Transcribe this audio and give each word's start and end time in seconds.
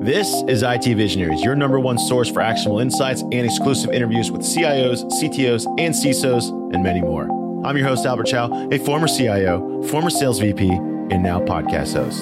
This 0.00 0.44
is 0.46 0.62
IT 0.62 0.84
Visionaries, 0.84 1.42
your 1.42 1.56
number 1.56 1.80
one 1.80 1.98
source 1.98 2.30
for 2.30 2.40
actionable 2.40 2.78
insights 2.78 3.22
and 3.22 3.44
exclusive 3.44 3.90
interviews 3.90 4.30
with 4.30 4.42
CIOs, 4.42 5.04
CTOs, 5.20 5.66
and 5.76 5.92
CISOs, 5.92 6.50
and 6.72 6.84
many 6.84 7.00
more. 7.00 7.24
I'm 7.66 7.76
your 7.76 7.88
host, 7.88 8.06
Albert 8.06 8.26
Chow, 8.28 8.68
a 8.70 8.78
former 8.78 9.08
CIO, 9.08 9.82
former 9.88 10.08
sales 10.08 10.38
VP, 10.38 10.70
and 10.70 11.20
now 11.20 11.40
podcast 11.40 11.94
host. 11.94 12.20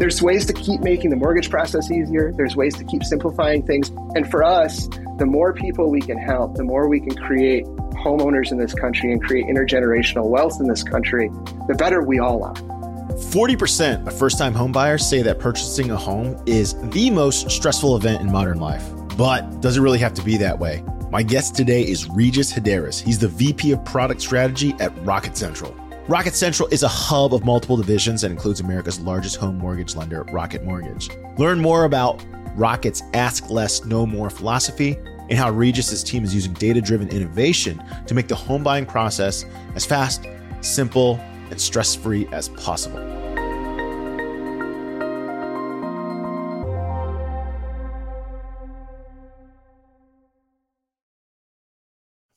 There's 0.00 0.22
ways 0.22 0.46
to 0.46 0.54
keep 0.54 0.80
making 0.80 1.10
the 1.10 1.16
mortgage 1.16 1.50
process 1.50 1.90
easier. 1.90 2.32
There's 2.32 2.56
ways 2.56 2.74
to 2.76 2.84
keep 2.84 3.04
simplifying 3.04 3.62
things. 3.66 3.90
And 4.14 4.28
for 4.30 4.42
us, 4.42 4.88
the 5.18 5.26
more 5.26 5.52
people 5.52 5.90
we 5.90 6.00
can 6.00 6.16
help, 6.16 6.54
the 6.54 6.64
more 6.64 6.88
we 6.88 6.98
can 6.98 7.14
create 7.14 7.66
homeowners 7.92 8.52
in 8.52 8.56
this 8.56 8.72
country 8.72 9.12
and 9.12 9.22
create 9.22 9.44
intergenerational 9.44 10.30
wealth 10.30 10.58
in 10.60 10.66
this 10.66 10.82
country, 10.82 11.28
the 11.68 11.74
better 11.74 12.02
we 12.02 12.18
all 12.18 12.42
are. 12.42 12.79
40% 13.10 14.06
of 14.06 14.18
first 14.18 14.38
time 14.38 14.54
homebuyers 14.54 15.00
say 15.00 15.22
that 15.22 15.38
purchasing 15.38 15.90
a 15.90 15.96
home 15.96 16.40
is 16.46 16.74
the 16.90 17.10
most 17.10 17.50
stressful 17.50 17.96
event 17.96 18.20
in 18.20 18.30
modern 18.30 18.58
life. 18.58 18.84
But 19.16 19.60
does 19.60 19.76
it 19.76 19.80
really 19.80 19.98
have 19.98 20.14
to 20.14 20.22
be 20.22 20.36
that 20.38 20.58
way? 20.58 20.84
My 21.10 21.22
guest 21.22 21.56
today 21.56 21.82
is 21.82 22.08
Regis 22.08 22.52
Hadiaris. 22.52 23.02
He's 23.02 23.18
the 23.18 23.28
VP 23.28 23.72
of 23.72 23.84
Product 23.84 24.20
Strategy 24.20 24.74
at 24.80 24.96
Rocket 25.04 25.36
Central. 25.36 25.74
Rocket 26.08 26.34
Central 26.34 26.68
is 26.68 26.82
a 26.82 26.88
hub 26.88 27.34
of 27.34 27.44
multiple 27.44 27.76
divisions 27.76 28.22
that 28.22 28.30
includes 28.30 28.60
America's 28.60 29.00
largest 29.00 29.36
home 29.36 29.58
mortgage 29.58 29.96
lender, 29.96 30.24
Rocket 30.32 30.64
Mortgage. 30.64 31.10
Learn 31.36 31.60
more 31.60 31.84
about 31.84 32.24
Rocket's 32.54 33.02
Ask 33.14 33.50
Less, 33.50 33.84
Know 33.84 34.06
More 34.06 34.30
philosophy 34.30 34.96
and 35.30 35.38
how 35.38 35.50
Regis's 35.50 36.02
team 36.02 36.24
is 36.24 36.34
using 36.34 36.52
data 36.54 36.80
driven 36.80 37.08
innovation 37.08 37.82
to 38.06 38.14
make 38.14 38.28
the 38.28 38.34
home 38.34 38.62
buying 38.62 38.84
process 38.84 39.44
as 39.74 39.86
fast, 39.86 40.26
simple, 40.60 41.20
and 41.50 41.60
stress 41.60 41.94
free 41.94 42.26
as 42.32 42.48
possible. 42.50 43.00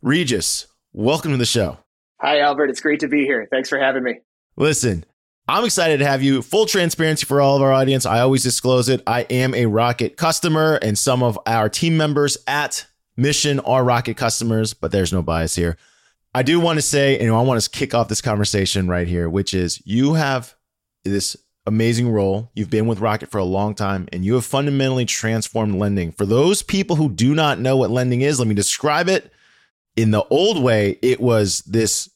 Regis, 0.01 0.67
welcome 0.91 1.31
to 1.31 1.37
the 1.37 1.45
show. 1.45 1.77
Hi, 2.19 2.39
Albert. 2.39 2.69
It's 2.69 2.81
great 2.81 2.99
to 2.99 3.07
be 3.07 3.23
here. 3.23 3.47
Thanks 3.49 3.69
for 3.69 3.79
having 3.79 4.03
me. 4.03 4.19
Listen, 4.57 5.05
I'm 5.47 5.63
excited 5.65 5.99
to 5.99 6.05
have 6.05 6.21
you. 6.21 6.41
Full 6.41 6.65
transparency 6.65 7.25
for 7.25 7.39
all 7.39 7.55
of 7.55 7.61
our 7.61 7.71
audience. 7.71 8.05
I 8.05 8.19
always 8.19 8.43
disclose 8.43 8.89
it. 8.89 9.01
I 9.07 9.21
am 9.29 9.53
a 9.53 9.65
Rocket 9.65 10.17
customer, 10.17 10.77
and 10.81 10.99
some 10.99 11.23
of 11.23 11.39
our 11.45 11.69
team 11.69 11.95
members 11.95 12.37
at 12.47 12.85
Mission 13.15 13.59
are 13.61 13.83
Rocket 13.83 14.17
customers, 14.17 14.73
but 14.73 14.91
there's 14.91 15.13
no 15.13 15.21
bias 15.21 15.55
here. 15.55 15.77
I 16.35 16.41
do 16.43 16.59
want 16.59 16.77
to 16.77 16.81
say, 16.81 17.19
and 17.19 17.31
I 17.31 17.41
want 17.41 17.61
to 17.61 17.69
kick 17.69 17.93
off 17.93 18.07
this 18.07 18.21
conversation 18.21 18.87
right 18.87 19.07
here, 19.07 19.29
which 19.29 19.53
is 19.53 19.81
you 19.85 20.15
have 20.15 20.55
this 21.03 21.37
amazing 21.65 22.09
role. 22.09 22.51
You've 22.55 22.69
been 22.69 22.87
with 22.87 22.99
Rocket 22.99 23.29
for 23.29 23.37
a 23.37 23.43
long 23.43 23.75
time 23.75 24.07
and 24.11 24.25
you 24.25 24.33
have 24.33 24.45
fundamentally 24.45 25.05
transformed 25.05 25.75
lending. 25.75 26.11
For 26.11 26.25
those 26.25 26.63
people 26.63 26.95
who 26.95 27.09
do 27.09 27.35
not 27.35 27.59
know 27.59 27.77
what 27.77 27.91
lending 27.91 28.21
is, 28.21 28.39
let 28.39 28.47
me 28.47 28.55
describe 28.55 29.07
it. 29.07 29.31
In 29.95 30.11
the 30.11 30.23
old 30.25 30.61
way, 30.61 30.97
it 31.01 31.21
was 31.21 31.59
this 31.61 32.09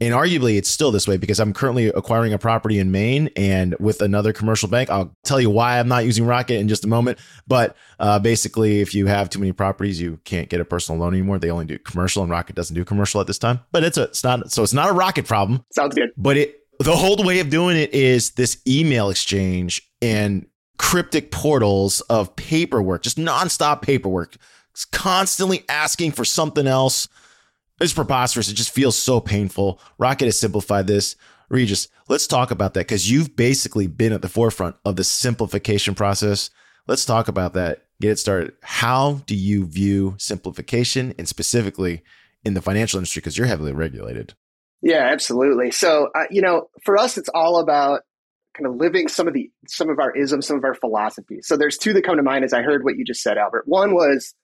and 0.00 0.14
arguably, 0.14 0.56
it's 0.56 0.70
still 0.70 0.90
this 0.90 1.06
way 1.06 1.18
because 1.18 1.38
I'm 1.38 1.52
currently 1.52 1.88
acquiring 1.88 2.32
a 2.32 2.38
property 2.38 2.78
in 2.78 2.90
Maine 2.90 3.28
and 3.36 3.76
with 3.78 4.00
another 4.00 4.32
commercial 4.32 4.68
bank. 4.68 4.88
I'll 4.88 5.14
tell 5.24 5.40
you 5.40 5.50
why 5.50 5.78
I'm 5.78 5.88
not 5.88 6.06
using 6.06 6.24
Rocket 6.24 6.54
in 6.54 6.68
just 6.68 6.84
a 6.84 6.88
moment. 6.88 7.18
But 7.46 7.76
uh, 7.98 8.18
basically, 8.18 8.80
if 8.80 8.94
you 8.94 9.06
have 9.06 9.28
too 9.28 9.38
many 9.38 9.52
properties, 9.52 10.00
you 10.00 10.18
can't 10.24 10.48
get 10.48 10.60
a 10.60 10.64
personal 10.64 11.00
loan 11.00 11.12
anymore. 11.12 11.38
They 11.38 11.50
only 11.50 11.66
do 11.66 11.78
commercial, 11.78 12.22
and 12.22 12.30
Rocket 12.32 12.56
doesn't 12.56 12.74
do 12.74 12.84
commercial 12.84 13.20
at 13.20 13.26
this 13.26 13.38
time. 13.38 13.60
But 13.72 13.84
it's 13.84 13.98
a, 13.98 14.04
it's 14.04 14.24
not 14.24 14.50
so 14.50 14.62
it's 14.62 14.72
not 14.72 14.88
a 14.88 14.92
Rocket 14.92 15.26
problem. 15.26 15.64
Sounds 15.70 15.94
good. 15.94 16.10
But 16.16 16.38
it 16.38 16.60
the 16.78 16.96
whole 16.96 17.22
way 17.22 17.40
of 17.40 17.50
doing 17.50 17.76
it 17.76 17.92
is 17.92 18.30
this 18.32 18.56
email 18.66 19.10
exchange 19.10 19.82
and 20.00 20.46
cryptic 20.78 21.30
portals 21.30 22.00
of 22.02 22.34
paperwork, 22.36 23.02
just 23.02 23.18
nonstop 23.18 23.82
paperwork. 23.82 24.36
It's 24.72 24.86
constantly 24.86 25.62
asking 25.68 26.12
for 26.12 26.24
something 26.24 26.66
else 26.66 27.06
it's 27.80 27.92
preposterous. 27.92 28.48
It 28.48 28.54
just 28.54 28.74
feels 28.74 28.96
so 28.96 29.20
painful. 29.20 29.80
Rocket 29.98 30.26
has 30.26 30.38
simplified 30.38 30.86
this. 30.86 31.16
Regis, 31.48 31.88
let's 32.08 32.26
talk 32.26 32.50
about 32.50 32.74
that 32.74 32.86
because 32.86 33.10
you've 33.10 33.34
basically 33.34 33.86
been 33.86 34.12
at 34.12 34.22
the 34.22 34.28
forefront 34.28 34.76
of 34.84 34.96
the 34.96 35.04
simplification 35.04 35.94
process. 35.94 36.50
Let's 36.86 37.04
talk 37.04 37.28
about 37.28 37.54
that. 37.54 37.86
Get 38.00 38.12
it 38.12 38.18
started. 38.18 38.52
How 38.62 39.22
do 39.26 39.34
you 39.34 39.66
view 39.66 40.14
simplification 40.18 41.14
and 41.18 41.28
specifically 41.28 42.02
in 42.44 42.54
the 42.54 42.62
financial 42.62 42.98
industry 42.98 43.20
because 43.20 43.36
you're 43.36 43.46
heavily 43.46 43.72
regulated? 43.72 44.34
Yeah, 44.82 45.08
absolutely. 45.10 45.70
So, 45.72 46.08
uh, 46.14 46.24
you 46.30 46.40
know, 46.40 46.68
for 46.84 46.96
us, 46.96 47.18
it's 47.18 47.28
all 47.34 47.60
about 47.60 48.02
kind 48.56 48.66
of 48.66 48.76
living 48.76 49.08
some 49.08 49.28
of 49.28 49.34
the 49.34 49.50
some 49.66 49.90
of 49.90 49.98
our 49.98 50.16
isms, 50.16 50.46
some 50.46 50.56
of 50.56 50.64
our 50.64 50.74
philosophies. 50.74 51.46
So, 51.46 51.56
there's 51.56 51.76
two 51.76 51.92
that 51.92 52.04
come 52.04 52.16
to 52.16 52.22
mind 52.22 52.44
as 52.44 52.54
I 52.54 52.62
heard 52.62 52.82
what 52.82 52.96
you 52.96 53.04
just 53.04 53.22
said, 53.22 53.36
Albert. 53.36 53.64
One 53.66 53.92
was 53.92 54.34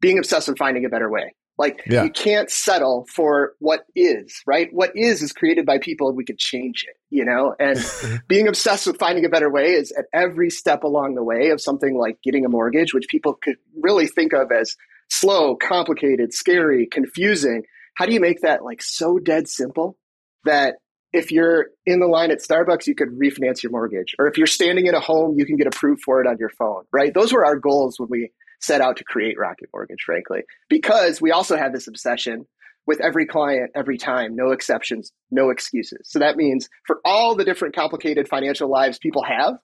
being 0.00 0.18
obsessed 0.18 0.48
with 0.48 0.58
finding 0.58 0.84
a 0.84 0.90
better 0.90 1.10
way. 1.10 1.34
Like 1.58 1.82
yeah. 1.86 2.04
you 2.04 2.10
can't 2.10 2.50
settle 2.50 3.06
for 3.14 3.54
what 3.60 3.86
is, 3.94 4.42
right? 4.46 4.68
What 4.72 4.92
is 4.94 5.22
is 5.22 5.32
created 5.32 5.64
by 5.64 5.78
people 5.78 6.08
and 6.08 6.16
we 6.16 6.24
could 6.24 6.38
change 6.38 6.84
it, 6.86 6.96
you 7.08 7.24
know? 7.24 7.54
And 7.58 7.78
being 8.28 8.46
obsessed 8.46 8.86
with 8.86 8.98
finding 8.98 9.24
a 9.24 9.30
better 9.30 9.50
way 9.50 9.72
is 9.72 9.92
at 9.92 10.04
every 10.12 10.50
step 10.50 10.84
along 10.84 11.14
the 11.14 11.24
way 11.24 11.50
of 11.50 11.60
something 11.60 11.96
like 11.96 12.18
getting 12.22 12.44
a 12.44 12.48
mortgage, 12.48 12.92
which 12.92 13.08
people 13.08 13.34
could 13.34 13.56
really 13.80 14.06
think 14.06 14.34
of 14.34 14.52
as 14.52 14.76
slow, 15.08 15.56
complicated, 15.56 16.34
scary, 16.34 16.86
confusing. 16.86 17.62
How 17.94 18.04
do 18.04 18.12
you 18.12 18.20
make 18.20 18.42
that 18.42 18.62
like 18.62 18.82
so 18.82 19.18
dead 19.18 19.48
simple 19.48 19.96
that 20.44 20.76
if 21.12 21.32
you're 21.32 21.68
in 21.86 22.00
the 22.00 22.06
line 22.06 22.30
at 22.30 22.40
Starbucks, 22.40 22.86
you 22.86 22.94
could 22.94 23.08
refinance 23.08 23.62
your 23.62 23.72
mortgage. 23.72 24.14
Or 24.18 24.26
if 24.28 24.36
you're 24.36 24.46
standing 24.46 24.86
in 24.86 24.94
a 24.94 25.00
home, 25.00 25.38
you 25.38 25.46
can 25.46 25.56
get 25.56 25.66
approved 25.66 26.02
for 26.04 26.20
it 26.20 26.26
on 26.26 26.36
your 26.38 26.50
phone, 26.50 26.84
right? 26.92 27.14
Those 27.14 27.32
were 27.32 27.46
our 27.46 27.56
goals 27.56 27.98
when 27.98 28.10
we 28.10 28.32
set 28.60 28.80
out 28.80 28.96
to 28.96 29.04
create 29.04 29.38
Rocket 29.38 29.68
Mortgage, 29.72 30.02
frankly, 30.04 30.42
because 30.68 31.20
we 31.20 31.30
also 31.30 31.56
have 31.56 31.72
this 31.72 31.88
obsession 31.88 32.46
with 32.86 33.00
every 33.00 33.26
client 33.26 33.70
every 33.74 33.98
time, 33.98 34.36
no 34.36 34.52
exceptions, 34.52 35.12
no 35.30 35.50
excuses. 35.50 36.00
So 36.04 36.18
that 36.20 36.36
means 36.36 36.68
for 36.86 37.00
all 37.04 37.34
the 37.34 37.44
different 37.44 37.74
complicated 37.74 38.28
financial 38.28 38.70
lives 38.70 38.98
people 38.98 39.24
have, 39.24 39.54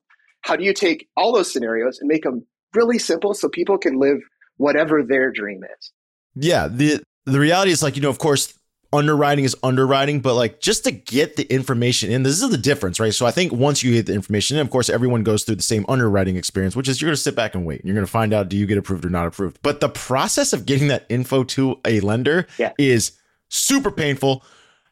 how 0.43 0.57
do 0.57 0.65
you 0.65 0.75
take 0.75 1.09
all 1.17 1.33
those 1.33 1.53
scenarios 1.53 1.99
and 2.01 2.09
make 2.09 2.25
them 2.25 2.45
really 2.75 2.99
simple 2.99 3.33
so 3.35 3.49
people 3.49 3.79
can 3.79 3.99
live 3.99 4.19
whatever 4.57 5.03
their 5.03 5.31
dream 5.31 5.61
is? 5.79 5.93
Yeah, 6.35 6.69
the 6.69 7.03
the 7.25 7.39
reality 7.39 7.71
is 7.71 7.83
like, 7.83 7.95
you 7.95 8.03
know, 8.03 8.11
of 8.11 8.19
course, 8.19 8.59
underwriting 8.93 9.45
is 9.45 9.57
underwriting, 9.63 10.21
but 10.21 10.35
like 10.35 10.61
just 10.61 10.85
to 10.85 10.91
get 10.91 11.37
the 11.37 11.45
information 11.45 12.11
in, 12.11 12.23
this 12.23 12.41
is 12.41 12.51
the 12.51 12.59
difference, 12.59 13.01
right? 13.01 13.15
So 13.15 13.27
I 13.27 13.31
think 13.31 13.53
once 13.53 13.83
you 13.83 13.93
get 13.93 14.07
the 14.07 14.15
information 14.15 14.57
in, 14.57 14.61
of 14.61 14.71
course, 14.71 14.91
everyone 14.91 15.23
goes 15.23 15.45
through 15.45 15.57
the 15.57 15.63
same 15.63 15.85
underwriting 15.89 16.37
experience, 16.37 16.77
which 16.77 16.89
is 16.89 17.01
you're 17.01 17.09
going 17.09 17.17
to 17.17 17.23
sit 17.23 17.35
back 17.35 17.55
and 17.55 17.65
wait. 17.65 17.81
And 17.81 17.89
you're 17.89 17.95
going 17.95 18.07
to 18.07 18.11
find 18.11 18.33
out 18.33 18.49
do 18.49 18.57
you 18.57 18.67
get 18.67 18.79
approved 18.79 19.05
or 19.05 19.11
not 19.11 19.27
approved. 19.27 19.59
But 19.63 19.81
the 19.81 19.89
process 19.89 20.53
of 20.53 20.67
getting 20.67 20.89
that 20.89 21.07
info 21.09 21.45
to 21.45 21.81
a 21.85 22.01
lender 22.01 22.47
yeah. 22.59 22.73
is 22.79 23.13
super 23.49 23.91
painful. 23.91 24.45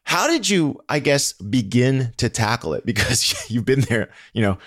How 0.04 0.26
did 0.26 0.48
you, 0.48 0.80
I 0.88 0.98
guess, 0.98 1.32
begin 1.34 2.12
to 2.16 2.28
tackle 2.28 2.74
it? 2.74 2.84
Because 2.90 3.50
you've 3.50 3.64
been 3.64 3.82
there, 3.82 4.10
you 4.32 4.42
know, 4.42 4.58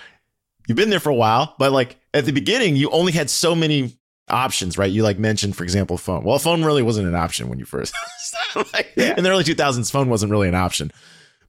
you've 0.66 0.76
been 0.76 0.90
there 0.90 1.00
for 1.00 1.10
a 1.10 1.14
while, 1.14 1.54
but 1.58 1.72
like 1.72 1.98
at 2.14 2.24
the 2.24 2.32
beginning, 2.32 2.76
you 2.76 2.88
only 2.90 3.12
had 3.12 3.28
so 3.28 3.54
many 3.54 3.98
options, 4.28 4.78
right? 4.78 4.90
You 4.90 5.02
like 5.02 5.18
mentioned, 5.18 5.56
for 5.56 5.64
example, 5.64 5.98
phone. 5.98 6.24
Well, 6.24 6.38
phone 6.38 6.64
really 6.64 6.82
wasn't 6.82 7.08
an 7.08 7.14
option 7.14 7.48
when 7.48 7.58
you 7.58 7.64
first, 7.64 7.94
like, 8.72 8.92
yeah. 8.96 9.14
in 9.16 9.24
the 9.24 9.30
early 9.30 9.44
2000s, 9.44 9.90
phone 9.90 10.08
wasn't 10.08 10.32
really 10.32 10.48
an 10.48 10.54
option. 10.54 10.90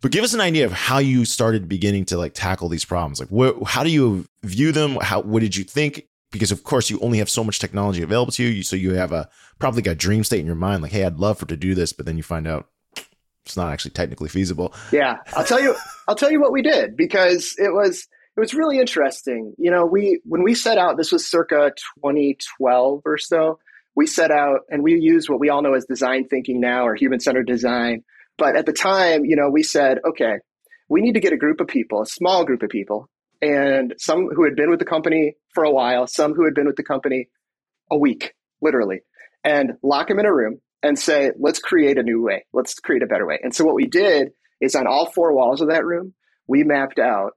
But 0.01 0.11
give 0.11 0.23
us 0.23 0.33
an 0.33 0.41
idea 0.41 0.65
of 0.65 0.71
how 0.71 0.99
you 0.99 1.25
started 1.25 1.67
beginning 1.67 2.05
to 2.05 2.17
like 2.17 2.33
tackle 2.33 2.69
these 2.69 2.85
problems. 2.85 3.19
Like, 3.19 3.29
what, 3.29 3.63
how 3.63 3.83
do 3.83 3.89
you 3.89 4.25
view 4.43 4.71
them? 4.71 4.97
How, 5.01 5.21
what 5.21 5.39
did 5.39 5.55
you 5.55 5.63
think? 5.63 6.07
Because 6.31 6.51
of 6.51 6.63
course, 6.63 6.89
you 6.89 6.99
only 6.99 7.17
have 7.19 7.29
so 7.29 7.43
much 7.43 7.59
technology 7.59 8.01
available 8.01 8.33
to 8.33 8.43
you. 8.43 8.61
So 8.61 8.75
you 8.75 8.93
have 8.95 9.11
a 9.11 9.29
probably 9.57 9.81
got 9.81 9.91
a 9.91 9.95
dream 9.95 10.23
state 10.23 10.41
in 10.41 10.45
your 10.45 10.55
mind, 10.55 10.83
like, 10.83 10.91
hey, 10.91 11.05
I'd 11.05 11.17
love 11.17 11.39
for 11.39 11.45
to 11.45 11.57
do 11.57 11.73
this, 11.73 11.93
but 11.93 12.05
then 12.05 12.17
you 12.17 12.23
find 12.23 12.45
out 12.45 12.67
it's 13.45 13.55
not 13.55 13.71
actually 13.71 13.91
technically 13.91 14.29
feasible. 14.29 14.73
Yeah, 14.91 15.17
I'll 15.33 15.45
tell 15.45 15.61
you. 15.61 15.75
I'll 16.07 16.15
tell 16.15 16.31
you 16.31 16.41
what 16.41 16.51
we 16.51 16.61
did 16.61 16.97
because 16.97 17.55
it 17.57 17.73
was 17.73 18.07
it 18.35 18.39
was 18.39 18.53
really 18.53 18.79
interesting. 18.79 19.53
You 19.57 19.71
know, 19.71 19.85
we 19.85 20.19
when 20.25 20.43
we 20.43 20.55
set 20.55 20.77
out, 20.77 20.97
this 20.97 21.11
was 21.11 21.29
circa 21.29 21.71
2012 22.03 23.01
or 23.05 23.17
so. 23.17 23.59
We 23.95 24.07
set 24.07 24.29
out 24.29 24.61
and 24.69 24.83
we 24.83 24.99
used 24.99 25.29
what 25.29 25.39
we 25.39 25.49
all 25.49 25.61
know 25.61 25.73
as 25.73 25.85
design 25.85 26.27
thinking 26.27 26.59
now 26.59 26.85
or 26.85 26.95
human 26.95 27.21
centered 27.21 27.47
design. 27.47 28.03
But 28.37 28.57
at 28.57 28.65
the 28.65 28.73
time, 28.73 29.23
you 29.23 29.37
know, 29.37 29.49
we 29.49 29.63
said, 29.63 29.99
okay, 30.05 30.39
we 30.89 31.01
need 31.01 31.13
to 31.13 31.21
get 31.21 31.31
a 31.31 31.37
group 31.37 31.61
of 31.61 31.67
people, 31.67 32.01
a 32.01 32.05
small 32.05 32.43
group 32.43 32.61
of 32.61 32.69
people, 32.69 33.09
and 33.41 33.93
some 33.97 34.27
who 34.35 34.43
had 34.43 34.55
been 34.55 34.69
with 34.69 34.79
the 34.79 34.85
company 34.85 35.35
for 35.53 35.63
a 35.63 35.71
while, 35.71 36.05
some 36.05 36.33
who 36.33 36.43
had 36.43 36.53
been 36.53 36.67
with 36.67 36.75
the 36.75 36.83
company 36.83 37.29
a 37.89 37.97
week, 37.97 38.33
literally, 38.61 38.99
and 39.45 39.73
lock 39.81 40.09
them 40.09 40.19
in 40.19 40.25
a 40.25 40.33
room 40.33 40.59
and 40.83 40.99
say, 40.99 41.31
let's 41.39 41.59
create 41.59 41.97
a 41.97 42.03
new 42.03 42.21
way. 42.21 42.45
Let's 42.51 42.73
create 42.75 43.01
a 43.01 43.07
better 43.07 43.25
way. 43.25 43.39
And 43.41 43.55
so 43.55 43.63
what 43.63 43.75
we 43.75 43.87
did 43.87 44.31
is 44.59 44.75
on 44.75 44.87
all 44.87 45.09
four 45.09 45.33
walls 45.33 45.61
of 45.61 45.69
that 45.69 45.85
room, 45.85 46.13
we 46.47 46.63
mapped 46.63 46.99
out 46.99 47.31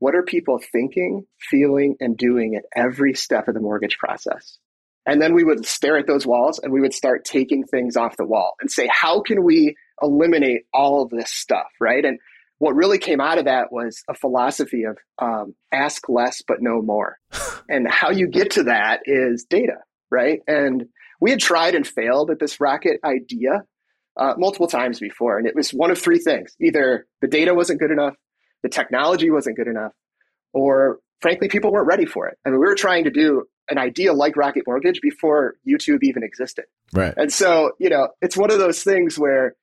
what 0.00 0.14
are 0.14 0.22
people 0.22 0.58
thinking, 0.58 1.26
feeling, 1.38 1.94
and 2.00 2.16
doing 2.16 2.56
at 2.56 2.64
every 2.74 3.14
step 3.14 3.46
of 3.46 3.54
the 3.54 3.60
mortgage 3.60 3.98
process? 3.98 4.58
And 5.06 5.20
then 5.20 5.34
we 5.34 5.44
would 5.44 5.66
stare 5.66 5.98
at 5.98 6.06
those 6.06 6.26
walls 6.26 6.58
and 6.58 6.72
we 6.72 6.80
would 6.80 6.94
start 6.94 7.24
taking 7.24 7.64
things 7.64 7.96
off 7.96 8.16
the 8.16 8.26
wall 8.26 8.54
and 8.60 8.70
say, 8.70 8.88
how 8.90 9.20
can 9.20 9.44
we 9.44 9.76
eliminate 10.02 10.62
all 10.74 11.02
of 11.02 11.10
this 11.10 11.30
stuff? 11.30 11.66
Right. 11.80 12.04
And 12.04 12.18
what 12.58 12.74
really 12.74 12.98
came 12.98 13.20
out 13.20 13.38
of 13.38 13.44
that 13.44 13.72
was 13.72 14.02
a 14.08 14.14
philosophy 14.14 14.84
of 14.84 14.98
um, 15.18 15.54
ask 15.72 16.08
less 16.08 16.42
but 16.46 16.60
know 16.60 16.82
more. 16.82 17.18
and 17.68 17.86
how 17.88 18.10
you 18.10 18.26
get 18.26 18.52
to 18.52 18.64
that 18.64 19.00
is 19.04 19.44
data, 19.48 19.78
right? 20.10 20.40
And 20.46 20.86
we 21.20 21.30
had 21.30 21.40
tried 21.40 21.74
and 21.74 21.86
failed 21.86 22.30
at 22.30 22.38
this 22.38 22.60
rocket 22.60 23.00
idea 23.04 23.64
uh, 24.16 24.34
multiple 24.38 24.66
times 24.66 24.98
before. 24.98 25.38
And 25.38 25.46
it 25.46 25.56
was 25.56 25.70
one 25.70 25.90
of 25.90 25.98
three 25.98 26.18
things 26.18 26.54
either 26.60 27.06
the 27.20 27.28
data 27.28 27.54
wasn't 27.54 27.80
good 27.80 27.90
enough, 27.90 28.14
the 28.62 28.68
technology 28.68 29.30
wasn't 29.30 29.56
good 29.56 29.68
enough, 29.68 29.92
or 30.52 30.98
frankly, 31.20 31.48
people 31.48 31.72
weren't 31.72 31.86
ready 31.86 32.06
for 32.06 32.28
it. 32.28 32.38
I 32.44 32.50
mean, 32.50 32.60
we 32.60 32.66
were 32.66 32.74
trying 32.74 33.04
to 33.04 33.10
do 33.10 33.44
an 33.68 33.78
idea 33.78 34.12
like 34.12 34.36
Rocket 34.36 34.64
Mortgage 34.66 35.00
before 35.00 35.54
YouTube 35.66 36.02
even 36.02 36.22
existed. 36.22 36.64
Right. 36.92 37.14
And 37.16 37.32
so, 37.32 37.72
you 37.78 37.88
know, 37.88 38.08
it's 38.20 38.36
one 38.36 38.50
of 38.50 38.58
those 38.58 38.82
things 38.82 39.18
where 39.18 39.54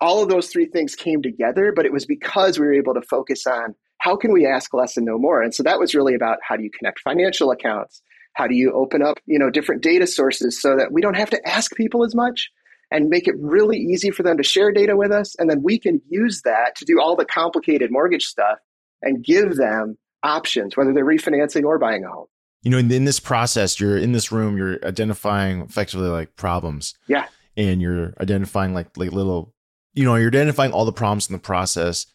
all 0.00 0.22
of 0.22 0.28
those 0.28 0.48
three 0.48 0.66
things 0.66 0.96
came 0.96 1.22
together, 1.22 1.72
but 1.74 1.86
it 1.86 1.92
was 1.92 2.06
because 2.06 2.58
we 2.58 2.66
were 2.66 2.74
able 2.74 2.94
to 2.94 3.02
focus 3.02 3.46
on 3.46 3.74
how 3.98 4.16
can 4.16 4.32
we 4.32 4.46
ask 4.46 4.74
less 4.74 4.96
and 4.96 5.06
know 5.06 5.16
more. 5.16 5.42
And 5.42 5.54
so 5.54 5.62
that 5.62 5.78
was 5.78 5.94
really 5.94 6.14
about 6.14 6.38
how 6.42 6.56
do 6.56 6.64
you 6.64 6.70
connect 6.76 6.98
financial 7.00 7.52
accounts? 7.52 8.02
How 8.34 8.48
do 8.48 8.54
you 8.54 8.72
open 8.72 9.00
up, 9.00 9.18
you 9.26 9.38
know, 9.38 9.48
different 9.48 9.82
data 9.82 10.08
sources 10.08 10.60
so 10.60 10.76
that 10.76 10.90
we 10.90 11.00
don't 11.00 11.16
have 11.16 11.30
to 11.30 11.48
ask 11.48 11.76
people 11.76 12.04
as 12.04 12.14
much 12.14 12.50
and 12.92 13.08
make 13.08 13.26
it 13.26 13.34
really 13.38 13.78
easy 13.78 14.10
for 14.10 14.22
them 14.22 14.36
to 14.36 14.42
share 14.42 14.70
data 14.70 14.96
with 14.96 15.10
us 15.10 15.34
and 15.36 15.50
then 15.50 15.62
we 15.62 15.78
can 15.78 16.00
use 16.08 16.42
that 16.42 16.76
to 16.76 16.84
do 16.84 17.00
all 17.00 17.16
the 17.16 17.24
complicated 17.24 17.90
mortgage 17.90 18.24
stuff 18.24 18.58
and 19.02 19.24
give 19.24 19.56
them 19.56 19.96
options 20.22 20.76
whether 20.76 20.92
they're 20.92 21.04
refinancing 21.04 21.64
or 21.64 21.78
buying 21.78 22.04
a 22.04 22.08
home. 22.08 22.26
You 22.62 22.70
know, 22.70 22.78
in, 22.78 22.90
in 22.92 23.04
this 23.04 23.18
process, 23.18 23.80
you're 23.80 23.98
in 23.98 24.12
this 24.12 24.30
room, 24.30 24.56
you're 24.56 24.78
identifying 24.84 25.62
effectively 25.62 26.08
like 26.08 26.36
problems. 26.36 26.94
Yeah. 27.08 27.26
And 27.56 27.82
you're 27.82 28.14
identifying 28.20 28.72
like 28.72 28.96
like 28.96 29.12
little 29.12 29.52
you 29.94 30.04
know, 30.04 30.14
you're 30.14 30.28
identifying 30.28 30.72
all 30.72 30.84
the 30.84 30.92
problems 30.92 31.28
in 31.28 31.34
the 31.34 31.38
process. 31.38 32.06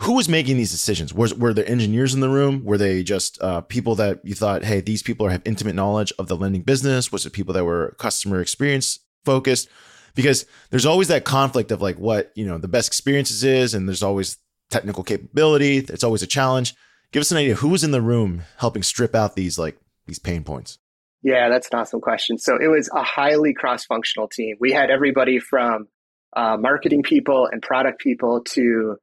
Who 0.00 0.14
was 0.14 0.28
making 0.28 0.56
these 0.56 0.72
decisions? 0.72 1.14
Was 1.14 1.34
were 1.34 1.54
there 1.54 1.68
engineers 1.68 2.14
in 2.14 2.20
the 2.20 2.28
room? 2.28 2.64
Were 2.64 2.76
they 2.76 3.02
just 3.02 3.40
uh, 3.40 3.62
people 3.62 3.94
that 3.96 4.20
you 4.24 4.34
thought, 4.34 4.64
hey, 4.64 4.80
these 4.80 5.02
people 5.02 5.28
have 5.28 5.40
intimate 5.44 5.74
knowledge 5.74 6.12
of 6.18 6.26
the 6.26 6.36
lending 6.36 6.62
business? 6.62 7.12
Was 7.12 7.24
it 7.24 7.32
people 7.32 7.54
that 7.54 7.64
were 7.64 7.94
customer 7.98 8.40
experience 8.40 8.98
focused? 9.24 9.68
Because 10.16 10.46
there's 10.70 10.86
always 10.86 11.06
that 11.08 11.24
conflict 11.24 11.70
of 11.70 11.80
like 11.80 11.98
what 11.98 12.32
you 12.34 12.44
know 12.44 12.58
the 12.58 12.66
best 12.66 12.88
experiences 12.88 13.44
is, 13.44 13.74
and 13.74 13.88
there's 13.88 14.02
always 14.02 14.38
technical 14.70 15.04
capability. 15.04 15.78
It's 15.78 16.02
always 16.02 16.22
a 16.22 16.26
challenge. 16.26 16.74
Give 17.12 17.20
us 17.20 17.30
an 17.30 17.36
idea 17.36 17.54
who 17.54 17.68
was 17.68 17.84
in 17.84 17.92
the 17.92 18.02
room 18.02 18.42
helping 18.56 18.82
strip 18.82 19.14
out 19.14 19.36
these 19.36 19.58
like 19.58 19.78
these 20.06 20.18
pain 20.18 20.42
points. 20.42 20.78
Yeah, 21.22 21.48
that's 21.48 21.68
an 21.72 21.78
awesome 21.78 22.00
question. 22.00 22.38
So 22.38 22.56
it 22.56 22.68
was 22.68 22.88
a 22.94 23.02
highly 23.02 23.52
cross-functional 23.52 24.28
team. 24.28 24.56
We 24.60 24.72
had 24.72 24.90
everybody 24.90 25.38
from 25.38 25.88
uh, 26.34 26.56
marketing 26.56 27.02
people 27.02 27.48
and 27.50 27.62
product 27.62 28.00
people 28.00 28.42
to 28.52 28.96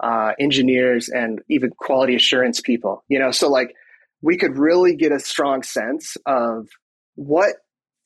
uh, 0.00 0.32
engineers 0.38 1.08
and 1.08 1.40
even 1.48 1.70
quality 1.70 2.14
assurance 2.14 2.60
people. 2.60 3.04
You 3.08 3.18
know, 3.18 3.30
so 3.30 3.48
like 3.48 3.74
we 4.20 4.36
could 4.36 4.56
really 4.56 4.96
get 4.96 5.12
a 5.12 5.18
strong 5.18 5.62
sense 5.62 6.16
of 6.26 6.68
what 7.14 7.56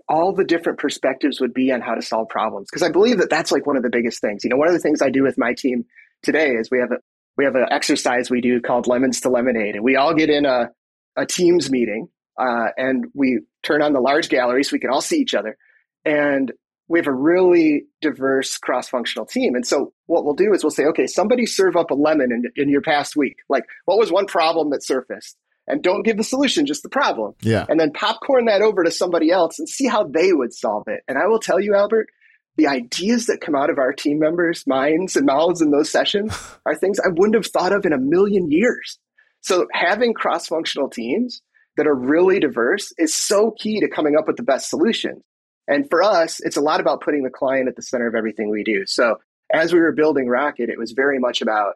all 0.08 0.32
the 0.32 0.44
different 0.44 0.78
perspectives 0.78 1.40
would 1.40 1.52
be 1.52 1.72
on 1.72 1.80
how 1.80 1.94
to 1.94 2.02
solve 2.02 2.28
problems. 2.28 2.68
Because 2.70 2.82
I 2.82 2.92
believe 2.92 3.18
that 3.18 3.30
that's 3.30 3.50
like 3.50 3.66
one 3.66 3.76
of 3.76 3.82
the 3.82 3.90
biggest 3.90 4.20
things. 4.20 4.44
You 4.44 4.50
know, 4.50 4.56
one 4.56 4.68
of 4.68 4.74
the 4.74 4.80
things 4.80 5.02
I 5.02 5.10
do 5.10 5.22
with 5.22 5.36
my 5.36 5.54
team 5.54 5.84
today 6.22 6.50
is 6.50 6.70
we 6.70 6.78
have 6.78 6.92
a 6.92 6.96
we 7.36 7.44
have 7.44 7.54
an 7.54 7.66
exercise 7.70 8.30
we 8.30 8.40
do 8.40 8.60
called 8.60 8.86
lemons 8.86 9.20
to 9.20 9.28
lemonade, 9.28 9.74
and 9.74 9.84
we 9.84 9.96
all 9.96 10.14
get 10.14 10.30
in 10.30 10.46
a 10.46 10.70
a 11.16 11.26
teams 11.26 11.70
meeting 11.70 12.08
uh, 12.38 12.68
and 12.76 13.06
we 13.14 13.40
turn 13.62 13.82
on 13.82 13.92
the 13.92 14.00
large 14.00 14.28
gallery 14.28 14.62
so 14.62 14.70
we 14.72 14.78
can 14.78 14.90
all 14.90 15.00
see 15.00 15.16
each 15.16 15.34
other. 15.34 15.56
And 16.04 16.52
we 16.88 16.98
have 16.98 17.08
a 17.08 17.12
really 17.12 17.86
diverse 18.00 18.58
cross-functional 18.58 19.26
team. 19.26 19.54
And 19.54 19.66
so 19.66 19.92
what 20.06 20.24
we'll 20.24 20.34
do 20.34 20.52
is 20.52 20.62
we'll 20.62 20.70
say, 20.70 20.84
okay, 20.84 21.06
somebody 21.06 21.46
serve 21.46 21.74
up 21.74 21.90
a 21.90 21.94
lemon 21.94 22.30
in, 22.30 22.44
in 22.54 22.68
your 22.68 22.82
past 22.82 23.16
week. 23.16 23.36
Like 23.48 23.64
what 23.86 23.98
was 23.98 24.12
one 24.12 24.26
problem 24.26 24.70
that 24.70 24.84
surfaced? 24.84 25.36
And 25.68 25.82
don't 25.82 26.02
give 26.02 26.16
the 26.16 26.24
solution, 26.24 26.66
just 26.66 26.82
the 26.82 26.88
problem. 26.88 27.34
Yeah. 27.40 27.66
And 27.68 27.80
then 27.80 27.92
popcorn 27.92 28.44
that 28.44 28.62
over 28.62 28.84
to 28.84 28.90
somebody 28.90 29.30
else 29.30 29.58
and 29.58 29.68
see 29.68 29.86
how 29.86 30.04
they 30.04 30.32
would 30.32 30.54
solve 30.54 30.84
it. 30.86 31.00
And 31.08 31.18
I 31.18 31.26
will 31.26 31.40
tell 31.40 31.58
you, 31.58 31.74
Albert, 31.74 32.08
the 32.56 32.68
ideas 32.68 33.26
that 33.26 33.40
come 33.40 33.54
out 33.54 33.68
of 33.68 33.78
our 33.78 33.92
team 33.92 34.18
members' 34.18 34.64
minds 34.66 35.16
and 35.16 35.26
mouths 35.26 35.60
in 35.60 35.70
those 35.70 35.90
sessions 35.90 36.32
are 36.66 36.74
things 36.74 36.98
I 37.00 37.08
wouldn't 37.08 37.34
have 37.34 37.52
thought 37.52 37.72
of 37.72 37.84
in 37.84 37.92
a 37.92 37.98
million 37.98 38.50
years. 38.50 38.98
So 39.40 39.66
having 39.72 40.14
cross-functional 40.14 40.90
teams 40.90 41.42
that 41.76 41.86
are 41.86 41.94
really 41.94 42.40
diverse 42.40 42.92
is 42.98 43.14
so 43.14 43.50
key 43.50 43.80
to 43.80 43.88
coming 43.88 44.16
up 44.16 44.26
with 44.26 44.36
the 44.36 44.42
best 44.42 44.70
solutions. 44.70 45.22
And 45.68 45.88
for 45.90 46.02
us, 46.02 46.40
it's 46.40 46.56
a 46.56 46.60
lot 46.60 46.80
about 46.80 47.00
putting 47.00 47.24
the 47.24 47.30
client 47.30 47.68
at 47.68 47.76
the 47.76 47.82
center 47.82 48.06
of 48.06 48.14
everything 48.14 48.50
we 48.50 48.62
do. 48.62 48.84
So 48.86 49.16
as 49.52 49.72
we 49.72 49.80
were 49.80 49.92
building 49.92 50.28
Rocket, 50.28 50.70
it 50.70 50.78
was 50.78 50.92
very 50.92 51.18
much 51.18 51.42
about 51.42 51.74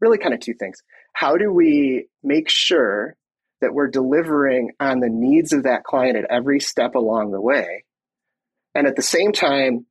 really 0.00 0.18
kind 0.18 0.34
of 0.34 0.40
two 0.40 0.54
things. 0.54 0.82
How 1.12 1.36
do 1.36 1.52
we 1.52 2.08
make 2.22 2.48
sure 2.48 3.16
that 3.60 3.74
we're 3.74 3.88
delivering 3.88 4.72
on 4.80 5.00
the 5.00 5.08
needs 5.10 5.52
of 5.52 5.64
that 5.64 5.84
client 5.84 6.16
at 6.16 6.30
every 6.30 6.60
step 6.60 6.94
along 6.94 7.30
the 7.30 7.40
way? 7.40 7.84
And 8.74 8.86
at 8.86 8.96
the 8.96 9.02
same 9.02 9.32
time, 9.32 9.86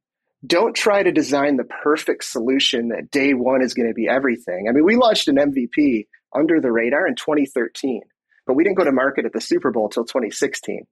don't 0.45 0.75
try 0.75 1.03
to 1.03 1.11
design 1.11 1.57
the 1.57 1.63
perfect 1.63 2.23
solution 2.23 2.89
that 2.89 3.11
day 3.11 3.33
one 3.33 3.61
is 3.61 3.73
going 3.73 3.87
to 3.87 3.93
be 3.93 4.07
everything. 4.07 4.67
I 4.69 4.71
mean, 4.71 4.85
we 4.85 4.95
launched 4.95 5.27
an 5.27 5.37
MVP 5.37 6.07
under 6.35 6.61
the 6.61 6.71
radar 6.71 7.07
in 7.07 7.15
2013, 7.15 8.01
but 8.45 8.53
we 8.53 8.63
didn't 8.63 8.77
go 8.77 8.83
to 8.83 8.91
market 8.91 9.25
at 9.25 9.33
the 9.33 9.41
Super 9.41 9.71
Bowl 9.71 9.89
till 9.89 10.05
2016. 10.05 10.85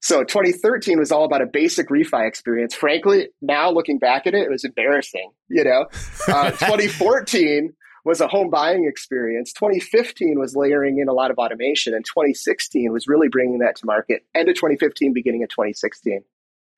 So 0.00 0.22
2013 0.22 0.98
was 0.98 1.10
all 1.10 1.24
about 1.24 1.42
a 1.42 1.46
basic 1.46 1.88
refi 1.88 2.26
experience. 2.26 2.72
Frankly, 2.72 3.28
now 3.42 3.70
looking 3.70 3.98
back 3.98 4.26
at 4.26 4.34
it, 4.34 4.42
it 4.42 4.50
was 4.50 4.64
embarrassing. 4.64 5.30
You 5.48 5.64
know, 5.64 5.86
uh, 6.28 6.50
2014 6.52 7.72
was 8.08 8.22
a 8.22 8.26
home 8.26 8.48
buying 8.48 8.86
experience. 8.86 9.52
2015 9.52 10.38
was 10.38 10.56
layering 10.56 10.98
in 10.98 11.08
a 11.08 11.12
lot 11.12 11.30
of 11.30 11.36
automation, 11.36 11.92
and 11.92 12.04
2016 12.06 12.90
was 12.90 13.06
really 13.06 13.28
bringing 13.28 13.58
that 13.58 13.76
to 13.76 13.86
market. 13.86 14.24
End 14.34 14.48
of 14.48 14.54
2015, 14.54 15.12
beginning 15.12 15.42
of 15.42 15.50
2016, 15.50 16.24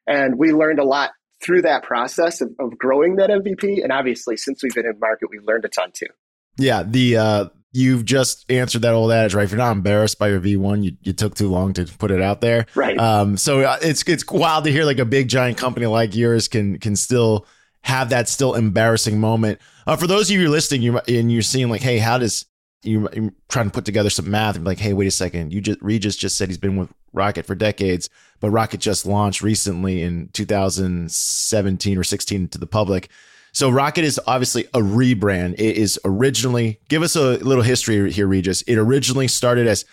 and 0.09 0.37
we 0.37 0.53
learned 0.53 0.81
a 0.81 0.85
lot 0.85 1.13
through 1.41 1.63
that 1.63 1.85
process 1.85 2.41
of, 2.41 2.51
of 2.59 2.77
growing 2.77 3.17
that 3.17 3.31
MVP. 3.31 3.83
And 3.83 3.93
obviously, 3.93 4.37
since 4.37 4.63
we've 4.63 4.75
been 4.75 4.85
in 4.85 4.99
market, 4.99 5.29
we've 5.31 5.45
learned 5.45 5.65
a 5.65 5.69
ton 5.69 5.93
too. 5.95 6.09
Yeah, 6.59 6.83
the 6.83 7.17
uh, 7.17 7.45
you've 7.71 8.05
just 8.05 8.51
answered 8.51 8.83
that 8.83 8.93
old 8.93 9.13
adage, 9.13 9.33
right? 9.33 9.45
If 9.45 9.53
you're 9.53 9.59
not 9.59 9.71
embarrassed 9.71 10.19
by 10.19 10.31
your 10.31 10.41
V1, 10.41 10.83
you, 10.83 10.97
you 11.01 11.13
took 11.13 11.37
too 11.37 11.49
long 11.49 11.73
to 11.75 11.85
put 11.85 12.11
it 12.11 12.21
out 12.21 12.41
there, 12.41 12.67
right? 12.75 12.99
Um, 12.99 13.37
so 13.37 13.61
uh, 13.61 13.79
it's 13.81 14.03
it's 14.09 14.27
wild 14.27 14.65
to 14.65 14.73
hear 14.73 14.85
like 14.85 14.99
a 14.99 15.05
big 15.05 15.29
giant 15.29 15.59
company 15.59 15.87
like 15.87 16.17
yours 16.17 16.49
can 16.49 16.81
can 16.81 16.97
still 16.97 17.47
have 17.83 18.11
that 18.11 18.29
still 18.29 18.55
embarrassing 18.55 19.19
moment. 19.19 19.59
Uh, 19.87 19.97
for 19.97 20.07
those 20.07 20.31
of 20.31 20.37
you 20.37 20.49
listening, 20.49 20.83
you 20.83 20.99
and 21.09 21.33
you're 21.33 21.43
seeing 21.43 21.71
like, 21.71 21.83
hey, 21.83 21.99
how 21.99 22.19
does 22.19 22.47
you 22.83 23.33
trying 23.49 23.67
to 23.67 23.73
put 23.73 23.85
together 23.85 24.11
some 24.11 24.31
math 24.31 24.57
and 24.57 24.65
be 24.65 24.71
like, 24.71 24.79
hey, 24.79 24.93
wait 24.93 25.07
a 25.07 25.11
second, 25.11 25.53
you 25.53 25.61
just 25.61 25.81
Regis 25.83 26.17
just 26.17 26.37
said 26.37 26.49
he's 26.49 26.59
been 26.59 26.77
with 26.77 26.91
Rocket 27.13 27.45
for 27.45 27.55
decades, 27.55 28.09
but 28.41 28.51
Rocket 28.51 28.81
just 28.81 29.05
launched 29.05 29.43
recently 29.43 30.03
in 30.03 30.29
2017 30.33 31.99
or 31.99 32.05
16 32.05 32.49
to 32.49 32.59
the 32.59 32.67
public. 32.67 33.09
So 33.53 33.69
Rocket 33.69 34.05
is 34.05 34.21
obviously 34.27 34.67
a 34.67 34.79
rebrand. 34.79 35.55
It 35.55 35.77
is 35.77 35.99
originally, 36.05 36.81
give 36.89 37.03
us 37.03 37.17
a 37.17 37.39
little 37.39 37.65
history 37.65 38.11
here, 38.13 38.29
Regis. 38.29 38.63
It 38.63 38.77
originally 38.77 39.27
started 39.27 39.67
as, 39.67 39.85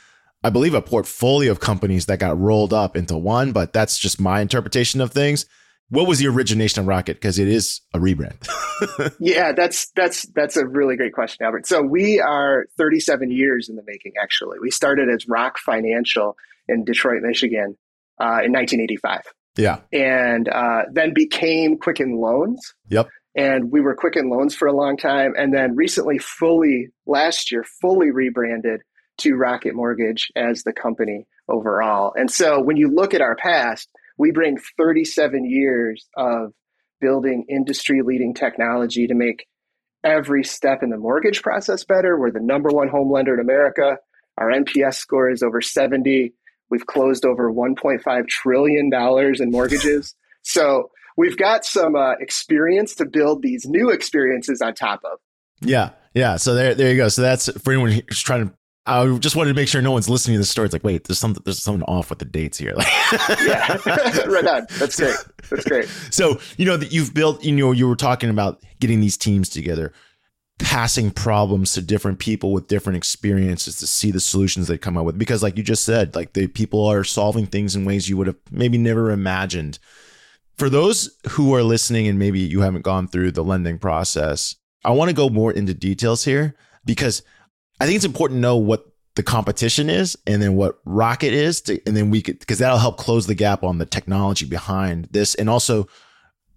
I 0.44 0.52
believe, 0.52 0.76
a 0.76 0.82
portfolio 0.82 1.52
of 1.52 1.60
companies 1.60 2.06
that 2.06 2.20
got 2.20 2.40
rolled 2.40 2.72
up 2.72 2.96
into 2.96 3.18
one, 3.18 3.52
but 3.52 3.74
that's 3.74 3.98
just 3.98 4.22
my 4.22 4.42
interpretation 4.42 5.02
of 5.02 5.12
things. 5.12 5.48
What 5.90 6.08
was 6.08 6.20
the 6.20 6.28
origination 6.28 6.82
of 6.82 6.88
Rocket? 6.88 7.16
Because 7.16 7.40
it 7.40 7.48
is 7.48 7.82
a 7.94 8.00
rebrand. 8.00 8.48
yeah, 9.20 9.54
that's 9.54 9.90
that's 9.96 10.28
that's 10.34 10.58
a 10.58 10.68
really 10.68 10.98
great 10.98 11.14
question, 11.14 11.46
Albert. 11.46 11.66
So 11.66 11.82
we 11.82 12.20
are 12.20 12.66
37 12.78 13.32
years 13.32 13.70
in 13.70 13.76
the 13.76 13.84
making. 13.86 14.14
Actually, 14.22 14.60
we 14.60 14.70
started 14.70 15.10
as 15.10 15.28
Rock 15.28 15.58
Financial 15.60 16.36
in 16.68 16.84
Detroit, 16.84 17.22
Michigan, 17.22 17.78
uh, 18.20 18.44
in 18.44 18.52
1985. 18.52 19.22
Yeah, 19.56 19.80
and 19.94 20.50
uh, 20.50 20.84
then 20.92 21.14
became 21.14 21.78
Quicken 21.78 22.18
Loans. 22.20 22.74
Yep 22.90 23.08
and 23.38 23.72
we 23.72 23.82
were 23.82 23.96
Quicken 23.96 24.30
Loans 24.32 24.56
for 24.56 24.68
a 24.68 24.76
long 24.76 24.98
time, 24.98 25.34
and 25.38 25.54
then 25.54 25.76
recently, 25.76 26.18
fully 26.18 26.88
last 27.06 27.52
year, 27.52 27.64
fully 27.80 28.10
rebranded 28.10 28.82
to 29.20 29.36
Rocket 29.36 29.76
Mortgage 29.76 30.32
as 30.36 30.64
the 30.64 30.74
company 30.74 31.28
overall. 31.48 32.14
And 32.16 32.32
so, 32.32 32.60
when 32.60 32.78
you 32.78 32.90
look 32.90 33.14
at 33.14 33.22
our 33.22 33.36
past, 33.36 33.90
we 34.18 34.32
bring 34.32 34.58
37 34.78 35.46
years 35.50 36.08
of 36.16 36.54
building 37.00 37.46
industry 37.50 38.02
leading 38.04 38.34
technology 38.34 39.08
to 39.08 39.14
make 39.14 39.46
every 40.04 40.44
step 40.44 40.84
in 40.84 40.90
the 40.90 40.98
mortgage 40.98 41.42
process 41.42 41.84
better. 41.84 42.18
We're 42.18 42.32
the 42.32 42.40
number 42.40 42.70
one 42.70 42.88
home 42.88 43.12
lender 43.12 43.34
in 43.34 43.40
America. 43.40 43.98
Our 44.38 44.52
NPS 44.52 44.96
score 44.96 45.30
is 45.30 45.44
over 45.44 45.62
70. 45.62 46.34
We've 46.70 46.86
closed 46.86 47.26
over 47.26 47.52
$1.5 47.52 48.28
trillion 48.28 48.92
in 48.94 49.52
mortgages. 49.52 50.16
So 50.44 50.92
we've 51.18 51.38
got 51.38 51.66
some 51.66 51.96
uh, 51.96 52.14
experience 52.20 52.96
to 52.96 53.06
build 53.06 53.42
these 53.42 53.66
new 53.66 53.90
experiences 53.90 54.62
on 54.62 54.74
top 54.74 55.02
of. 55.04 55.20
Yeah, 55.62 55.90
yeah. 56.14 56.38
So 56.38 56.54
there, 56.54 56.76
there 56.76 56.92
you 56.92 56.98
go. 56.98 57.10
So 57.10 57.22
that's 57.22 57.50
for 57.62 57.72
anyone 57.74 57.92
who's 57.92 58.22
trying 58.22 58.48
to. 58.48 58.57
I 58.88 59.18
just 59.18 59.36
wanted 59.36 59.50
to 59.50 59.56
make 59.56 59.68
sure 59.68 59.82
no 59.82 59.92
one's 59.92 60.10
listening 60.10 60.36
to 60.36 60.40
the 60.40 60.46
story. 60.46 60.66
It's 60.66 60.74
like, 60.74 60.84
wait, 60.84 61.04
there's 61.04 61.20
something, 61.20 61.44
there's 61.46 61.62
something 61.62 61.84
off 61.84 62.10
with 62.10 62.20
the 62.20 62.26
dates 62.26 62.58
here. 62.58 62.74
yeah, 63.46 63.78
right 64.28 64.48
on. 64.48 64.66
That's 64.80 64.98
great. 65.00 65.16
That's 65.50 65.66
great. 65.66 65.88
So 66.10 66.40
you 66.58 66.66
know 66.66 66.78
that 66.78 66.92
you've 66.92 67.14
built. 67.14 67.44
You 67.44 67.56
know, 67.56 67.72
you 67.74 67.88
were 67.88 67.96
talking 67.96 68.30
about 68.30 68.62
getting 68.80 69.02
these 69.02 69.18
teams 69.18 69.50
together. 69.50 69.92
passing 70.60 71.12
problems 71.12 71.74
to 71.74 71.82
different 71.84 72.18
people 72.18 72.52
with 72.52 72.68
different 72.68 72.98
experiences 72.98 73.78
to 73.78 73.86
see 73.86 74.10
the 74.10 74.20
solutions 74.20 74.68
they 74.68 74.78
come 74.78 74.98
up 74.98 75.06
with 75.06 75.16
because 75.18 75.44
like 75.44 75.56
you 75.56 75.62
just 75.62 75.84
said 75.84 76.16
like 76.16 76.34
the 76.34 76.48
people 76.48 76.84
are 76.84 77.04
solving 77.04 77.46
things 77.46 77.76
in 77.76 77.86
ways 77.86 78.10
you 78.10 78.18
would 78.18 78.26
have 78.26 78.38
maybe 78.50 78.76
never 78.76 79.12
imagined 79.12 79.78
for 80.58 80.68
those 80.68 81.16
who 81.30 81.54
are 81.54 81.62
listening 81.62 82.08
and 82.08 82.18
maybe 82.18 82.40
you 82.40 82.62
haven't 82.62 82.82
gone 82.82 83.08
through 83.08 83.32
the 83.32 83.44
lending 83.44 83.78
process 83.78 84.56
i 84.84 84.90
want 84.90 85.10
to 85.10 85.16
go 85.16 85.30
more 85.30 85.52
into 85.54 85.76
details 85.76 86.24
here 86.24 86.56
because 86.86 87.22
i 87.80 87.86
think 87.86 87.96
it's 87.96 88.06
important 88.06 88.38
to 88.38 88.42
know 88.42 88.58
what 88.58 88.86
the 89.16 89.24
competition 89.24 89.90
is 89.90 90.16
and 90.28 90.42
then 90.42 90.56
what 90.56 90.80
rocket 90.86 91.34
is 91.34 91.62
to, 91.62 91.82
and 91.88 91.98
then 91.98 92.12
we 92.12 92.22
could 92.22 92.38
because 92.40 92.60
that'll 92.60 92.78
help 92.78 92.98
close 92.98 93.26
the 93.26 93.36
gap 93.36 93.64
on 93.64 93.80
the 93.80 93.86
technology 93.86 94.46
behind 94.46 95.08
this 95.12 95.34
and 95.36 95.50
also 95.50 95.88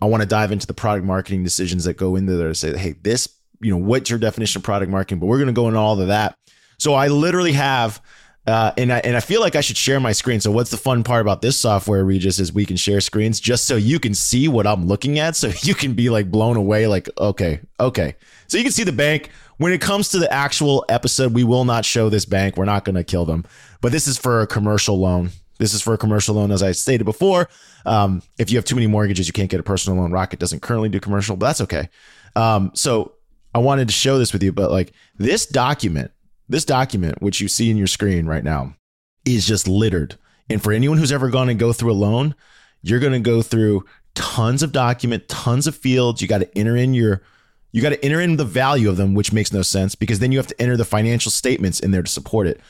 i 0.03 0.05
want 0.05 0.23
to 0.23 0.29
dive 0.29 0.53
into 0.53 0.67
the 0.67 0.75
product 0.75 1.07
marketing 1.07 1.43
decisions 1.43 1.85
that 1.85 1.97
go 1.97 2.17
into 2.17 2.37
there 2.37 2.49
to 2.49 2.55
say 2.55 2.77
hey 2.77 2.93
this 3.03 3.41
you 3.61 3.71
know, 3.71 3.77
what's 3.77 4.11
your 4.11 4.19
definition 4.19 4.61
of 4.61 4.65
product 4.65 4.91
marketing? 4.91 5.21
But 5.21 5.27
we're 5.27 5.39
going 5.39 5.49
to 5.49 5.53
go 5.53 5.69
into 5.69 5.79
all 5.79 6.01
of 6.01 6.09
that. 6.09 6.37
So 6.79 6.95
I 6.95 7.09
literally 7.09 7.53
have, 7.53 8.01
uh, 8.47 8.73
and 8.79 8.91
I 8.91 9.01
and 9.01 9.17
I 9.17 9.21
feel 9.21 9.43
like 9.43 9.55
I 9.55 9.61
should 9.61 9.77
share 9.77 10.01
my 10.01 10.13
screen. 10.13 10.41
So 10.41 10.51
what's 10.51 10.71
the 10.71 10.79
fun 10.79 11.05
part 11.05 11.21
about 11.21 11.43
this 11.43 11.59
software, 11.59 12.05
Regis, 12.05 12.39
is 12.39 12.53
we 12.53 12.65
can 12.65 12.77
share 12.77 13.01
screens 13.03 13.39
just 13.39 13.67
so 13.67 13.77
you 13.77 14.01
can 14.01 14.15
see 14.15 14.49
what 14.49 14.67
I'm 14.67 14.87
looking 14.87 15.19
at, 15.19 15.37
so 15.37 15.53
you 15.63 15.75
can 15.75 15.93
be 15.93 16.09
like 16.09 16.31
blown 16.31 16.57
away. 16.57 16.87
Like, 16.87 17.09
okay, 17.19 17.61
okay. 17.79 18.17
So 18.49 18.57
you 18.57 18.65
can 18.65 18.73
see 18.73 18.85
the 18.85 18.93
bank. 18.93 19.31
When 19.61 19.75
it 19.75 19.83
comes 19.83 20.09
to 20.09 20.19
the 20.19 20.33
actual 20.33 20.87
episode, 20.89 21.35
we 21.35 21.45
will 21.45 21.67
not 21.67 21.85
show 21.85 22.09
this 22.09 22.25
bank. 22.25 22.57
We're 22.57 22.65
not 22.65 22.87
going 22.87 22.95
to 22.95 23.05
kill 23.05 23.27
them. 23.27 23.45
But 23.83 23.93
this 23.93 24.09
is 24.09 24.17
for 24.17 24.41
a 24.41 24.47
commercial 24.47 24.99
loan. 24.99 25.33
This 25.59 25.75
is 25.75 25.83
for 25.83 25.93
a 25.93 25.99
commercial 25.99 26.35
loan, 26.35 26.51
as 26.51 26.63
I 26.63 26.73
stated 26.73 27.05
before. 27.05 27.47
Um, 27.85 28.23
if 28.39 28.51
you 28.51 28.57
have 28.57 28.65
too 28.65 28.75
many 28.75 28.87
mortgages, 28.87 29.27
you 29.27 29.35
can't 29.35 29.51
get 29.51 29.61
a 29.61 29.63
personal 29.63 30.01
loan. 30.01 30.13
Rocket 30.13 30.39
doesn't 30.39 30.61
currently 30.61 30.89
do 30.89 30.99
commercial, 30.99 31.37
but 31.37 31.45
that's 31.45 31.61
okay. 31.61 31.91
Um, 32.37 32.71
so 32.73 33.17
I 33.55 33.59
wanted 33.59 33.89
to 33.89 33.93
show 33.93 34.19
this 34.19 34.33
with 34.33 34.43
you, 34.43 34.51
but 34.51 34.71
like 34.71 34.95
this 35.19 35.45
document, 35.45 36.11
this 36.49 36.65
document, 36.65 37.21
which 37.21 37.43
you 37.43 37.49
see 37.49 37.71
in 37.71 37.77
your 37.77 37.87
screen 37.87 38.25
right 38.25 38.43
now, 38.43 38.75
is 39.27 39.47
just 39.47 39.69
littered. 39.69 40.17
And 40.49 40.63
for 40.63 40.73
anyone 40.73 40.97
who's 40.97 41.13
ever 41.13 41.29
gone 41.29 41.51
and 41.51 41.61
go 41.61 41.75
through 41.75 41.93
a 41.93 42.01
loan, 42.01 42.35
you're 42.81 42.99
going 42.99 43.13
to 43.13 43.21
go 43.21 43.43
through 43.43 43.85
tons 44.15 44.63
of 44.63 44.73
document, 44.73 45.29
tons 45.29 45.67
of 45.67 45.77
fields. 45.77 46.23
You 46.23 46.29
got 46.29 46.39
to 46.39 46.59
enter 46.59 46.77
in 46.77 46.95
your, 46.95 47.21
you 47.73 47.83
got 47.83 47.91
to 47.91 48.05
enter 48.05 48.21
in 48.21 48.37
the 48.37 48.45
value 48.45 48.89
of 48.89 48.97
them, 48.97 49.15
which 49.15 49.33
makes 49.33 49.53
no 49.53 49.63
sense 49.63 49.95
because 49.95 50.19
then 50.19 50.33
you 50.33 50.39
have 50.39 50.47
to 50.49 50.61
enter 50.61 50.77
the 50.77 50.85
financial 50.85 51.31
statements 51.31 51.81
in 51.81 51.91
there 51.91 52.03
to 52.03 52.11
support 52.11 52.47
it. 52.47 52.61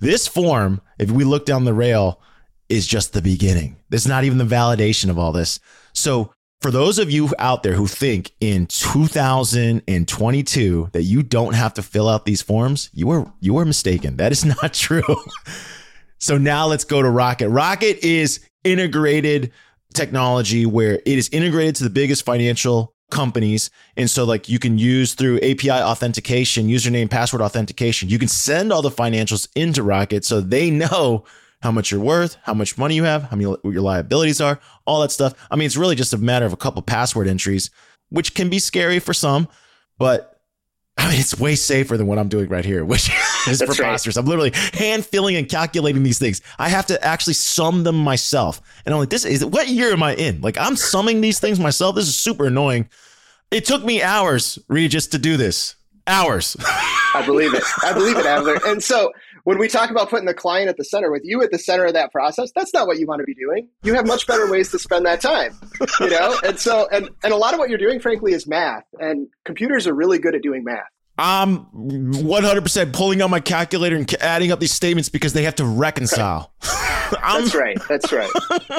This 0.00 0.26
form, 0.26 0.80
if 0.98 1.10
we 1.10 1.24
look 1.24 1.46
down 1.46 1.64
the 1.64 1.74
rail, 1.74 2.20
is 2.68 2.86
just 2.86 3.12
the 3.12 3.22
beginning. 3.22 3.76
It's 3.90 4.06
not 4.06 4.24
even 4.24 4.38
the 4.38 4.44
validation 4.44 5.10
of 5.10 5.18
all 5.18 5.32
this. 5.32 5.60
So 5.92 6.32
for 6.60 6.70
those 6.70 6.98
of 6.98 7.10
you 7.10 7.30
out 7.38 7.62
there 7.62 7.72
who 7.72 7.86
think 7.86 8.32
in 8.40 8.66
2022 8.66 10.90
that 10.92 11.02
you 11.02 11.22
don't 11.22 11.54
have 11.54 11.74
to 11.74 11.82
fill 11.82 12.08
out 12.08 12.26
these 12.26 12.42
forms, 12.42 12.90
you 12.92 13.10
are 13.10 13.32
you 13.40 13.56
are 13.58 13.64
mistaken. 13.64 14.16
That 14.16 14.32
is 14.32 14.44
not 14.44 14.74
true. 14.74 15.02
so 16.18 16.38
now 16.38 16.66
let's 16.66 16.84
go 16.84 17.02
to 17.02 17.10
Rocket. 17.10 17.48
Rocket 17.48 18.04
is 18.04 18.40
integrated 18.64 19.52
technology 19.94 20.66
where 20.66 20.94
it 20.94 21.06
is 21.06 21.28
integrated 21.30 21.76
to 21.76 21.84
the 21.84 21.90
biggest 21.90 22.24
financial 22.24 22.94
companies 23.10 23.70
and 23.96 24.10
so 24.10 24.24
like 24.24 24.48
you 24.48 24.58
can 24.58 24.78
use 24.78 25.14
through 25.14 25.38
API 25.38 25.70
authentication, 25.70 26.68
username 26.68 27.10
password 27.10 27.42
authentication, 27.42 28.08
you 28.08 28.18
can 28.18 28.28
send 28.28 28.72
all 28.72 28.82
the 28.82 28.90
financials 28.90 29.48
into 29.54 29.82
Rocket 29.82 30.24
so 30.24 30.40
they 30.40 30.70
know 30.70 31.24
how 31.62 31.70
much 31.70 31.90
you're 31.90 32.00
worth, 32.00 32.36
how 32.42 32.54
much 32.54 32.78
money 32.78 32.94
you 32.94 33.04
have, 33.04 33.24
how 33.24 33.36
many 33.36 33.46
what 33.46 33.64
your 33.64 33.82
liabilities 33.82 34.40
are, 34.40 34.58
all 34.86 35.00
that 35.02 35.12
stuff. 35.12 35.34
I 35.50 35.56
mean, 35.56 35.66
it's 35.66 35.76
really 35.76 35.96
just 35.96 36.12
a 36.12 36.18
matter 36.18 36.46
of 36.46 36.52
a 36.52 36.56
couple 36.56 36.80
password 36.82 37.28
entries, 37.28 37.70
which 38.08 38.34
can 38.34 38.48
be 38.48 38.58
scary 38.58 38.98
for 38.98 39.12
some, 39.12 39.48
but 39.98 40.40
I 40.96 41.10
mean, 41.10 41.20
it's 41.20 41.38
way 41.38 41.54
safer 41.54 41.96
than 41.96 42.06
what 42.06 42.18
I'm 42.18 42.28
doing 42.28 42.48
right 42.48 42.64
here, 42.64 42.84
which 42.84 43.10
is 43.48 43.58
That's 43.58 43.76
preposterous. 43.76 44.16
Right. 44.16 44.22
I'm 44.22 44.28
literally 44.28 44.52
hand 44.74 45.04
filling 45.04 45.36
and 45.36 45.48
calculating 45.48 46.02
these 46.02 46.18
things. 46.18 46.42
I 46.58 46.68
have 46.68 46.86
to 46.86 47.02
actually 47.04 47.34
sum 47.34 47.84
them 47.84 47.96
myself. 47.96 48.60
And 48.84 48.94
I'm 48.94 49.00
like, 49.00 49.10
this 49.10 49.24
is 49.24 49.44
what 49.44 49.68
year 49.68 49.92
am 49.92 50.02
I 50.02 50.14
in? 50.14 50.40
Like, 50.40 50.58
I'm 50.58 50.76
summing 50.76 51.20
these 51.20 51.38
things 51.40 51.58
myself. 51.60 51.94
This 51.94 52.08
is 52.08 52.18
super 52.18 52.46
annoying. 52.46 52.88
It 53.50 53.64
took 53.64 53.84
me 53.84 54.02
hours, 54.02 54.58
Regis, 54.68 55.08
to 55.08 55.18
do 55.18 55.36
this. 55.36 55.74
Hours. 56.06 56.56
I 57.14 57.22
believe 57.26 57.54
it. 57.54 57.62
I 57.82 57.92
believe 57.92 58.16
it, 58.16 58.26
Adler. 58.26 58.58
And 58.64 58.82
so 58.82 59.12
when 59.44 59.58
we 59.58 59.68
talk 59.68 59.90
about 59.90 60.10
putting 60.10 60.26
the 60.26 60.34
client 60.34 60.68
at 60.68 60.76
the 60.76 60.84
center 60.84 61.10
with 61.10 61.22
you 61.24 61.42
at 61.42 61.50
the 61.50 61.58
center 61.58 61.86
of 61.86 61.94
that 61.94 62.12
process 62.12 62.50
that's 62.54 62.72
not 62.74 62.86
what 62.86 62.98
you 62.98 63.06
want 63.06 63.20
to 63.20 63.24
be 63.24 63.34
doing 63.34 63.68
you 63.82 63.94
have 63.94 64.06
much 64.06 64.26
better 64.26 64.50
ways 64.50 64.70
to 64.70 64.78
spend 64.78 65.04
that 65.06 65.20
time 65.20 65.52
you 66.00 66.10
know 66.10 66.36
and 66.44 66.58
so 66.58 66.88
and 66.92 67.10
and 67.22 67.32
a 67.32 67.36
lot 67.36 67.52
of 67.52 67.58
what 67.58 67.68
you're 67.68 67.78
doing 67.78 68.00
frankly 68.00 68.32
is 68.32 68.46
math 68.46 68.84
and 68.98 69.28
computers 69.44 69.86
are 69.86 69.94
really 69.94 70.18
good 70.18 70.34
at 70.34 70.42
doing 70.42 70.64
math 70.64 70.84
I'm 71.22 71.66
100% 71.66 72.92
pulling 72.94 73.20
out 73.20 73.28
my 73.28 73.40
calculator 73.40 73.94
and 73.94 74.10
adding 74.22 74.52
up 74.52 74.58
these 74.58 74.72
statements 74.72 75.10
because 75.10 75.34
they 75.34 75.42
have 75.42 75.56
to 75.56 75.66
reconcile. 75.66 76.54
that's 77.10 77.54
right. 77.54 77.78
That's 77.90 78.10
right. 78.10 78.30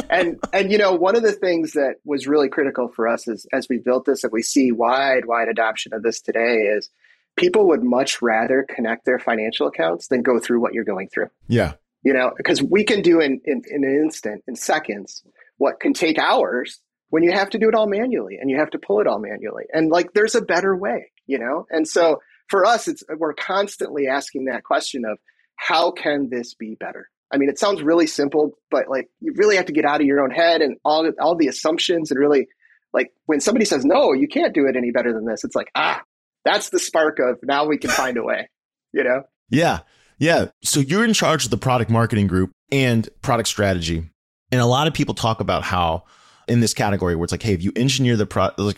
And 0.10 0.40
and 0.52 0.72
you 0.72 0.80
know, 0.80 0.94
one 0.94 1.16
of 1.16 1.22
the 1.22 1.34
things 1.34 1.74
that 1.74 1.98
was 2.04 2.26
really 2.26 2.50
critical 2.50 2.88
for 2.88 3.08
us 3.08 3.28
is 3.28 3.46
as 3.54 3.68
we 3.70 3.78
built 3.78 4.06
this 4.06 4.24
and 4.24 4.34
we 4.34 4.42
see 4.42 4.72
wide 4.72 5.26
wide 5.26 5.50
adoption 5.50 5.94
of 5.94 6.02
this 6.02 6.20
today 6.20 6.62
is 6.76 6.90
people 7.36 7.68
would 7.68 7.84
much 7.84 8.24
rather 8.24 8.66
connect 8.68 9.06
their 9.06 9.20
financial 9.20 9.68
accounts 9.68 10.08
than 10.08 10.24
go 10.24 10.40
through 10.40 10.62
what 10.62 10.74
you're 10.74 10.84
going 10.84 11.10
through. 11.10 11.28
Yeah. 11.48 11.74
You 12.02 12.14
know, 12.14 12.32
because 12.36 12.64
we 12.64 12.84
can 12.84 13.04
do 13.04 13.20
in, 13.20 13.40
in, 13.46 13.62
in 13.70 13.84
an 13.84 14.02
instant, 14.04 14.44
in 14.48 14.56
seconds, 14.56 15.24
what 15.58 15.80
can 15.80 15.94
take 15.94 16.18
hours 16.18 16.82
when 17.10 17.22
you 17.22 17.32
have 17.34 17.52
to 17.52 17.60
do 17.60 17.70
it 17.70 17.76
all 17.76 17.88
manually 17.88 18.40
and 18.42 18.50
you 18.50 18.58
have 18.58 18.72
to 18.72 18.80
pull 18.80 19.00
it 19.00 19.06
all 19.06 19.20
manually. 19.20 19.66
And 19.72 19.92
like, 19.92 20.14
there's 20.14 20.34
a 20.34 20.42
better 20.42 20.76
way, 20.76 21.12
you 21.28 21.38
know? 21.38 21.68
And 21.70 21.88
so 21.88 22.20
for 22.52 22.66
us, 22.66 22.90
it's, 22.90 23.02
we're 23.18 23.34
constantly 23.34 24.08
asking 24.08 24.46
that 24.46 24.64
question 24.66 25.04
of 25.10 25.18
how 25.56 25.90
can 25.90 26.30
this 26.30 26.54
be 26.54 26.76
better? 26.76 27.08
I 27.34 27.38
mean, 27.38 27.50
it 27.50 27.58
sounds 27.58 27.82
really 27.82 28.08
simple, 28.08 28.52
but 28.70 28.90
like 28.90 29.08
you 29.22 29.34
really 29.38 29.56
have 29.56 29.68
to 29.68 29.74
get 29.74 29.86
out 29.86 30.02
of 30.02 30.06
your 30.06 30.22
own 30.22 30.32
head 30.32 30.62
and 30.62 30.76
all, 30.84 31.10
all 31.20 31.36
the 31.36 31.48
assumptions 31.48 32.12
and 32.12 32.20
really 32.20 32.48
like 32.94 33.12
when 33.26 33.40
somebody 33.40 33.64
says, 33.64 33.86
no, 33.86 34.12
you 34.12 34.28
can't 34.28 34.54
do 34.54 34.66
it 34.68 34.76
any 34.76 34.92
better 34.92 35.14
than 35.14 35.26
this, 35.26 35.46
it's 35.46 35.56
like, 35.56 35.72
ah, 35.76 36.02
that's 36.44 36.72
the 36.72 36.80
spark 36.80 37.20
of 37.20 37.38
now 37.42 37.66
we 37.66 37.78
can 37.78 37.90
find 37.90 38.18
a 38.18 38.24
way, 38.24 38.50
you 38.92 39.06
know? 39.06 39.24
Yeah. 39.50 39.80
Yeah. 40.20 40.48
So 40.62 40.82
you're 40.82 41.06
in 41.06 41.14
charge 41.14 41.46
of 41.46 41.52
the 41.52 41.58
product 41.58 41.90
marketing 41.90 42.28
group 42.28 42.52
and 42.70 43.08
product 43.22 43.48
strategy. 43.48 44.10
And 44.52 44.60
a 44.60 44.66
lot 44.66 44.88
of 44.88 44.94
people 44.94 45.16
talk 45.16 45.40
about 45.40 45.64
how 45.64 46.04
in 46.50 46.60
this 46.60 46.74
category 46.74 47.16
where 47.16 47.24
it's 47.24 47.32
like, 47.32 47.44
hey, 47.44 47.54
if 47.54 47.64
you 47.64 47.72
engineer 47.78 48.18
the 48.18 48.26
product, 48.26 48.60
like 48.60 48.78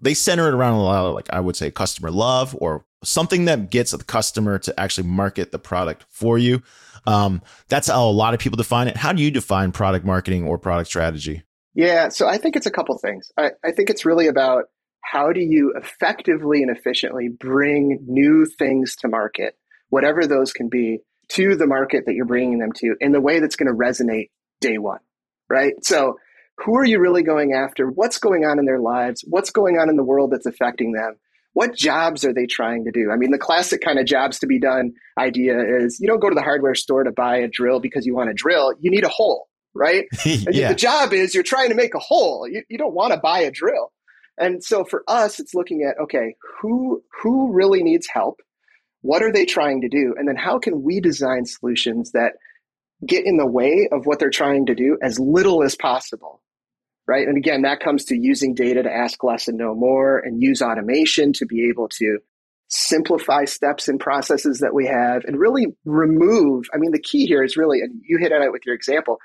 they 0.00 0.14
center 0.14 0.46
it 0.46 0.54
around 0.54 0.74
a 0.74 0.82
lot 0.82 1.06
of 1.06 1.14
like 1.14 1.28
I 1.32 1.40
would 1.40 1.56
say 1.56 1.72
customer 1.72 2.12
love 2.12 2.56
or 2.60 2.84
something 3.04 3.44
that 3.46 3.70
gets 3.70 3.92
the 3.92 4.02
customer 4.02 4.58
to 4.58 4.78
actually 4.78 5.06
market 5.08 5.52
the 5.52 5.58
product 5.58 6.04
for 6.08 6.38
you. 6.38 6.62
Um, 7.06 7.42
that's 7.68 7.88
how 7.88 8.08
a 8.08 8.10
lot 8.10 8.34
of 8.34 8.40
people 8.40 8.56
define 8.56 8.88
it. 8.88 8.96
How 8.96 9.12
do 9.12 9.22
you 9.22 9.30
define 9.30 9.72
product 9.72 10.04
marketing 10.04 10.46
or 10.46 10.58
product 10.58 10.88
strategy? 10.88 11.42
Yeah, 11.74 12.08
so 12.08 12.26
I 12.26 12.38
think 12.38 12.56
it's 12.56 12.66
a 12.66 12.72
couple 12.72 12.98
things. 12.98 13.30
I, 13.36 13.52
I 13.64 13.70
think 13.70 13.88
it's 13.88 14.04
really 14.04 14.26
about 14.26 14.64
how 15.00 15.32
do 15.32 15.40
you 15.40 15.74
effectively 15.76 16.62
and 16.62 16.76
efficiently 16.76 17.28
bring 17.28 18.04
new 18.06 18.46
things 18.46 18.96
to 18.96 19.08
market, 19.08 19.54
whatever 19.88 20.26
those 20.26 20.52
can 20.52 20.68
be, 20.68 20.98
to 21.28 21.56
the 21.56 21.66
market 21.66 22.04
that 22.06 22.14
you're 22.14 22.26
bringing 22.26 22.58
them 22.58 22.72
to 22.72 22.96
in 23.00 23.12
the 23.12 23.20
way 23.20 23.38
that's 23.38 23.56
going 23.56 23.68
to 23.68 23.78
resonate 23.78 24.30
day 24.60 24.78
one, 24.78 25.00
right? 25.48 25.74
So, 25.82 26.16
who 26.64 26.76
are 26.76 26.84
you 26.84 26.98
really 26.98 27.22
going 27.22 27.52
after? 27.52 27.86
What's 27.86 28.18
going 28.18 28.44
on 28.44 28.58
in 28.58 28.64
their 28.64 28.80
lives? 28.80 29.24
What's 29.24 29.50
going 29.50 29.78
on 29.78 29.88
in 29.88 29.96
the 29.96 30.02
world 30.02 30.32
that's 30.32 30.46
affecting 30.46 30.92
them? 30.92 31.14
What 31.58 31.74
jobs 31.74 32.24
are 32.24 32.32
they 32.32 32.46
trying 32.46 32.84
to 32.84 32.92
do? 32.92 33.10
I 33.10 33.16
mean, 33.16 33.32
the 33.32 33.38
classic 33.38 33.80
kind 33.80 33.98
of 33.98 34.06
jobs 34.06 34.38
to 34.38 34.46
be 34.46 34.60
done 34.60 34.92
idea 35.18 35.56
is 35.58 35.98
you 35.98 36.06
don't 36.06 36.20
go 36.20 36.28
to 36.28 36.34
the 36.36 36.40
hardware 36.40 36.76
store 36.76 37.02
to 37.02 37.10
buy 37.10 37.38
a 37.38 37.48
drill 37.48 37.80
because 37.80 38.06
you 38.06 38.14
want 38.14 38.30
a 38.30 38.32
drill, 38.32 38.74
you 38.78 38.92
need 38.92 39.02
a 39.02 39.08
hole, 39.08 39.48
right? 39.74 40.04
yeah. 40.24 40.68
The 40.68 40.76
job 40.76 41.12
is 41.12 41.34
you're 41.34 41.42
trying 41.42 41.70
to 41.70 41.74
make 41.74 41.96
a 41.96 41.98
hole. 41.98 42.46
You, 42.48 42.62
you 42.68 42.78
don't 42.78 42.94
want 42.94 43.12
to 43.12 43.18
buy 43.18 43.40
a 43.40 43.50
drill. 43.50 43.90
And 44.38 44.62
so 44.62 44.84
for 44.84 45.02
us, 45.08 45.40
it's 45.40 45.52
looking 45.52 45.82
at 45.82 46.00
okay, 46.00 46.36
who 46.62 47.02
who 47.20 47.52
really 47.52 47.82
needs 47.82 48.06
help? 48.06 48.38
What 49.00 49.24
are 49.24 49.32
they 49.32 49.44
trying 49.44 49.80
to 49.80 49.88
do? 49.88 50.14
And 50.16 50.28
then 50.28 50.36
how 50.36 50.60
can 50.60 50.84
we 50.84 51.00
design 51.00 51.44
solutions 51.44 52.12
that 52.12 52.34
get 53.04 53.26
in 53.26 53.36
the 53.36 53.50
way 53.50 53.88
of 53.90 54.06
what 54.06 54.20
they're 54.20 54.30
trying 54.30 54.66
to 54.66 54.76
do 54.76 54.96
as 55.02 55.18
little 55.18 55.64
as 55.64 55.74
possible? 55.74 56.40
Right. 57.08 57.26
And 57.26 57.38
again, 57.38 57.62
that 57.62 57.80
comes 57.80 58.04
to 58.06 58.16
using 58.16 58.54
data 58.54 58.82
to 58.82 58.92
ask 58.92 59.24
less 59.24 59.48
and 59.48 59.56
know 59.56 59.74
more 59.74 60.18
and 60.18 60.42
use 60.42 60.60
automation 60.60 61.32
to 61.34 61.46
be 61.46 61.70
able 61.70 61.88
to 61.88 62.18
simplify 62.68 63.46
steps 63.46 63.88
and 63.88 63.98
processes 63.98 64.58
that 64.58 64.74
we 64.74 64.86
have 64.86 65.24
and 65.24 65.38
really 65.38 65.68
remove. 65.86 66.66
I 66.74 66.76
mean, 66.76 66.92
the 66.92 67.00
key 67.00 67.24
here 67.24 67.42
is 67.42 67.56
really, 67.56 67.80
and 67.80 68.02
you 68.06 68.18
hit 68.18 68.30
on 68.30 68.42
it 68.42 68.52
with 68.52 68.66
your 68.66 68.74
example, 68.74 69.16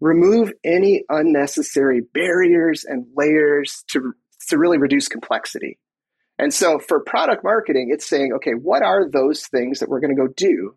remove 0.00 0.52
any 0.62 1.02
unnecessary 1.08 2.02
barriers 2.14 2.84
and 2.84 3.06
layers 3.16 3.82
to 3.88 4.12
to 4.48 4.58
really 4.58 4.78
reduce 4.78 5.08
complexity. 5.08 5.78
And 6.38 6.52
so 6.52 6.78
for 6.78 7.00
product 7.00 7.44
marketing, 7.44 7.90
it's 7.92 8.06
saying, 8.06 8.32
okay, 8.36 8.52
what 8.52 8.82
are 8.82 9.08
those 9.08 9.46
things 9.46 9.78
that 9.78 9.88
we're 9.88 10.00
going 10.00 10.14
to 10.14 10.22
go 10.22 10.28
do? 10.28 10.76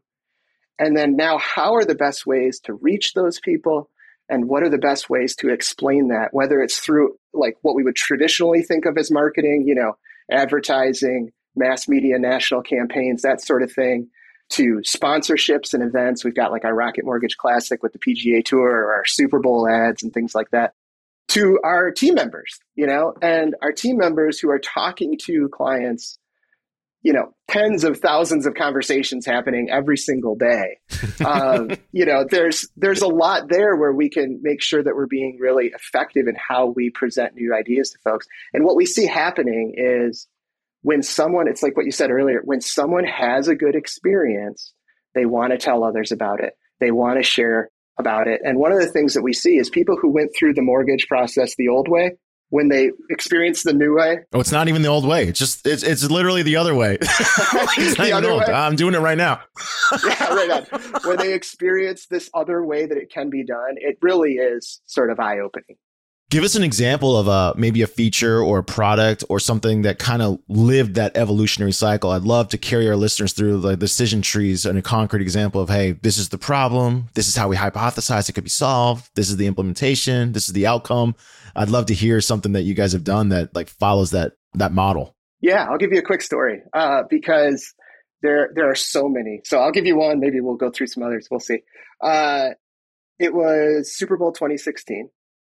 And 0.80 0.96
then 0.96 1.16
now, 1.16 1.38
how 1.40 1.74
are 1.76 1.86
the 1.86 1.96
best 1.96 2.26
ways 2.26 2.60
to 2.62 2.74
reach 2.74 3.14
those 3.14 3.40
people? 3.40 3.90
And 4.30 4.50
what 4.50 4.64
are 4.64 4.70
the 4.70 4.78
best 4.78 5.10
ways 5.10 5.36
to 5.38 5.50
explain 5.50 6.10
that, 6.10 6.30
whether 6.34 6.62
it's 6.62 6.80
through 6.80 7.18
like 7.34 7.58
what 7.62 7.76
we 7.76 7.84
would 7.84 7.96
traditionally 7.96 8.62
think 8.62 8.86
of 8.86 8.98
as 8.98 9.10
marketing, 9.10 9.64
you 9.66 9.76
know, 9.76 9.94
advertising, 10.30 11.32
mass 11.56 11.88
media, 11.88 12.20
national 12.20 12.62
campaigns, 12.62 13.22
that 13.22 13.42
sort 13.42 13.64
of 13.64 13.72
thing, 13.72 14.10
to 14.50 14.82
sponsorships 14.86 15.74
and 15.74 15.84
events. 15.84 16.24
We've 16.24 16.36
got 16.36 16.52
like 16.52 16.66
our 16.66 16.74
Rocket 16.74 17.06
Mortgage 17.06 17.38
Classic 17.38 17.82
with 17.82 17.94
the 17.94 18.00
PGA 18.00 18.44
Tour 18.44 18.70
or 18.70 18.94
our 18.94 19.06
Super 19.06 19.40
Bowl 19.40 19.68
ads 19.68 20.04
and 20.04 20.14
things 20.14 20.36
like 20.36 20.50
that. 20.52 20.74
To 21.30 21.60
our 21.64 21.92
team 21.92 22.16
members, 22.16 22.60
you 22.76 22.88
know, 22.88 23.14
and 23.22 23.56
our 23.62 23.74
team 23.74 23.98
members 23.98 24.40
who 24.40 24.50
are 24.50 24.60
talking 24.60 25.18
to 25.26 25.50
clients 25.50 26.18
you 27.02 27.14
know 27.14 27.34
tens 27.50 27.84
of 27.84 28.00
thousands 28.00 28.46
of 28.46 28.54
conversations 28.54 29.26
happening 29.26 29.70
every 29.72 29.98
single 29.98 30.36
day. 30.36 30.80
Um, 31.26 31.72
you 31.92 32.06
know 32.06 32.26
there's 32.30 32.68
there's 32.76 33.02
a 33.02 33.08
lot 33.08 33.50
there 33.50 33.76
where 33.76 33.94
we 33.94 34.10
can 34.10 34.40
make 34.42 34.62
sure 34.62 34.84
that 34.84 34.96
we're 34.96 35.08
being 35.08 35.38
really 35.40 35.72
effective 35.74 36.28
in 36.28 36.36
how 36.36 36.68
we 36.68 36.90
present 36.90 37.36
new 37.36 37.54
ideas 37.54 37.92
to 37.92 38.00
folks. 38.04 38.28
And 38.54 38.64
what 38.64 38.76
we 38.76 38.86
see 38.86 39.06
happening 39.06 39.74
is 39.78 40.28
when 40.82 41.02
someone 41.02 41.48
it's 41.48 41.64
like 41.64 41.76
what 41.76 41.86
you 41.86 41.92
said 41.92 42.12
earlier 42.12 42.42
when 42.44 42.62
someone 42.62 43.06
has 43.06 43.48
a 43.48 43.56
good 43.56 43.76
experience 43.76 44.74
they 45.18 45.26
want 45.26 45.52
to 45.52 45.58
tell 45.58 45.84
others 45.84 46.12
about 46.12 46.42
it. 46.42 46.54
They 46.80 46.92
want 46.92 47.18
to 47.18 47.24
share 47.24 47.72
about 47.98 48.28
it. 48.28 48.42
And 48.44 48.60
one 48.60 48.72
of 48.72 48.80
the 48.80 48.92
things 48.92 49.16
that 49.16 49.24
we 49.24 49.34
see 49.34 49.58
is 49.58 49.70
people 49.70 49.98
who 50.00 50.12
went 50.12 50.30
through 50.38 50.54
the 50.54 50.62
mortgage 50.62 51.08
process 51.08 51.56
the 51.56 51.70
old 51.70 51.88
way 51.90 52.12
when 52.50 52.70
they 52.70 52.92
experience 53.10 53.64
the 53.64 53.74
new 53.74 53.96
way. 53.96 54.20
Oh, 54.34 54.40
it's 54.40 54.52
not 54.52 54.68
even 54.68 54.82
the 54.82 54.88
old 54.88 55.06
way. 55.06 55.28
It's 55.28 55.40
just 55.40 55.66
it's 55.68 55.84
it's 55.84 56.10
literally 56.10 56.44
the 56.44 56.56
other 56.56 56.76
way. 56.76 56.98
the 56.98 58.12
other 58.14 58.36
way. 58.36 58.46
I'm 58.46 58.76
doing 58.76 58.94
it 58.94 59.00
right 59.00 59.18
now. 59.18 59.42
yeah, 60.06 60.34
right 60.34 60.50
on. 60.50 61.02
When 61.04 61.18
they 61.18 61.34
experience 61.34 62.08
this 62.08 62.30
other 62.34 62.64
way 62.66 62.86
that 62.86 62.98
it 62.98 63.12
can 63.12 63.30
be 63.30 63.44
done, 63.44 63.76
it 63.78 63.98
really 64.02 64.34
is 64.34 64.82
sort 64.86 65.12
of 65.12 65.20
eye 65.20 65.40
opening. 65.40 65.78
Give 66.30 66.44
us 66.44 66.56
an 66.56 66.64
example 66.64 67.18
of 67.18 67.30
a 67.30 67.58
maybe 67.58 67.82
a 67.82 67.88
feature 67.88 68.42
or 68.42 68.60
a 68.60 68.64
product 68.64 69.24
or 69.30 69.40
something 69.40 69.84
that 69.84 69.98
kind 69.98 70.22
of 70.22 70.40
lived 70.50 70.96
that 70.96 71.16
evolutionary 71.16 71.72
cycle. 71.72 72.12
I'd 72.12 72.24
love 72.24 72.50
to 72.50 72.58
carry 72.58 72.90
our 72.90 72.98
listeners 72.98 73.32
through 73.32 73.62
the 73.62 73.78
decision 73.78 74.22
trees 74.22 74.66
and 74.66 74.78
a 74.78 74.82
concrete 74.82 75.22
example 75.22 75.62
of, 75.62 75.70
hey, 75.70 75.94
this 75.94 76.18
is 76.18 76.28
the 76.28 76.38
problem. 76.38 77.08
This 77.14 77.30
is 77.30 77.38
how 77.38 77.48
we 77.48 77.56
hypothesize 77.56 78.28
it 78.28 78.34
could 78.34 78.44
be 78.44 78.50
solved. 78.50 79.10
This 79.16 79.30
is 79.30 79.38
the 79.38 79.48
implementation. 79.48 80.34
This 80.34 80.50
is 80.50 80.54
the 80.54 80.68
outcome. 80.68 81.16
I'd 81.58 81.70
love 81.70 81.88
to 81.88 81.94
hear 81.94 82.22
something 82.22 82.54
that 82.54 82.64
you 82.64 82.74
guys 82.74 82.94
have 82.94 83.04
done 83.04 83.30
that 83.30 83.56
like 83.56 83.68
follows 83.70 84.12
that 84.12 84.34
that 84.54 84.72
model. 84.72 85.16
Yeah, 85.42 85.66
I'll 85.70 85.78
give 85.78 85.92
you 85.92 86.00
a 86.00 86.04
quick 86.04 86.22
story 86.22 86.62
uh, 86.74 87.04
because 87.10 87.74
there 88.22 88.52
there 88.56 88.70
are 88.70 88.76
so 88.76 89.10
many. 89.10 89.42
So 89.44 89.60
I'll 89.60 89.72
give 89.72 89.86
you 89.86 89.98
one. 89.98 90.20
Maybe 90.20 90.40
we'll 90.40 90.56
go 90.56 90.72
through 90.72 90.88
some 90.88 91.04
others. 91.04 91.28
We'll 91.30 91.40
see. 91.40 91.60
Uh, 92.02 92.50
it 93.20 93.34
was 93.34 93.94
Super 93.94 94.18
Bowl 94.18 94.32
2016 94.32 95.10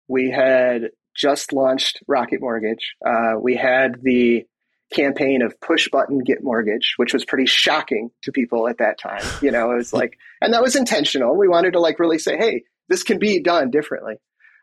we 0.10 0.30
had 0.32 0.90
just 1.16 1.54
launched 1.54 2.02
Rocket 2.08 2.42
Mortgage. 2.42 2.96
Uh, 3.06 3.36
we 3.40 3.56
had 3.56 4.02
the 4.02 4.44
campaign 4.92 5.44
of 5.44 5.54
push 5.62 5.88
button 5.90 6.20
get 6.20 6.44
mortgage, 6.44 6.96
which 6.98 7.14
was 7.14 7.24
pretty 7.24 7.46
shocking 7.46 8.10
to 8.24 8.32
people 8.32 8.68
at 8.68 8.80
that 8.80 8.98
time. 9.00 9.22
You 9.42 9.52
know, 9.52 9.72
it 9.72 9.76
was 9.76 9.94
like, 10.02 10.18
and 10.42 10.54
that 10.54 10.64
was 10.64 10.76
intentional. 10.76 11.38
We 11.38 11.48
wanted 11.48 11.74
to 11.74 11.80
like 11.80 12.00
really 12.00 12.18
say, 12.18 12.38
hey, 12.38 12.64
this 12.90 13.04
can 13.04 13.20
be 13.20 13.42
done 13.42 13.70
differently. 13.70 14.16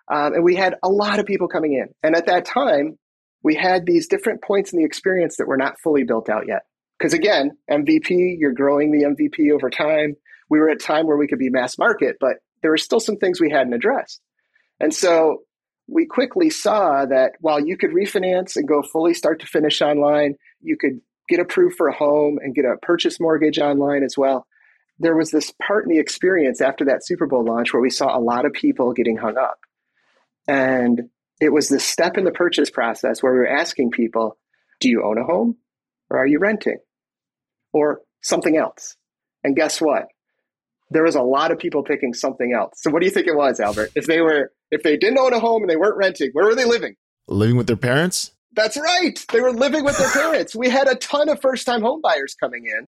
Um, 0.08 0.34
and 0.34 0.44
we 0.44 0.54
had 0.54 0.76
a 0.82 0.88
lot 0.88 1.18
of 1.18 1.26
people 1.26 1.48
coming 1.48 1.72
in. 1.72 1.88
And 2.02 2.14
at 2.14 2.26
that 2.26 2.44
time, 2.44 2.98
we 3.42 3.54
had 3.54 3.86
these 3.86 4.08
different 4.08 4.42
points 4.42 4.72
in 4.72 4.78
the 4.78 4.84
experience 4.84 5.36
that 5.36 5.48
were 5.48 5.56
not 5.56 5.80
fully 5.80 6.04
built 6.04 6.28
out 6.28 6.44
yet. 6.46 6.62
Because 6.98 7.12
again, 7.12 7.56
MVP, 7.70 8.36
you're 8.38 8.52
growing 8.52 8.90
the 8.90 9.04
MVP 9.04 9.52
over 9.52 9.68
time. 9.70 10.16
We 10.48 10.58
were 10.58 10.70
at 10.70 10.76
a 10.76 10.84
time 10.84 11.06
where 11.06 11.16
we 11.16 11.28
could 11.28 11.38
be 11.38 11.50
mass 11.50 11.76
market, 11.78 12.16
but 12.20 12.36
there 12.62 12.70
were 12.70 12.78
still 12.78 13.00
some 13.00 13.16
things 13.16 13.40
we 13.40 13.50
hadn't 13.50 13.74
addressed. 13.74 14.20
And 14.80 14.94
so 14.94 15.42
we 15.88 16.06
quickly 16.06 16.50
saw 16.50 17.04
that 17.06 17.32
while 17.40 17.60
you 17.60 17.76
could 17.76 17.90
refinance 17.90 18.56
and 18.56 18.66
go 18.66 18.82
fully 18.82 19.14
start 19.14 19.40
to 19.40 19.46
finish 19.46 19.80
online, 19.82 20.34
you 20.60 20.76
could 20.76 21.00
get 21.28 21.40
approved 21.40 21.76
for 21.76 21.88
a 21.88 21.94
home 21.94 22.38
and 22.42 22.54
get 22.54 22.64
a 22.64 22.76
purchase 22.82 23.20
mortgage 23.20 23.58
online 23.58 24.02
as 24.02 24.16
well. 24.16 24.46
There 24.98 25.16
was 25.16 25.30
this 25.30 25.52
part 25.62 25.84
in 25.84 25.90
the 25.90 26.00
experience 26.00 26.60
after 26.60 26.86
that 26.86 27.06
Super 27.06 27.26
Bowl 27.26 27.44
launch 27.44 27.72
where 27.72 27.82
we 27.82 27.90
saw 27.90 28.16
a 28.16 28.20
lot 28.20 28.46
of 28.46 28.52
people 28.52 28.92
getting 28.92 29.16
hung 29.16 29.36
up. 29.36 29.58
And 30.48 31.02
it 31.40 31.52
was 31.52 31.68
the 31.68 31.80
step 31.80 32.16
in 32.16 32.24
the 32.24 32.30
purchase 32.30 32.70
process 32.70 33.22
where 33.22 33.32
we 33.32 33.38
were 33.38 33.48
asking 33.48 33.90
people, 33.90 34.38
do 34.80 34.88
you 34.88 35.04
own 35.04 35.18
a 35.18 35.24
home 35.24 35.56
or 36.10 36.18
are 36.18 36.26
you 36.26 36.38
renting 36.38 36.78
or 37.72 38.00
something 38.22 38.56
else? 38.56 38.96
And 39.44 39.56
guess 39.56 39.80
what? 39.80 40.06
There 40.90 41.02
was 41.02 41.16
a 41.16 41.22
lot 41.22 41.50
of 41.50 41.58
people 41.58 41.82
picking 41.82 42.14
something 42.14 42.52
else. 42.56 42.74
So 42.76 42.90
what 42.90 43.00
do 43.00 43.06
you 43.06 43.12
think 43.12 43.26
it 43.26 43.36
was, 43.36 43.58
Albert? 43.58 43.90
If 43.94 44.06
they 44.06 44.20
were 44.20 44.52
if 44.70 44.82
they 44.82 44.96
didn't 44.96 45.18
own 45.18 45.32
a 45.32 45.40
home 45.40 45.62
and 45.62 45.70
they 45.70 45.76
weren't 45.76 45.96
renting, 45.96 46.30
where 46.32 46.46
were 46.46 46.54
they 46.54 46.64
living? 46.64 46.96
Living 47.28 47.56
with 47.56 47.66
their 47.66 47.76
parents? 47.76 48.32
That's 48.52 48.76
right. 48.76 49.24
They 49.32 49.40
were 49.40 49.52
living 49.52 49.84
with 49.84 49.98
their 49.98 50.10
parents. 50.10 50.56
We 50.56 50.70
had 50.70 50.88
a 50.88 50.94
ton 50.94 51.28
of 51.28 51.40
first 51.40 51.66
time 51.66 51.82
home 51.82 52.00
buyers 52.00 52.34
coming 52.38 52.64
in, 52.66 52.86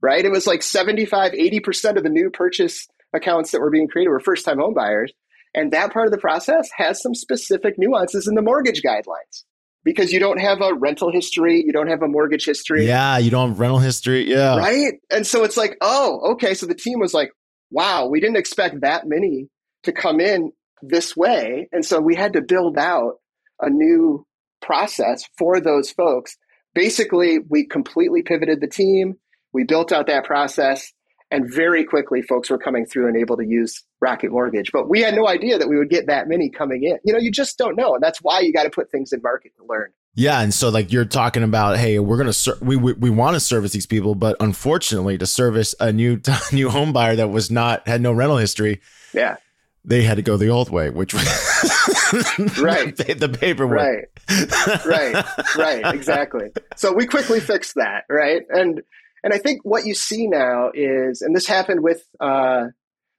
right? 0.00 0.24
It 0.24 0.30
was 0.30 0.46
like 0.46 0.62
75, 0.62 1.32
80% 1.32 1.96
of 1.96 2.02
the 2.02 2.08
new 2.08 2.30
purchase 2.30 2.88
accounts 3.12 3.50
that 3.50 3.60
were 3.60 3.70
being 3.70 3.88
created 3.88 4.10
were 4.10 4.20
first 4.20 4.44
time 4.44 4.58
home 4.58 4.74
buyers. 4.74 5.12
And 5.54 5.72
that 5.72 5.92
part 5.92 6.06
of 6.06 6.12
the 6.12 6.18
process 6.18 6.68
has 6.76 7.02
some 7.02 7.14
specific 7.14 7.74
nuances 7.76 8.28
in 8.28 8.34
the 8.34 8.42
mortgage 8.42 8.82
guidelines 8.82 9.44
because 9.84 10.12
you 10.12 10.20
don't 10.20 10.40
have 10.40 10.60
a 10.60 10.74
rental 10.74 11.10
history, 11.10 11.62
you 11.64 11.72
don't 11.72 11.88
have 11.88 12.02
a 12.02 12.08
mortgage 12.08 12.44
history. 12.44 12.86
Yeah, 12.86 13.18
you 13.18 13.30
don't 13.30 13.50
have 13.50 13.60
rental 13.60 13.78
history. 13.78 14.30
Yeah. 14.30 14.56
Right. 14.56 14.94
And 15.10 15.26
so 15.26 15.44
it's 15.44 15.56
like, 15.56 15.76
oh, 15.80 16.32
okay. 16.32 16.54
So 16.54 16.66
the 16.66 16.74
team 16.74 17.00
was 17.00 17.14
like, 17.14 17.30
wow, 17.70 18.06
we 18.06 18.20
didn't 18.20 18.36
expect 18.36 18.82
that 18.82 19.06
many 19.06 19.48
to 19.84 19.92
come 19.92 20.20
in 20.20 20.52
this 20.82 21.16
way. 21.16 21.68
And 21.72 21.84
so 21.84 22.00
we 22.00 22.14
had 22.14 22.34
to 22.34 22.42
build 22.42 22.78
out 22.78 23.14
a 23.60 23.70
new 23.70 24.26
process 24.62 25.24
for 25.38 25.60
those 25.60 25.90
folks. 25.90 26.36
Basically, 26.74 27.38
we 27.38 27.66
completely 27.66 28.22
pivoted 28.22 28.60
the 28.60 28.68
team. 28.68 29.14
We 29.52 29.64
built 29.64 29.92
out 29.92 30.06
that 30.06 30.24
process 30.24 30.92
and 31.30 31.52
very 31.52 31.84
quickly 31.84 32.22
folks 32.22 32.50
were 32.50 32.58
coming 32.58 32.86
through 32.86 33.06
and 33.08 33.16
able 33.16 33.36
to 33.36 33.46
use 33.46 33.84
Rocket 34.00 34.30
Mortgage. 34.32 34.72
But 34.72 34.88
we 34.88 35.00
had 35.00 35.14
no 35.14 35.28
idea 35.28 35.58
that 35.58 35.68
we 35.68 35.78
would 35.78 35.90
get 35.90 36.06
that 36.06 36.28
many 36.28 36.50
coming 36.50 36.82
in. 36.82 36.98
You 37.04 37.12
know, 37.12 37.18
you 37.18 37.30
just 37.30 37.56
don't 37.56 37.76
know. 37.76 37.94
And 37.94 38.02
that's 38.02 38.20
why 38.20 38.40
you 38.40 38.52
got 38.52 38.64
to 38.64 38.70
put 38.70 38.90
things 38.90 39.12
in 39.12 39.22
market 39.22 39.52
to 39.56 39.64
learn. 39.68 39.92
Yeah, 40.14 40.40
and 40.40 40.52
so 40.52 40.70
like 40.70 40.92
you're 40.92 41.04
talking 41.04 41.44
about, 41.44 41.78
hey, 41.78 42.00
we're 42.00 42.16
gonna 42.16 42.32
ser- 42.32 42.58
we 42.60 42.74
we, 42.76 42.94
we 42.94 43.10
want 43.10 43.34
to 43.34 43.40
service 43.40 43.70
these 43.70 43.86
people, 43.86 44.16
but 44.16 44.36
unfortunately, 44.40 45.16
to 45.18 45.26
service 45.26 45.74
a 45.78 45.92
new 45.92 46.20
new 46.52 46.68
home 46.68 46.92
buyer 46.92 47.14
that 47.14 47.28
was 47.30 47.50
not 47.50 47.86
had 47.86 48.00
no 48.00 48.12
rental 48.12 48.36
history, 48.36 48.80
yeah, 49.14 49.36
they 49.84 50.02
had 50.02 50.16
to 50.16 50.22
go 50.22 50.36
the 50.36 50.48
old 50.48 50.68
way, 50.68 50.90
which 50.90 51.14
was 51.14 51.22
right 52.58 52.96
the 52.96 53.28
paperwork. 53.40 53.78
Right, 53.78 54.84
right, 54.84 55.24
right, 55.56 55.94
exactly. 55.94 56.48
So 56.74 56.92
we 56.92 57.06
quickly 57.06 57.38
fixed 57.38 57.76
that, 57.76 58.04
right? 58.08 58.42
And 58.50 58.82
and 59.22 59.32
I 59.32 59.38
think 59.38 59.60
what 59.64 59.86
you 59.86 59.94
see 59.94 60.26
now 60.26 60.70
is, 60.72 61.22
and 61.22 61.34
this 61.34 61.46
happened 61.46 61.82
with 61.82 62.02
uh, 62.20 62.66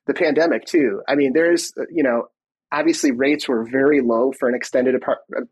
the 0.08 0.14
pandemic 0.14 0.66
too. 0.66 1.02
I 1.08 1.16
mean, 1.16 1.34
there's 1.34 1.74
you 1.90 2.04
know, 2.04 2.28
obviously 2.72 3.12
rates 3.12 3.48
were 3.48 3.68
very 3.70 4.02
low 4.02 4.32
for 4.32 4.50
an 4.50 4.56
extended 4.56 4.96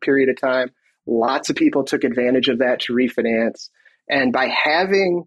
period 0.02 0.30
of 0.30 0.40
time. 0.40 0.72
Lots 1.06 1.50
of 1.50 1.56
people 1.56 1.84
took 1.84 2.04
advantage 2.04 2.50
of 2.50 2.60
that 2.60 2.82
to 2.82 2.94
refinance, 2.94 3.70
and 4.10 4.34
by 4.34 4.48
having 4.48 5.26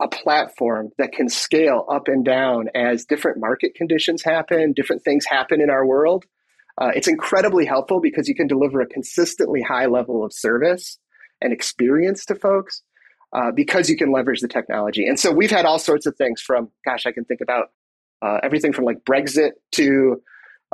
a 0.00 0.08
platform 0.08 0.90
that 0.98 1.12
can 1.12 1.28
scale 1.28 1.86
up 1.88 2.08
and 2.08 2.24
down 2.24 2.68
as 2.74 3.04
different 3.04 3.38
market 3.38 3.74
conditions 3.74 4.22
happen, 4.24 4.72
different 4.72 5.04
things 5.04 5.24
happen 5.24 5.60
in 5.60 5.70
our 5.70 5.86
world. 5.86 6.24
Uh, 6.76 6.90
it's 6.96 7.06
incredibly 7.06 7.64
helpful 7.64 8.00
because 8.00 8.28
you 8.28 8.34
can 8.34 8.48
deliver 8.48 8.80
a 8.80 8.86
consistently 8.86 9.62
high 9.62 9.86
level 9.86 10.24
of 10.24 10.32
service 10.32 10.98
and 11.40 11.52
experience 11.52 12.24
to 12.24 12.34
folks 12.34 12.82
uh, 13.34 13.50
because 13.50 13.90
you 13.90 13.96
can 13.96 14.12
leverage 14.12 14.40
the 14.40 14.48
technology. 14.48 15.06
And 15.06 15.18
so 15.18 15.32
we've 15.32 15.50
had 15.50 15.64
all 15.64 15.78
sorts 15.78 16.06
of 16.06 16.16
things 16.16 16.40
from, 16.40 16.70
gosh, 16.84 17.04
I 17.04 17.12
can 17.12 17.24
think 17.24 17.40
about 17.40 17.70
uh, 18.22 18.38
everything 18.42 18.72
from 18.72 18.84
like 18.84 19.04
Brexit 19.04 19.52
to 19.72 20.22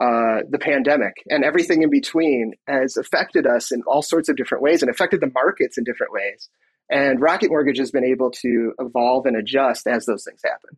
uh, 0.00 0.40
the 0.48 0.58
pandemic 0.58 1.14
and 1.28 1.44
everything 1.44 1.82
in 1.82 1.90
between 1.90 2.52
has 2.66 2.96
affected 2.96 3.46
us 3.46 3.72
in 3.72 3.82
all 3.86 4.02
sorts 4.02 4.28
of 4.28 4.36
different 4.36 4.62
ways 4.62 4.82
and 4.82 4.90
affected 4.90 5.20
the 5.20 5.30
markets 5.34 5.78
in 5.78 5.84
different 5.84 6.12
ways. 6.12 6.48
And 6.90 7.20
Rocket 7.20 7.50
Mortgage 7.50 7.78
has 7.78 7.90
been 7.90 8.04
able 8.04 8.30
to 8.42 8.72
evolve 8.78 9.26
and 9.26 9.36
adjust 9.36 9.86
as 9.86 10.06
those 10.06 10.24
things 10.24 10.40
happen. 10.44 10.76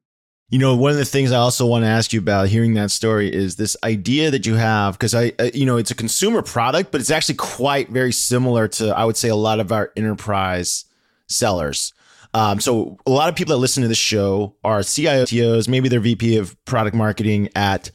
You 0.50 0.58
know, 0.58 0.76
one 0.76 0.90
of 0.90 0.98
the 0.98 1.06
things 1.06 1.32
I 1.32 1.38
also 1.38 1.66
want 1.66 1.84
to 1.84 1.88
ask 1.88 2.12
you 2.12 2.18
about 2.18 2.48
hearing 2.48 2.74
that 2.74 2.90
story 2.90 3.32
is 3.32 3.56
this 3.56 3.74
idea 3.82 4.30
that 4.30 4.44
you 4.44 4.54
have, 4.54 4.94
because 4.94 5.14
I, 5.14 5.32
you 5.54 5.64
know, 5.64 5.78
it's 5.78 5.90
a 5.90 5.94
consumer 5.94 6.42
product, 6.42 6.92
but 6.92 7.00
it's 7.00 7.10
actually 7.10 7.36
quite 7.36 7.88
very 7.88 8.12
similar 8.12 8.68
to, 8.68 8.94
I 8.94 9.06
would 9.06 9.16
say, 9.16 9.30
a 9.30 9.36
lot 9.36 9.60
of 9.60 9.72
our 9.72 9.90
enterprise 9.96 10.84
sellers. 11.32 11.92
Um, 12.34 12.60
so 12.60 12.96
a 13.06 13.10
lot 13.10 13.28
of 13.28 13.36
people 13.36 13.54
that 13.54 13.60
listen 13.60 13.82
to 13.82 13.88
this 13.88 13.98
show 13.98 14.56
are 14.64 14.80
CIOs, 14.80 15.68
maybe 15.68 15.88
they're 15.88 16.00
VP 16.00 16.38
of 16.38 16.62
product 16.64 16.96
marketing 16.96 17.48
at 17.54 17.90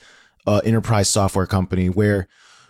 an 0.45 0.62
enterprise 0.63 1.10
software 1.10 1.47
company 1.47 1.89
where 1.89 2.28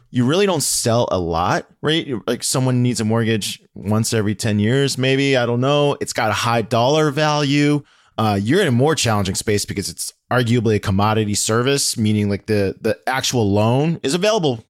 you 0.10 0.26
really 0.26 0.46
don't 0.46 0.64
sell 0.64 1.08
a 1.12 1.20
lot, 1.20 1.68
right? 1.82 2.08
Like 2.26 2.44
someone 2.44 2.82
needs 2.82 3.02
a 3.02 3.06
mortgage 3.06 3.62
once 3.74 4.14
every 4.14 4.36
10 4.36 4.60
years, 4.60 4.98
maybe. 4.98 5.36
I 5.36 5.46
don't 5.46 5.60
know. 5.60 5.98
It's 6.00 6.14
got 6.14 6.30
a 6.30 6.34
high 6.34 6.62
dollar 6.62 7.12
value. 7.12 7.84
Uh, 8.18 8.40
you're 8.42 8.62
in 8.62 8.68
a 8.68 8.72
more 8.72 8.96
challenging 8.96 9.36
space 9.36 9.66
because 9.66 9.90
it's 9.90 10.14
arguably 10.32 10.76
a 10.76 10.80
commodity 10.80 11.36
service, 11.36 11.98
meaning 11.98 12.30
like 12.30 12.48
the 12.48 12.76
the 12.82 13.00
actual 13.06 13.52
loan 13.52 14.00
is 14.02 14.16
available. 14.16 14.64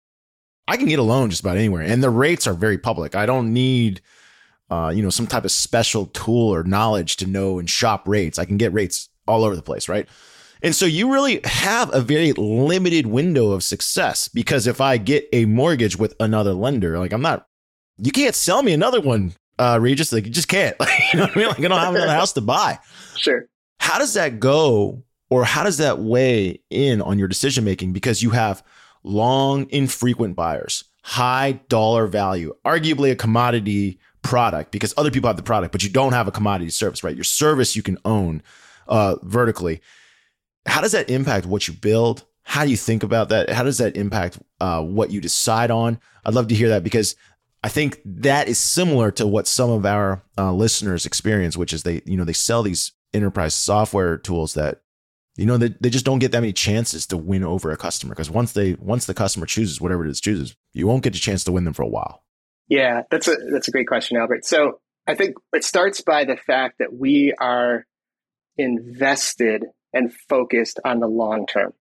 I 0.67 0.75
can 0.75 0.87
get 0.87 0.99
a 0.99 1.03
loan 1.03 1.29
just 1.29 1.41
about 1.41 1.55
anywhere, 1.55 1.81
and 1.81 2.03
the 2.03 2.09
rates 2.09 2.45
are 2.45 2.53
very 2.53 2.77
public. 2.77 3.15
I 3.15 3.25
don't 3.25 3.53
need 3.53 4.01
uh, 4.69 4.91
you 4.93 5.01
know, 5.01 5.09
some 5.09 5.27
type 5.27 5.45
of 5.45 5.51
special 5.51 6.07
tool 6.07 6.53
or 6.53 6.63
knowledge 6.63 7.17
to 7.17 7.25
know 7.25 7.59
and 7.59 7.69
shop 7.69 8.07
rates. 8.07 8.37
I 8.37 8.45
can 8.45 8.57
get 8.57 8.73
rates 8.73 9.09
all 9.27 9.43
over 9.43 9.55
the 9.55 9.61
place, 9.61 9.87
right? 9.87 10.07
And 10.61 10.75
so 10.75 10.85
you 10.85 11.11
really 11.11 11.39
have 11.43 11.93
a 11.93 12.01
very 12.01 12.33
limited 12.33 13.05
window 13.05 13.51
of 13.51 13.63
success 13.63 14.27
because 14.27 14.65
if 14.67 14.81
I 14.81 14.97
get 14.97 15.27
a 15.31 15.45
mortgage 15.45 15.97
with 15.97 16.15
another 16.19 16.53
lender, 16.53 16.97
like 16.97 17.13
I'm 17.13 17.21
not, 17.21 17.47
you 17.97 18.11
can't 18.11 18.35
sell 18.35 18.63
me 18.63 18.73
another 18.73 18.99
one, 18.99 19.33
uh, 19.59 19.77
Regis. 19.79 20.11
Like 20.11 20.25
you 20.25 20.31
just 20.31 20.47
can't. 20.47 20.75
you 21.13 21.19
know 21.19 21.25
what 21.25 21.35
I 21.35 21.39
mean? 21.39 21.47
Like 21.47 21.59
I 21.59 21.67
don't 21.67 21.79
have 21.79 21.95
another 21.95 22.11
house 22.11 22.33
to 22.33 22.41
buy. 22.41 22.79
Sure. 23.15 23.47
How 23.79 23.99
does 23.99 24.15
that 24.15 24.39
go, 24.39 25.03
or 25.29 25.43
how 25.43 25.63
does 25.63 25.77
that 25.77 25.99
weigh 25.99 26.61
in 26.69 27.01
on 27.01 27.19
your 27.19 27.27
decision 27.27 27.63
making? 27.63 27.93
Because 27.93 28.23
you 28.23 28.31
have 28.31 28.63
long, 29.03 29.69
infrequent 29.69 30.35
buyers, 30.35 30.83
high 31.03 31.59
dollar 31.69 32.07
value, 32.07 32.55
arguably 32.65 33.11
a 33.11 33.15
commodity 33.15 33.99
product 34.27 34.71
because 34.71 34.93
other 34.97 35.09
people 35.09 35.29
have 35.29 35.37
the 35.37 35.43
product, 35.43 35.71
but 35.71 35.83
you 35.83 35.89
don't 35.89 36.11
have 36.11 36.27
a 36.27 36.31
commodity 36.31 36.69
service, 36.69 37.01
right? 37.01 37.15
Your 37.15 37.23
service 37.23 37.77
you 37.77 37.81
can 37.81 37.97
own 38.03 38.43
uh, 38.89 39.15
vertically. 39.23 39.79
How 40.65 40.81
does 40.81 40.91
that 40.91 41.09
impact 41.09 41.45
what 41.45 41.65
you 41.65 41.73
build? 41.73 42.25
How 42.43 42.65
do 42.65 42.71
you 42.71 42.75
think 42.75 43.03
about 43.03 43.29
that? 43.29 43.49
How 43.49 43.63
does 43.63 43.77
that 43.77 43.95
impact 43.95 44.37
uh, 44.59 44.83
what 44.83 45.11
you 45.11 45.21
decide 45.21 45.71
on? 45.71 45.97
I'd 46.25 46.33
love 46.33 46.49
to 46.49 46.55
hear 46.55 46.67
that 46.69 46.83
because 46.83 47.15
I 47.63 47.69
think 47.69 48.01
that 48.03 48.49
is 48.49 48.57
similar 48.57 49.11
to 49.11 49.25
what 49.25 49.47
some 49.47 49.69
of 49.69 49.85
our 49.85 50.21
uh, 50.37 50.51
listeners 50.51 51.05
experience, 51.05 51.55
which 51.55 51.71
is 51.71 51.83
they, 51.83 52.01
you 52.05 52.17
know, 52.17 52.25
they 52.25 52.33
sell 52.33 52.63
these 52.63 52.91
enterprise 53.13 53.53
software 53.53 54.17
tools 54.17 54.55
that, 54.55 54.81
you 55.37 55.45
know, 55.45 55.55
they, 55.55 55.73
they 55.79 55.89
just 55.89 56.05
don't 56.05 56.19
get 56.19 56.33
that 56.33 56.41
many 56.41 56.51
chances 56.51 57.05
to 57.07 57.15
win 57.15 57.45
over 57.45 57.71
a 57.71 57.77
customer 57.77 58.13
because 58.13 58.29
once 58.29 58.51
they 58.51 58.73
once 58.73 59.05
the 59.05 59.13
customer 59.13 59.45
chooses 59.45 59.79
whatever 59.79 60.05
it 60.05 60.11
is 60.11 60.19
chooses, 60.19 60.53
you 60.73 60.85
won't 60.85 61.03
get 61.03 61.15
a 61.15 61.19
chance 61.19 61.45
to 61.45 61.53
win 61.53 61.63
them 61.63 61.73
for 61.73 61.83
a 61.83 61.87
while. 61.87 62.23
Yeah, 62.67 63.03
that's 63.09 63.27
a 63.27 63.35
that's 63.51 63.67
a 63.67 63.71
great 63.71 63.87
question, 63.87 64.17
Albert. 64.17 64.45
So 64.45 64.79
I 65.07 65.15
think 65.15 65.35
it 65.53 65.63
starts 65.63 66.01
by 66.01 66.25
the 66.25 66.35
fact 66.35 66.79
that 66.79 66.93
we 66.93 67.33
are 67.39 67.85
invested 68.57 69.65
and 69.93 70.13
focused 70.13 70.79
on 70.83 70.99
the 70.99 71.07
long 71.07 71.45
term. 71.47 71.73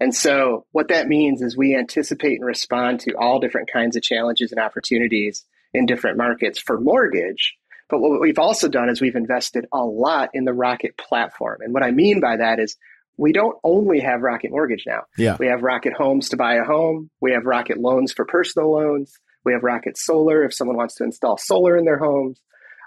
And 0.00 0.14
so 0.14 0.66
what 0.72 0.88
that 0.88 1.06
means 1.06 1.42
is 1.42 1.56
we 1.56 1.76
anticipate 1.76 2.38
and 2.38 2.46
respond 2.46 3.00
to 3.00 3.12
all 3.12 3.38
different 3.38 3.70
kinds 3.72 3.94
of 3.94 4.02
challenges 4.02 4.50
and 4.50 4.60
opportunities 4.60 5.44
in 5.72 5.86
different 5.86 6.16
markets 6.16 6.58
for 6.58 6.80
mortgage. 6.80 7.54
But 7.88 8.00
what 8.00 8.20
we've 8.20 8.38
also 8.38 8.68
done 8.68 8.88
is 8.88 9.00
we've 9.00 9.14
invested 9.14 9.66
a 9.72 9.78
lot 9.78 10.30
in 10.32 10.44
the 10.44 10.52
Rocket 10.54 10.96
platform. 10.96 11.58
And 11.60 11.74
what 11.74 11.82
I 11.82 11.90
mean 11.90 12.20
by 12.20 12.38
that 12.38 12.58
is 12.58 12.76
we 13.16 13.32
don't 13.32 13.56
only 13.62 14.00
have 14.00 14.22
Rocket 14.22 14.50
Mortgage 14.50 14.84
now. 14.86 15.02
Yeah. 15.18 15.36
We 15.38 15.46
have 15.46 15.62
Rocket 15.62 15.92
Homes 15.92 16.30
to 16.30 16.36
buy 16.36 16.54
a 16.54 16.64
home. 16.64 17.10
We 17.20 17.32
have 17.32 17.44
Rocket 17.44 17.78
Loans 17.78 18.12
for 18.12 18.24
personal 18.24 18.72
loans. 18.72 19.18
We 19.44 19.52
have 19.52 19.62
Rocket 19.62 19.96
Solar 19.98 20.44
if 20.44 20.54
someone 20.54 20.76
wants 20.76 20.94
to 20.96 21.04
install 21.04 21.36
solar 21.36 21.76
in 21.76 21.84
their 21.84 21.98
homes. 21.98 22.40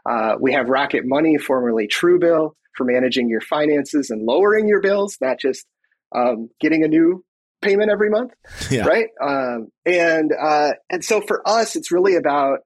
Uh, 0.07 0.35
we 0.39 0.53
have 0.53 0.69
Rocket 0.69 1.03
Money, 1.05 1.37
formerly 1.37 1.87
Truebill, 1.87 2.51
for 2.75 2.83
managing 2.83 3.29
your 3.29 3.41
finances 3.41 4.09
and 4.09 4.21
lowering 4.25 4.67
your 4.67 4.81
bills, 4.81 5.17
not 5.19 5.39
just 5.39 5.65
um, 6.13 6.49
getting 6.59 6.83
a 6.83 6.87
new 6.87 7.23
payment 7.61 7.89
every 7.89 8.09
month, 8.09 8.31
yeah. 8.71 8.85
right? 8.85 9.07
Um, 9.21 9.69
and 9.85 10.31
uh, 10.31 10.73
and 10.89 11.03
so 11.03 11.21
for 11.21 11.47
us, 11.47 11.75
it's 11.75 11.91
really 11.91 12.15
about 12.15 12.59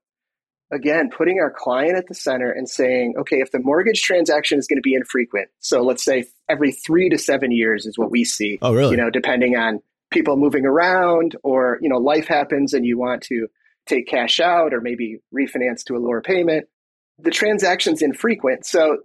again 0.72 1.10
putting 1.16 1.40
our 1.40 1.52
client 1.56 1.96
at 1.96 2.06
the 2.06 2.14
center 2.14 2.50
and 2.50 2.68
saying, 2.68 3.14
okay, 3.20 3.40
if 3.40 3.50
the 3.50 3.58
mortgage 3.58 4.02
transaction 4.02 4.58
is 4.58 4.66
going 4.66 4.78
to 4.78 4.82
be 4.82 4.94
infrequent, 4.94 5.48
so 5.60 5.82
let's 5.82 6.04
say 6.04 6.24
every 6.48 6.72
three 6.72 7.08
to 7.08 7.18
seven 7.18 7.50
years 7.50 7.86
is 7.86 7.98
what 7.98 8.10
we 8.10 8.24
see. 8.24 8.58
Oh, 8.62 8.74
really? 8.74 8.92
You 8.92 8.96
know, 8.98 9.10
depending 9.10 9.56
on 9.56 9.80
people 10.10 10.36
moving 10.36 10.66
around 10.66 11.36
or 11.42 11.78
you 11.80 11.88
know 11.88 11.98
life 11.98 12.26
happens 12.26 12.74
and 12.74 12.84
you 12.84 12.98
want 12.98 13.22
to 13.22 13.48
take 13.90 14.06
cash 14.06 14.40
out 14.40 14.72
or 14.72 14.80
maybe 14.80 15.18
refinance 15.34 15.84
to 15.84 15.96
a 15.96 15.98
lower 15.98 16.22
payment. 16.22 16.66
The 17.18 17.30
transaction's 17.30 18.02
infrequent. 18.02 18.64
So, 18.64 18.98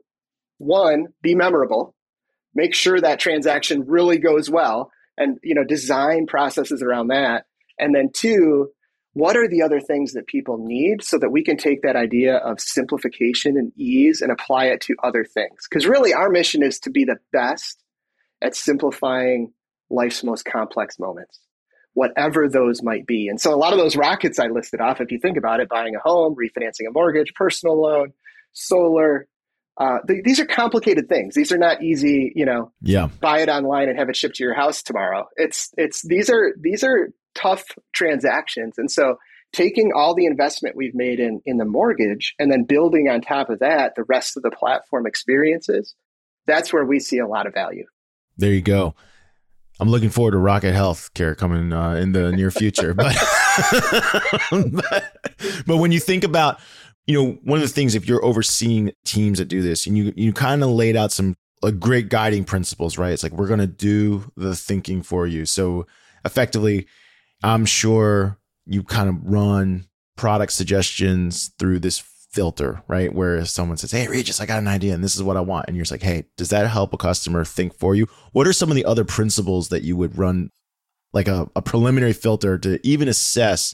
one, 0.58 1.08
be 1.22 1.36
memorable. 1.36 1.94
Make 2.54 2.74
sure 2.74 3.00
that 3.00 3.20
transaction 3.20 3.86
really 3.86 4.18
goes 4.18 4.50
well 4.50 4.92
and 5.18 5.38
you 5.44 5.56
know 5.56 5.64
design 5.64 6.26
processes 6.28 6.82
around 6.82 7.08
that. 7.08 7.46
And 7.78 7.94
then 7.94 8.10
two, 8.14 8.70
what 9.14 9.36
are 9.36 9.48
the 9.48 9.62
other 9.62 9.82
things 9.82 10.14
that 10.14 10.28
people 10.28 10.58
need 10.66 11.04
so 11.04 11.18
that 11.20 11.30
we 11.30 11.44
can 11.44 11.58
take 11.58 11.82
that 11.82 11.98
idea 11.98 12.38
of 12.38 12.60
simplification 12.60 13.58
and 13.58 13.72
ease 13.78 14.22
and 14.22 14.32
apply 14.32 14.66
it 14.68 14.82
to 14.82 14.96
other 15.04 15.26
things? 15.26 15.68
Because 15.70 15.86
really 15.86 16.14
our 16.14 16.30
mission 16.30 16.64
is 16.64 16.80
to 16.80 16.90
be 16.90 17.04
the 17.04 17.18
best 17.34 17.84
at 18.42 18.56
simplifying 18.56 19.52
life's 19.90 20.24
most 20.24 20.46
complex 20.46 20.98
moments 21.00 21.40
whatever 21.96 22.48
those 22.48 22.84
might 22.84 23.08
be. 23.08 23.30
And 23.30 23.40
so 23.42 23.54
a 23.54 23.56
lot 23.56 23.72
of 23.74 23.80
those 23.80 23.96
rockets 23.96 24.38
I 24.38 24.48
listed 24.48 24.82
off, 24.82 25.00
if 25.00 25.12
you 25.12 25.18
think 25.18 25.38
about 25.38 25.62
it, 25.62 25.70
buying 25.70 25.96
a 25.96 26.00
home, 26.00 26.36
refinancing 26.36 26.88
a 26.88 26.92
mortgage, 26.92 27.34
personal 27.34 27.82
loan, 27.82 28.12
solar, 28.52 29.28
uh, 29.78 30.00
th- 30.06 30.24
these 30.24 30.40
are 30.42 30.46
complicated 30.46 31.08
things. 31.08 31.36
These 31.36 31.54
are 31.54 31.58
not 31.58 31.82
easy, 31.82 32.34
you 32.36 32.46
know, 32.46 32.74
yeah. 32.82 33.08
buy 33.22 33.40
it 33.40 33.50
online 33.50 33.88
and 33.88 33.98
have 33.98 34.10
it 34.10 34.16
shipped 34.18 34.36
to 34.36 34.44
your 34.44 34.54
house 34.54 34.84
tomorrow. 34.84 35.28
It's, 35.38 35.72
it's, 35.78 36.02
these 36.02 36.30
are, 36.30 36.54
these 36.60 36.84
are 36.84 37.14
tough 37.34 37.64
transactions. 37.94 38.78
And 38.78 38.92
so 38.92 39.16
taking 39.54 39.92
all 39.96 40.16
the 40.16 40.26
investment 40.26 40.76
we've 40.76 40.96
made 40.96 41.22
in, 41.22 41.42
in 41.46 41.56
the 41.56 41.66
mortgage 41.66 42.36
and 42.38 42.52
then 42.52 42.66
building 42.66 43.08
on 43.10 43.22
top 43.22 43.50
of 43.50 43.60
that, 43.60 43.96
the 43.96 44.04
rest 44.04 44.36
of 44.36 44.44
the 44.44 44.52
platform 44.52 45.08
experiences, 45.08 45.96
that's 46.46 46.74
where 46.74 46.84
we 46.86 47.00
see 47.00 47.20
a 47.20 47.28
lot 47.28 47.48
of 47.48 47.54
value. 47.54 47.86
There 48.38 48.52
you 48.52 48.62
go. 48.62 48.96
I'm 49.80 49.90
looking 49.90 50.10
forward 50.10 50.32
to 50.32 50.38
Rocket 50.38 50.74
Health 50.74 51.14
Care 51.14 51.36
coming 51.36 51.74
uh, 51.74 51.96
in 51.96 52.14
the 52.14 52.32
near 52.32 52.50
future. 52.52 52.94
but, 52.94 53.14
but, 54.52 55.18
but 55.66 55.78
when 55.78 55.92
you 55.92 56.00
think 56.00 56.24
about, 56.24 56.60
you 57.08 57.22
know, 57.22 57.38
one 57.44 57.58
of 57.58 57.62
the 57.62 57.74
things 57.74 57.94
if 57.94 58.08
you're 58.08 58.24
overseeing 58.24 58.92
teams 59.04 59.38
that 59.38 59.46
do 59.46 59.62
this, 59.62 59.86
and 59.86 59.98
you 59.98 60.14
you 60.16 60.34
kind 60.34 60.64
of 60.64 60.70
laid 60.70 60.96
out 60.96 61.12
some 61.12 61.36
like 61.62 61.80
great 61.80 62.10
guiding 62.10 62.46
principles, 62.46 62.98
right? 62.98 63.12
It's 63.12 63.24
like 63.24 63.34
we're 63.34 63.48
gonna 63.48 63.68
do 63.68 64.32
the 64.38 64.56
thinking 64.56 65.04
for 65.04 65.28
you. 65.28 65.46
So 65.46 65.86
effectively, 66.24 66.88
I'm 67.44 67.66
sure 67.66 68.40
you 68.66 68.82
kind 68.82 69.10
of 69.10 69.24
run 69.24 69.86
product 70.16 70.54
suggestions 70.54 71.52
through 71.60 71.80
this 71.80 72.00
filter, 72.36 72.84
right? 72.90 73.14
Where 73.14 73.46
someone 73.46 73.78
says, 73.78 73.92
Hey, 73.92 74.08
Regis, 74.08 74.42
I 74.42 74.46
got 74.46 74.60
an 74.60 74.68
idea 74.68 74.94
and 74.94 75.04
this 75.04 75.16
is 75.16 75.24
what 75.24 75.38
I 75.38 75.42
want. 75.42 75.68
And 75.68 75.76
you're 75.76 75.84
just 75.84 75.92
like, 75.92 76.04
Hey, 76.04 76.26
does 76.36 76.50
that 76.50 76.68
help 76.68 76.94
a 76.94 76.98
customer 76.98 77.46
think 77.46 77.74
for 77.74 77.96
you? 77.96 78.08
What 78.34 78.46
are 78.46 78.54
some 78.54 78.70
of 78.70 78.76
the 78.76 78.86
other 78.86 79.06
principles 79.06 79.70
that 79.70 79.84
you 79.84 79.96
would 79.96 80.18
run 80.18 80.50
like 81.14 81.30
a, 81.30 81.50
a 81.56 81.62
preliminary 81.62 82.12
filter 82.12 82.58
to 82.58 82.86
even 82.86 83.08
assess 83.08 83.74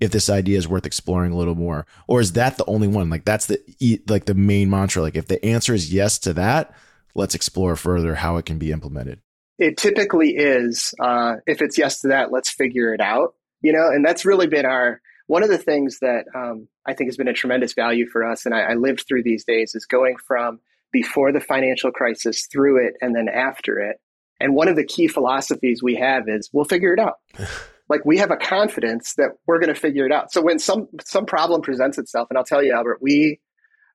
if 0.00 0.10
this 0.10 0.28
idea 0.28 0.58
is 0.58 0.66
worth 0.66 0.84
exploring 0.84 1.32
a 1.32 1.36
little 1.36 1.54
more? 1.54 1.86
Or 2.08 2.20
is 2.20 2.32
that 2.32 2.58
the 2.58 2.66
only 2.66 2.88
one? 2.88 3.08
Like 3.08 3.24
that's 3.24 3.46
the 3.46 3.60
like 4.08 4.24
the 4.24 4.34
main 4.34 4.68
mantra. 4.68 5.00
Like 5.00 5.16
if 5.16 5.28
the 5.28 5.42
answer 5.44 5.72
is 5.72 5.94
yes 5.94 6.18
to 6.20 6.32
that, 6.34 6.74
let's 7.14 7.36
explore 7.36 7.76
further 7.76 8.16
how 8.16 8.36
it 8.36 8.46
can 8.46 8.58
be 8.58 8.72
implemented. 8.72 9.20
It 9.58 9.76
typically 9.76 10.30
is. 10.30 10.92
Uh, 10.98 11.36
if 11.46 11.62
it's 11.62 11.78
yes 11.78 12.00
to 12.00 12.08
that, 12.08 12.32
let's 12.32 12.50
figure 12.50 12.92
it 12.92 13.00
out. 13.00 13.34
You 13.60 13.72
know, 13.72 13.86
and 13.86 14.04
that's 14.04 14.24
really 14.24 14.48
been 14.48 14.66
our 14.66 15.00
one 15.32 15.42
of 15.42 15.48
the 15.48 15.56
things 15.56 16.00
that 16.00 16.26
um, 16.34 16.68
I 16.86 16.92
think 16.92 17.08
has 17.08 17.16
been 17.16 17.26
a 17.26 17.32
tremendous 17.32 17.72
value 17.72 18.06
for 18.06 18.22
us, 18.22 18.44
and 18.44 18.54
I, 18.54 18.72
I 18.72 18.74
lived 18.74 19.06
through 19.08 19.22
these 19.22 19.46
days, 19.46 19.74
is 19.74 19.86
going 19.86 20.16
from 20.18 20.60
before 20.92 21.32
the 21.32 21.40
financial 21.40 21.90
crisis 21.90 22.46
through 22.52 22.86
it 22.86 22.96
and 23.00 23.16
then 23.16 23.30
after 23.30 23.78
it. 23.78 23.96
And 24.40 24.54
one 24.54 24.68
of 24.68 24.76
the 24.76 24.84
key 24.84 25.08
philosophies 25.08 25.82
we 25.82 25.94
have 25.94 26.24
is 26.28 26.50
we'll 26.52 26.66
figure 26.66 26.92
it 26.92 26.98
out. 26.98 27.14
like 27.88 28.04
we 28.04 28.18
have 28.18 28.30
a 28.30 28.36
confidence 28.36 29.14
that 29.14 29.30
we're 29.46 29.58
going 29.58 29.72
to 29.72 29.80
figure 29.80 30.04
it 30.04 30.12
out. 30.12 30.30
So 30.34 30.42
when 30.42 30.58
some 30.58 30.88
some 31.02 31.24
problem 31.24 31.62
presents 31.62 31.96
itself, 31.96 32.28
and 32.28 32.36
I'll 32.36 32.44
tell 32.44 32.62
you, 32.62 32.74
Albert, 32.74 32.98
we 33.00 33.40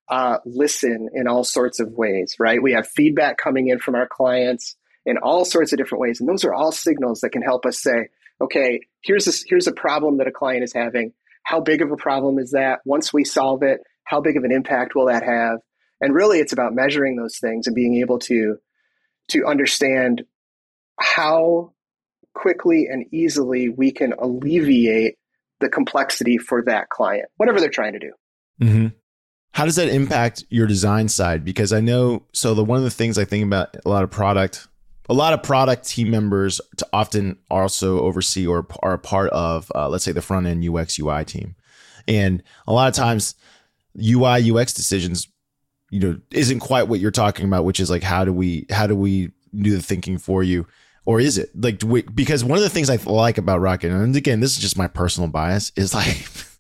uh, 0.10 0.40
listen 0.44 1.10
in 1.14 1.28
all 1.28 1.44
sorts 1.44 1.80
of 1.80 1.92
ways, 1.92 2.38
right? 2.40 2.64
We 2.64 2.72
have 2.72 2.88
feedback 2.88 3.38
coming 3.38 3.68
in 3.68 3.78
from 3.78 3.94
our 3.94 4.08
clients 4.08 4.76
in 5.06 5.18
all 5.20 5.46
sorts 5.46 5.72
of 5.72 5.78
different 5.78 6.02
ways, 6.02 6.20
and 6.20 6.28
those 6.28 6.46
are 6.46 6.54
all 6.56 6.72
signals 6.72 7.20
that 7.20 7.30
can 7.30 7.44
help 7.44 7.68
us 7.68 7.80
say, 7.80 8.08
okay, 8.42 8.80
here's 9.04 9.26
this, 9.26 9.44
here's 9.48 9.68
a 9.68 9.72
problem 9.72 10.18
that 10.18 10.26
a 10.26 10.32
client 10.32 10.64
is 10.64 10.74
having. 10.74 11.14
How 11.48 11.62
big 11.62 11.82
of 11.82 11.94
a 11.94 11.96
problem 11.96 12.40
is 12.40 12.52
that? 12.52 12.80
Once 12.84 13.14
we 13.14 13.24
solve 13.24 13.64
it, 13.64 13.80
how 14.04 14.20
big 14.20 14.36
of 14.36 14.44
an 14.44 14.52
impact 14.52 14.96
will 14.96 15.06
that 15.06 15.24
have? 15.24 15.60
And 16.02 16.14
really, 16.14 16.40
it's 16.40 16.52
about 16.52 16.74
measuring 16.74 17.16
those 17.16 17.38
things 17.38 17.68
and 17.68 17.76
being 17.76 18.02
able 18.02 18.20
to 18.20 18.58
to 19.30 19.46
understand 19.46 20.24
how 21.00 21.72
quickly 22.34 22.88
and 22.92 23.06
easily 23.14 23.70
we 23.70 23.94
can 23.94 24.12
alleviate 24.20 25.16
the 25.62 25.70
complexity 25.70 26.38
for 26.38 26.64
that 26.66 26.90
client, 26.90 27.30
whatever 27.38 27.62
they're 27.62 27.70
trying 27.70 27.94
to 27.94 28.00
do. 28.00 28.12
Mm-hmm. 28.62 28.88
How 29.52 29.64
does 29.64 29.78
that 29.78 29.88
impact 29.88 30.44
your 30.50 30.68
design 30.68 31.08
side? 31.08 31.46
Because 31.46 31.72
I 31.72 31.80
know, 31.80 32.24
so 32.34 32.56
the 32.56 32.64
one 32.64 32.78
of 32.78 32.84
the 32.84 32.92
things 32.92 33.18
I 33.18 33.24
think 33.24 33.46
about 33.46 33.78
a 33.86 33.90
lot 33.90 34.04
of 34.04 34.12
product 34.12 34.68
a 35.10 35.14
lot 35.14 35.34
of 35.34 35.44
product 35.44 35.88
team 35.88 36.12
members 36.12 36.60
to 36.78 36.88
often 36.92 37.38
also 37.50 38.02
oversee 38.02 38.46
or 38.46 38.68
are 38.84 38.94
a 38.94 39.00
part 39.00 39.30
of, 39.32 39.72
uh, 39.76 39.88
let's 39.90 40.04
say, 40.04 40.12
the 40.12 40.22
front 40.22 40.48
end 40.48 40.68
UX 40.68 41.00
UI 41.00 41.24
team, 41.26 41.56
and 42.08 42.44
a 42.68 42.74
lot 42.74 42.88
of 42.88 42.94
times 42.94 43.36
UI 44.00 44.52
UX 44.52 44.74
decisions, 44.74 45.28
you 45.90 46.00
know, 46.00 46.20
isn't 46.32 46.60
quite 46.60 46.88
what 46.88 47.00
you're 47.00 47.12
talking 47.12 47.46
about, 47.46 47.66
which 47.66 47.80
is 47.80 47.90
like 47.90 48.04
how 48.04 48.26
do 48.26 48.34
we 48.34 48.66
how 48.70 48.88
do 48.88 48.96
we 48.96 49.32
do 49.54 49.76
the 49.76 49.82
thinking 49.82 50.18
for 50.18 50.44
you, 50.44 50.68
or 51.06 51.20
is 51.20 51.38
it? 51.38 51.50
Like 51.56 51.82
we, 51.84 52.02
because 52.02 52.44
one 52.44 52.58
of 52.58 52.64
the 52.64 52.70
things 52.70 52.90
I 52.90 52.98
like 53.06 53.38
about 53.38 53.62
Rocket, 53.62 53.92
and 53.92 54.16
again, 54.16 54.40
this 54.42 54.52
is 54.52 54.60
just 54.60 54.78
my 54.78 54.88
personal 54.88 55.30
bias, 55.30 55.72
is 55.76 55.94
like 55.94 56.28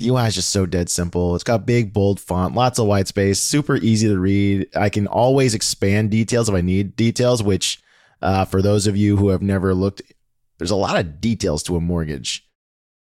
The 0.00 0.08
UI 0.08 0.28
is 0.28 0.34
just 0.34 0.48
so 0.48 0.64
dead 0.64 0.88
simple. 0.88 1.34
It's 1.34 1.44
got 1.44 1.66
big, 1.66 1.92
bold 1.92 2.20
font, 2.20 2.54
lots 2.54 2.78
of 2.78 2.86
white 2.86 3.06
space, 3.06 3.38
super 3.38 3.76
easy 3.76 4.08
to 4.08 4.18
read. 4.18 4.66
I 4.74 4.88
can 4.88 5.06
always 5.06 5.54
expand 5.54 6.10
details 6.10 6.48
if 6.48 6.54
I 6.54 6.62
need 6.62 6.96
details, 6.96 7.42
which 7.42 7.82
uh, 8.22 8.46
for 8.46 8.62
those 8.62 8.86
of 8.86 8.96
you 8.96 9.18
who 9.18 9.28
have 9.28 9.42
never 9.42 9.74
looked, 9.74 10.00
there's 10.56 10.70
a 10.70 10.76
lot 10.76 10.98
of 10.98 11.20
details 11.20 11.62
to 11.64 11.76
a 11.76 11.80
mortgage. 11.80 12.48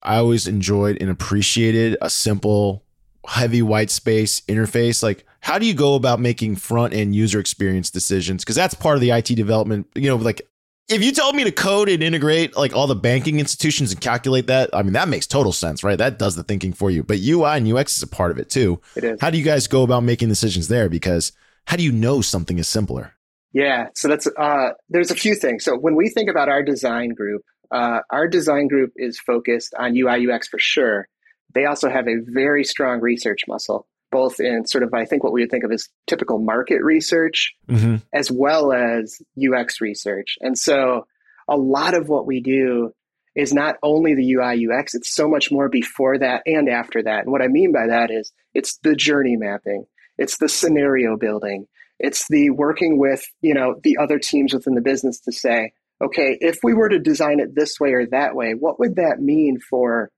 I 0.05 0.19
always 0.19 0.47
enjoyed 0.47 0.99
and 1.01 1.11
appreciated 1.11 1.97
a 2.01 2.09
simple, 2.11 2.85
heavy 3.27 3.61
white 3.61 3.91
space 3.91 4.43
interface. 4.43 5.03
Like, 5.03 5.27
how 5.41 5.59
do 5.59 5.67
you 5.67 5.75
go 5.75 5.97
about 5.97 6.21
making 6.21 6.57
front 6.57 6.95
end 6.95 7.17
user 7.17 7.41
experience 7.41 7.91
decisions? 7.91 8.45
Because 8.45 8.55
that's 8.55 8.75
part 8.75 8.95
of 8.95 9.01
the 9.01 9.11
IT 9.11 9.27
development. 9.35 9.89
You 9.97 10.11
know, 10.11 10.17
like 10.17 10.43
if 10.89 11.03
you 11.03 11.13
told 11.13 11.35
me 11.35 11.45
to 11.45 11.53
code 11.53 11.89
and 11.89 12.03
integrate 12.03 12.57
like 12.57 12.75
all 12.75 12.87
the 12.87 12.95
banking 12.95 13.41
institutions 13.41 13.93
and 13.93 14.01
calculate 14.01 14.49
that, 14.49 14.71
I 14.73 14.83
mean, 14.83 14.93
that 14.93 15.09
makes 15.09 15.27
total 15.27 15.53
sense, 15.53 15.83
right? 15.83 15.97
That 15.97 16.19
does 16.19 16.37
the 16.37 16.43
thinking 16.43 16.73
for 16.73 16.91
you. 16.91 17.03
But 17.03 17.21
UI 17.21 17.57
and 17.57 17.73
UX 17.73 17.97
is 17.97 18.03
a 18.03 18.07
part 18.07 18.31
of 18.31 18.39
it 18.39 18.51
too. 18.51 18.81
It 18.97 19.05
is. 19.05 19.21
How 19.21 19.31
do 19.31 19.39
you 19.39 19.45
guys 19.45 19.67
go 19.67 19.83
about 19.83 20.03
making 20.03 20.29
decisions 20.29 20.69
there? 20.69 20.89
Because 20.89 21.33
how 21.67 21.77
do 21.77 21.83
you 21.83 21.93
know 21.93 22.21
something 22.21 22.59
is 22.59 22.69
simpler? 22.69 23.15
Yeah, 23.53 23.89
so 23.95 24.09
that's 24.09 24.27
uh, 24.27 24.71
there's 24.89 25.11
a 25.11 25.15
few 25.15 25.35
things. 25.35 25.65
So 25.65 25.77
when 25.77 25.95
we 25.95 26.11
think 26.11 26.29
about 26.29 26.49
our 26.49 26.63
design 26.63 27.11
group, 27.11 27.43
uh, 27.71 28.01
our 28.11 28.29
design 28.29 28.69
group 28.69 28.93
is 28.97 29.19
focused 29.19 29.75
on 29.79 29.97
UI 29.97 30.29
UX 30.29 30.49
for 30.49 30.59
sure. 30.59 31.09
They 31.55 31.65
also 31.65 31.89
have 31.89 32.09
a 32.09 32.17
very 32.21 32.65
strong 32.65 33.01
research 33.01 33.43
muscle, 33.47 33.87
both 34.15 34.39
in 34.39 34.65
sort 34.65 34.85
of 34.85 34.95
I 34.95 35.05
think 35.07 35.25
what 35.25 35.33
we 35.33 35.41
would 35.41 35.51
think 35.51 35.65
of 35.65 35.73
as 35.73 35.89
typical 36.07 36.39
market 36.39 36.81
research, 36.83 37.53
mm-hmm. 37.69 37.97
as 38.13 38.31
well 38.31 38.73
as 38.73 39.21
UX 39.37 39.81
research. 39.81 40.39
And 40.41 40.57
so 40.57 41.09
a 41.49 41.57
lot 41.57 41.95
of 41.95 42.09
what 42.09 42.27
we 42.27 42.41
do 42.41 42.93
is 43.35 43.53
not 43.53 43.75
only 43.83 44.15
the 44.15 44.35
UI 44.35 44.69
UX, 44.69 44.95
it's 44.95 45.13
so 45.13 45.27
much 45.27 45.51
more 45.51 45.69
before 45.69 46.17
that 46.19 46.43
and 46.47 46.69
after 46.69 47.03
that. 47.03 47.25
And 47.25 47.33
what 47.33 47.43
I 47.43 47.49
mean 47.49 47.73
by 47.73 47.89
that 47.89 48.13
is 48.13 48.33
it's 48.55 48.79
the 48.85 48.95
journey 48.95 49.37
mapping, 49.37 49.87
it's 50.17 50.39
the 50.39 50.49
scenario 50.49 51.17
building, 51.17 51.67
it's 51.99 52.29
the 52.29 52.51
working 52.51 53.01
with, 53.01 53.25
you 53.41 53.55
know, 53.55 53.81
the 53.83 53.99
other 54.01 54.21
teams 54.21 54.55
within 54.55 54.77
the 54.77 54.81
business 54.81 55.19
to 55.21 55.33
say, 55.33 55.73
okay, 56.01 56.39
if 56.41 56.59
we 56.63 56.73
were 56.73 56.89
to 56.89 57.01
design 57.01 57.41
it 57.41 57.57
this 57.57 57.81
way 57.81 57.91
or 57.91 58.07
that 58.07 58.37
way, 58.37 58.53
what 58.53 58.79
would 58.79 58.95
that 58.95 59.19
mean 59.19 59.59
for 59.59 60.13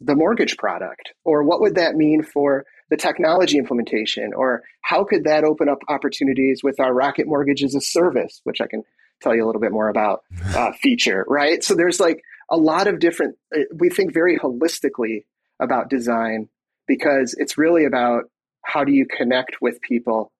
the 0.00 0.16
mortgage 0.16 0.56
product? 0.56 1.12
Or 1.24 1.44
what 1.44 1.60
would 1.60 1.76
that 1.76 1.94
mean 1.94 2.24
for 2.24 2.64
the 2.90 2.96
technology 2.96 3.58
implementation? 3.58 4.32
Or 4.34 4.62
how 4.82 5.04
could 5.04 5.24
that 5.24 5.44
open 5.44 5.68
up 5.68 5.78
opportunities 5.88 6.62
with 6.62 6.80
our 6.80 6.92
Rocket 6.92 7.26
Mortgage 7.26 7.62
as 7.62 7.74
a 7.74 7.80
service, 7.80 8.40
which 8.44 8.60
I 8.60 8.66
can 8.66 8.84
tell 9.20 9.34
you 9.34 9.44
a 9.44 9.46
little 9.46 9.60
bit 9.60 9.72
more 9.72 9.88
about 9.88 10.22
uh, 10.54 10.72
feature, 10.72 11.24
right? 11.28 11.62
So 11.62 11.74
there's 11.74 12.00
like 12.00 12.22
a 12.50 12.56
lot 12.56 12.86
of 12.86 12.98
different, 12.98 13.36
uh, 13.54 13.60
we 13.74 13.90
think 13.90 14.12
very 14.12 14.38
holistically 14.38 15.24
about 15.60 15.90
design 15.90 16.48
because 16.86 17.34
it's 17.36 17.58
really 17.58 17.84
about 17.84 18.24
how 18.64 18.84
do 18.84 18.92
you 18.92 19.06
connect 19.06 19.60
with 19.60 19.80
people 19.80 20.32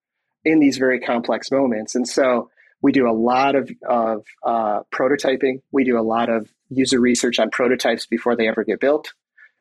in 0.45 0.61
these 0.61 0.79
very 0.79 1.01
complex 1.01 1.51
moments. 1.51 1.95
And 1.95 2.09
so 2.09 2.51
we 2.81 2.93
do 2.93 3.09
a 3.09 3.13
lot 3.13 3.55
of, 3.55 3.71
of 3.87 4.25
uh, 4.45 4.81
prototyping. 4.95 5.63
We 5.73 5.85
do 5.85 5.99
a 5.99 6.03
lot 6.03 6.31
of 6.31 6.49
user 6.71 7.01
research 7.01 7.39
on 7.39 7.51
prototypes 7.51 8.07
before 8.07 8.37
they 8.37 8.49
ever 8.49 8.65
get 8.65 8.81
built. 8.81 9.13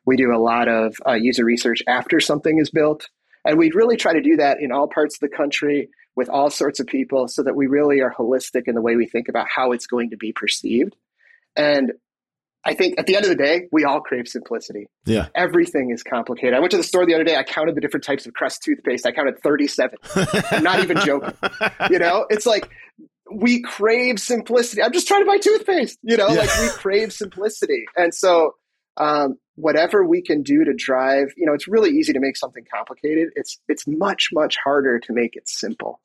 We 0.08 0.16
do 0.16 0.34
a 0.34 0.40
lot 0.40 0.68
of 0.68 0.96
uh, 1.06 1.12
user 1.12 1.44
research 1.44 1.82
after 1.86 2.18
something 2.18 2.58
is 2.58 2.70
built. 2.70 3.10
And 3.44 3.58
we 3.58 3.70
really 3.74 3.98
try 3.98 4.14
to 4.14 4.22
do 4.22 4.36
that 4.36 4.56
in 4.58 4.72
all 4.72 4.88
parts 4.88 5.16
of 5.16 5.20
the 5.20 5.28
country 5.28 5.90
with 6.16 6.30
all 6.30 6.48
sorts 6.48 6.80
of 6.80 6.86
people 6.86 7.28
so 7.28 7.42
that 7.42 7.54
we 7.54 7.66
really 7.66 8.00
are 8.00 8.10
holistic 8.10 8.62
in 8.68 8.74
the 8.74 8.80
way 8.80 8.96
we 8.96 9.04
think 9.04 9.28
about 9.28 9.46
how 9.54 9.72
it's 9.72 9.86
going 9.86 10.08
to 10.10 10.16
be 10.16 10.32
perceived. 10.32 10.96
And 11.56 11.92
I 12.64 12.72
think 12.72 12.98
at 12.98 13.06
the 13.06 13.16
end 13.16 13.26
of 13.26 13.28
the 13.28 13.36
day, 13.36 13.68
we 13.70 13.84
all 13.84 14.00
crave 14.00 14.28
simplicity. 14.28 14.86
Yeah. 15.04 15.28
Everything 15.34 15.90
is 15.90 16.02
complicated. 16.02 16.54
I 16.54 16.60
went 16.60 16.70
to 16.70 16.78
the 16.78 16.82
store 16.82 17.04
the 17.04 17.14
other 17.14 17.24
day. 17.24 17.36
I 17.36 17.42
counted 17.42 17.74
the 17.74 17.82
different 17.82 18.04
types 18.04 18.24
of 18.24 18.32
Crest 18.32 18.62
toothpaste. 18.62 19.06
I 19.06 19.12
counted 19.12 19.38
37. 19.42 19.98
I'm 20.50 20.62
not 20.62 20.80
even 20.80 20.96
joking. 21.00 21.34
You 21.90 21.98
know, 21.98 22.26
it's 22.30 22.46
like 22.46 22.70
we 23.30 23.60
crave 23.60 24.20
simplicity. 24.20 24.82
I'm 24.82 24.92
just 24.92 25.06
trying 25.06 25.20
to 25.20 25.26
buy 25.26 25.36
toothpaste. 25.36 25.98
You 26.02 26.16
know, 26.16 26.28
yeah. 26.28 26.40
like 26.40 26.60
we 26.60 26.68
crave 26.70 27.12
simplicity. 27.12 27.84
And 27.94 28.14
so, 28.14 28.54
um, 28.98 29.36
whatever 29.54 30.04
we 30.04 30.22
can 30.22 30.42
do 30.42 30.64
to 30.64 30.74
drive, 30.74 31.32
you 31.36 31.46
know, 31.46 31.54
it's 31.54 31.68
really 31.68 31.90
easy 31.90 32.12
to 32.12 32.20
make 32.20 32.36
something 32.36 32.64
complicated. 32.72 33.28
It's 33.34 33.58
it's 33.68 33.84
much 33.86 34.28
much 34.32 34.56
harder 34.62 34.98
to 35.00 35.12
make 35.12 35.36
it 35.36 35.48
simple. 35.48 36.00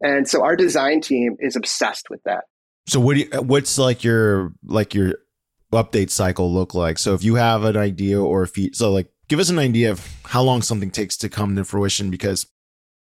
And 0.00 0.28
so 0.28 0.42
our 0.42 0.56
design 0.56 1.00
team 1.00 1.36
is 1.38 1.56
obsessed 1.56 2.10
with 2.10 2.22
that. 2.24 2.44
So 2.88 2.98
what 2.98 3.14
do 3.14 3.20
you, 3.20 3.42
what's 3.42 3.78
like 3.78 4.02
your 4.02 4.52
like 4.64 4.94
your 4.94 5.14
update 5.72 6.10
cycle 6.10 6.52
look 6.52 6.74
like? 6.74 6.98
So 6.98 7.14
if 7.14 7.22
you 7.22 7.36
have 7.36 7.64
an 7.64 7.76
idea 7.76 8.20
or 8.20 8.42
a 8.42 8.48
feat, 8.48 8.76
so 8.76 8.90
like 8.90 9.08
give 9.28 9.38
us 9.38 9.48
an 9.48 9.58
idea 9.58 9.92
of 9.92 10.06
how 10.24 10.42
long 10.42 10.62
something 10.62 10.90
takes 10.90 11.16
to 11.18 11.28
come 11.28 11.56
to 11.56 11.64
fruition 11.64 12.10
because 12.10 12.46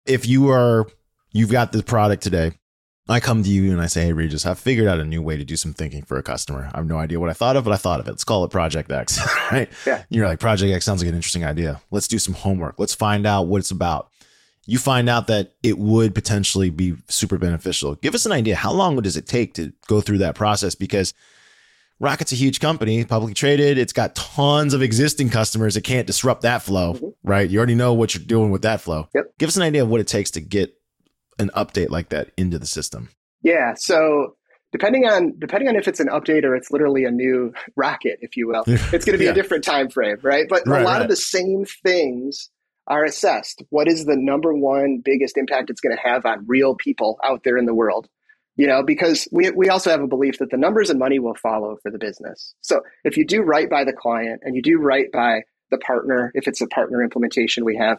if 0.04 0.26
you 0.26 0.50
are 0.50 0.86
you've 1.32 1.50
got 1.50 1.72
the 1.72 1.82
product 1.82 2.22
today 2.22 2.52
I 3.08 3.20
come 3.20 3.42
to 3.42 3.48
you 3.48 3.72
and 3.72 3.80
I 3.80 3.86
say, 3.86 4.04
Hey, 4.06 4.12
Regis, 4.12 4.44
I've 4.44 4.58
figured 4.58 4.86
out 4.86 5.00
a 5.00 5.04
new 5.04 5.22
way 5.22 5.36
to 5.36 5.44
do 5.44 5.56
some 5.56 5.72
thinking 5.72 6.02
for 6.02 6.18
a 6.18 6.22
customer. 6.22 6.70
I 6.74 6.78
have 6.78 6.86
no 6.86 6.98
idea 6.98 7.18
what 7.18 7.30
I 7.30 7.32
thought 7.32 7.56
of, 7.56 7.64
but 7.64 7.72
I 7.72 7.76
thought 7.76 8.00
of 8.00 8.06
it. 8.06 8.10
Let's 8.10 8.24
call 8.24 8.44
it 8.44 8.50
Project 8.50 8.90
X, 8.92 9.18
right? 9.52 9.70
Yeah. 9.86 10.04
You're 10.10 10.26
like, 10.26 10.40
Project 10.40 10.72
X 10.72 10.84
sounds 10.84 11.02
like 11.02 11.08
an 11.08 11.14
interesting 11.14 11.44
idea. 11.44 11.80
Let's 11.90 12.08
do 12.08 12.18
some 12.18 12.34
homework. 12.34 12.78
Let's 12.78 12.94
find 12.94 13.26
out 13.26 13.46
what 13.46 13.58
it's 13.58 13.70
about. 13.70 14.10
You 14.66 14.78
find 14.78 15.08
out 15.08 15.28
that 15.28 15.54
it 15.62 15.78
would 15.78 16.14
potentially 16.14 16.68
be 16.68 16.96
super 17.08 17.38
beneficial. 17.38 17.94
Give 17.94 18.14
us 18.14 18.26
an 18.26 18.32
idea. 18.32 18.54
How 18.54 18.72
long 18.72 18.96
does 19.00 19.16
it 19.16 19.26
take 19.26 19.54
to 19.54 19.72
go 19.86 20.02
through 20.02 20.18
that 20.18 20.34
process? 20.34 20.74
Because 20.74 21.14
Rocket's 22.00 22.32
a 22.32 22.36
huge 22.36 22.60
company, 22.60 23.04
publicly 23.04 23.32
traded. 23.32 23.78
It's 23.78 23.94
got 23.94 24.14
tons 24.14 24.74
of 24.74 24.82
existing 24.82 25.30
customers. 25.30 25.76
It 25.76 25.80
can't 25.80 26.06
disrupt 26.06 26.42
that 26.42 26.62
flow, 26.62 26.94
mm-hmm. 26.94 27.06
right? 27.24 27.48
You 27.48 27.58
already 27.58 27.74
know 27.74 27.94
what 27.94 28.14
you're 28.14 28.22
doing 28.22 28.50
with 28.50 28.62
that 28.62 28.82
flow. 28.82 29.08
Yep. 29.14 29.38
Give 29.38 29.48
us 29.48 29.56
an 29.56 29.62
idea 29.62 29.82
of 29.82 29.88
what 29.88 30.00
it 30.00 30.06
takes 30.06 30.30
to 30.32 30.40
get 30.40 30.77
an 31.38 31.50
update 31.54 31.90
like 31.90 32.08
that 32.10 32.30
into 32.36 32.58
the 32.58 32.66
system? 32.66 33.10
Yeah. 33.42 33.74
So 33.74 34.36
depending 34.72 35.06
on 35.06 35.34
depending 35.38 35.68
on 35.68 35.76
if 35.76 35.88
it's 35.88 36.00
an 36.00 36.08
update 36.08 36.44
or 36.44 36.54
it's 36.54 36.70
literally 36.70 37.04
a 37.04 37.10
new 37.10 37.52
racket, 37.76 38.18
if 38.20 38.36
you 38.36 38.48
will, 38.48 38.64
it's 38.66 39.04
going 39.04 39.14
to 39.14 39.18
be 39.18 39.24
yeah. 39.24 39.30
a 39.30 39.34
different 39.34 39.64
time 39.64 39.88
frame, 39.88 40.18
right? 40.22 40.46
But 40.48 40.66
right, 40.66 40.82
a 40.82 40.84
lot 40.84 40.94
right. 40.94 41.02
of 41.02 41.08
the 41.08 41.16
same 41.16 41.64
things 41.82 42.50
are 42.86 43.04
assessed. 43.04 43.62
What 43.70 43.86
is 43.86 44.06
the 44.06 44.16
number 44.16 44.52
one 44.52 45.02
biggest 45.04 45.36
impact 45.36 45.70
it's 45.70 45.80
going 45.80 45.96
to 45.96 46.02
have 46.02 46.24
on 46.24 46.46
real 46.46 46.74
people 46.74 47.18
out 47.22 47.42
there 47.44 47.58
in 47.58 47.66
the 47.66 47.74
world? 47.74 48.08
You 48.56 48.66
know, 48.66 48.82
because 48.82 49.28
we 49.30 49.50
we 49.50 49.68
also 49.68 49.90
have 49.90 50.02
a 50.02 50.08
belief 50.08 50.38
that 50.38 50.50
the 50.50 50.56
numbers 50.56 50.90
and 50.90 50.98
money 50.98 51.20
will 51.20 51.36
follow 51.36 51.76
for 51.82 51.92
the 51.92 51.98
business. 51.98 52.54
So 52.60 52.80
if 53.04 53.16
you 53.16 53.24
do 53.24 53.42
right 53.42 53.70
by 53.70 53.84
the 53.84 53.92
client 53.92 54.40
and 54.42 54.56
you 54.56 54.62
do 54.62 54.78
right 54.78 55.10
by 55.12 55.42
the 55.70 55.78
partner, 55.78 56.32
if 56.34 56.48
it's 56.48 56.60
a 56.60 56.66
partner 56.66 57.02
implementation 57.02 57.64
we 57.64 57.76
have, 57.76 57.98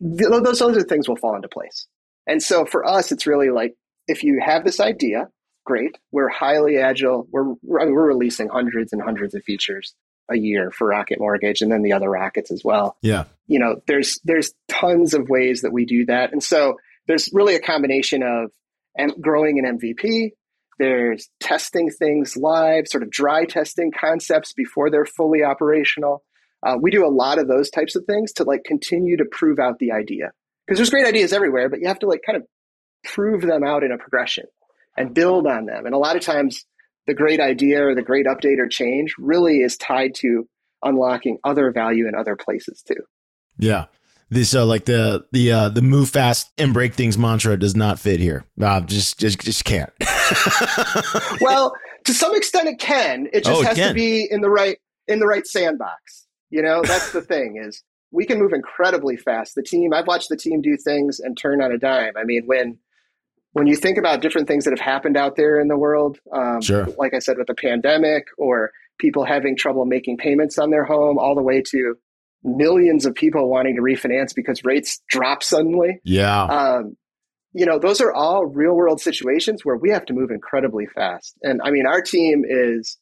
those 0.00 0.60
other 0.60 0.82
things 0.82 1.08
will 1.08 1.16
fall 1.16 1.36
into 1.36 1.48
place. 1.48 1.86
And 2.26 2.42
so 2.42 2.64
for 2.64 2.86
us, 2.86 3.12
it's 3.12 3.26
really 3.26 3.50
like 3.50 3.74
if 4.06 4.22
you 4.22 4.40
have 4.44 4.64
this 4.64 4.80
idea, 4.80 5.28
great. 5.64 5.98
We're 6.10 6.28
highly 6.28 6.78
agile. 6.78 7.26
We're 7.30 7.54
we're 7.62 8.06
releasing 8.06 8.48
hundreds 8.48 8.92
and 8.92 9.02
hundreds 9.02 9.34
of 9.34 9.42
features 9.44 9.94
a 10.30 10.36
year 10.36 10.70
for 10.70 10.88
Rocket 10.88 11.18
Mortgage, 11.18 11.62
and 11.62 11.70
then 11.70 11.82
the 11.82 11.92
other 11.92 12.08
rockets 12.08 12.50
as 12.50 12.62
well. 12.64 12.96
Yeah, 13.02 13.24
you 13.46 13.58
know, 13.58 13.80
there's 13.86 14.20
there's 14.24 14.52
tons 14.68 15.14
of 15.14 15.28
ways 15.28 15.62
that 15.62 15.72
we 15.72 15.84
do 15.84 16.06
that, 16.06 16.32
and 16.32 16.42
so 16.42 16.76
there's 17.06 17.28
really 17.32 17.54
a 17.54 17.60
combination 17.60 18.22
of 18.22 18.50
growing 19.20 19.58
an 19.58 19.78
MVP. 19.78 20.30
There's 20.78 21.28
testing 21.40 21.90
things 21.90 22.36
live, 22.36 22.88
sort 22.88 23.02
of 23.02 23.10
dry 23.10 23.44
testing 23.44 23.92
concepts 23.92 24.52
before 24.52 24.90
they're 24.90 25.04
fully 25.04 25.44
operational. 25.44 26.24
Uh, 26.64 26.76
we 26.80 26.90
do 26.90 27.06
a 27.06 27.10
lot 27.10 27.38
of 27.38 27.48
those 27.48 27.70
types 27.70 27.96
of 27.96 28.04
things 28.06 28.32
to 28.34 28.44
like 28.44 28.62
continue 28.64 29.16
to 29.16 29.24
prove 29.24 29.58
out 29.58 29.78
the 29.78 29.92
idea 29.92 30.32
because 30.66 30.78
there's 30.78 30.90
great 30.90 31.06
ideas 31.06 31.32
everywhere, 31.32 31.68
but 31.68 31.80
you 31.80 31.88
have 31.88 31.98
to 32.00 32.06
like 32.06 32.22
kind 32.24 32.36
of 32.36 32.44
prove 33.04 33.42
them 33.42 33.64
out 33.64 33.82
in 33.82 33.92
a 33.92 33.98
progression 33.98 34.44
and 34.96 35.14
build 35.14 35.46
on 35.46 35.66
them. 35.66 35.86
And 35.86 35.94
a 35.94 35.98
lot 35.98 36.16
of 36.16 36.22
times, 36.22 36.64
the 37.06 37.14
great 37.14 37.40
idea 37.40 37.84
or 37.84 37.94
the 37.94 38.02
great 38.02 38.26
update 38.26 38.58
or 38.58 38.68
change 38.68 39.14
really 39.18 39.58
is 39.58 39.76
tied 39.76 40.14
to 40.16 40.48
unlocking 40.82 41.38
other 41.44 41.72
value 41.72 42.06
in 42.06 42.14
other 42.14 42.36
places 42.36 42.82
too. 42.86 43.02
Yeah. 43.58 43.86
This 44.30 44.54
uh, 44.54 44.64
like 44.64 44.86
the 44.86 45.26
the 45.32 45.52
uh, 45.52 45.68
the 45.68 45.82
move 45.82 46.08
fast 46.08 46.52
and 46.56 46.72
break 46.72 46.94
things 46.94 47.18
mantra 47.18 47.58
does 47.58 47.76
not 47.76 47.98
fit 47.98 48.18
here. 48.18 48.46
Uh, 48.58 48.80
just 48.80 49.18
just 49.18 49.40
just 49.40 49.66
can't. 49.66 49.92
well, 51.42 51.74
to 52.04 52.14
some 52.14 52.34
extent 52.34 52.66
it 52.66 52.78
can. 52.78 53.28
It 53.30 53.44
just 53.44 53.58
oh, 53.58 53.60
it 53.60 53.66
has 53.66 53.76
can. 53.76 53.88
to 53.88 53.94
be 53.94 54.26
in 54.30 54.40
the 54.40 54.48
right 54.48 54.78
in 55.06 55.18
the 55.18 55.26
right 55.26 55.46
sandbox. 55.46 56.26
You 56.48 56.62
know, 56.62 56.80
that's 56.82 57.12
the 57.12 57.20
thing 57.20 57.62
is 57.62 57.82
we 58.12 58.26
can 58.26 58.38
move 58.38 58.52
incredibly 58.52 59.16
fast. 59.16 59.54
The 59.54 59.62
team, 59.62 59.92
I've 59.92 60.06
watched 60.06 60.28
the 60.28 60.36
team 60.36 60.60
do 60.60 60.76
things 60.76 61.18
and 61.18 61.36
turn 61.36 61.62
on 61.62 61.72
a 61.72 61.78
dime. 61.78 62.12
I 62.16 62.24
mean, 62.24 62.42
when 62.46 62.78
when 63.52 63.66
you 63.66 63.76
think 63.76 63.98
about 63.98 64.22
different 64.22 64.48
things 64.48 64.64
that 64.64 64.70
have 64.70 64.80
happened 64.80 65.16
out 65.16 65.36
there 65.36 65.60
in 65.60 65.68
the 65.68 65.76
world, 65.76 66.18
um, 66.32 66.62
sure. 66.62 66.86
like 66.96 67.12
I 67.12 67.18
said, 67.18 67.36
with 67.36 67.48
the 67.48 67.54
pandemic 67.54 68.24
or 68.38 68.70
people 68.98 69.24
having 69.24 69.56
trouble 69.56 69.84
making 69.84 70.16
payments 70.16 70.58
on 70.58 70.70
their 70.70 70.84
home, 70.84 71.18
all 71.18 71.34
the 71.34 71.42
way 71.42 71.62
to 71.70 71.96
millions 72.42 73.04
of 73.04 73.14
people 73.14 73.48
wanting 73.50 73.76
to 73.76 73.82
refinance 73.82 74.34
because 74.34 74.64
rates 74.64 75.02
drop 75.08 75.42
suddenly. 75.42 76.00
Yeah. 76.02 76.44
Um, 76.44 76.96
you 77.52 77.66
know, 77.66 77.78
those 77.78 78.00
are 78.00 78.12
all 78.12 78.46
real 78.46 78.72
world 78.72 79.00
situations 79.00 79.64
where 79.64 79.76
we 79.76 79.90
have 79.90 80.06
to 80.06 80.14
move 80.14 80.30
incredibly 80.30 80.86
fast. 80.86 81.36
And 81.42 81.60
I 81.62 81.70
mean, 81.70 81.86
our 81.86 82.00
team 82.00 82.44
is 82.48 82.98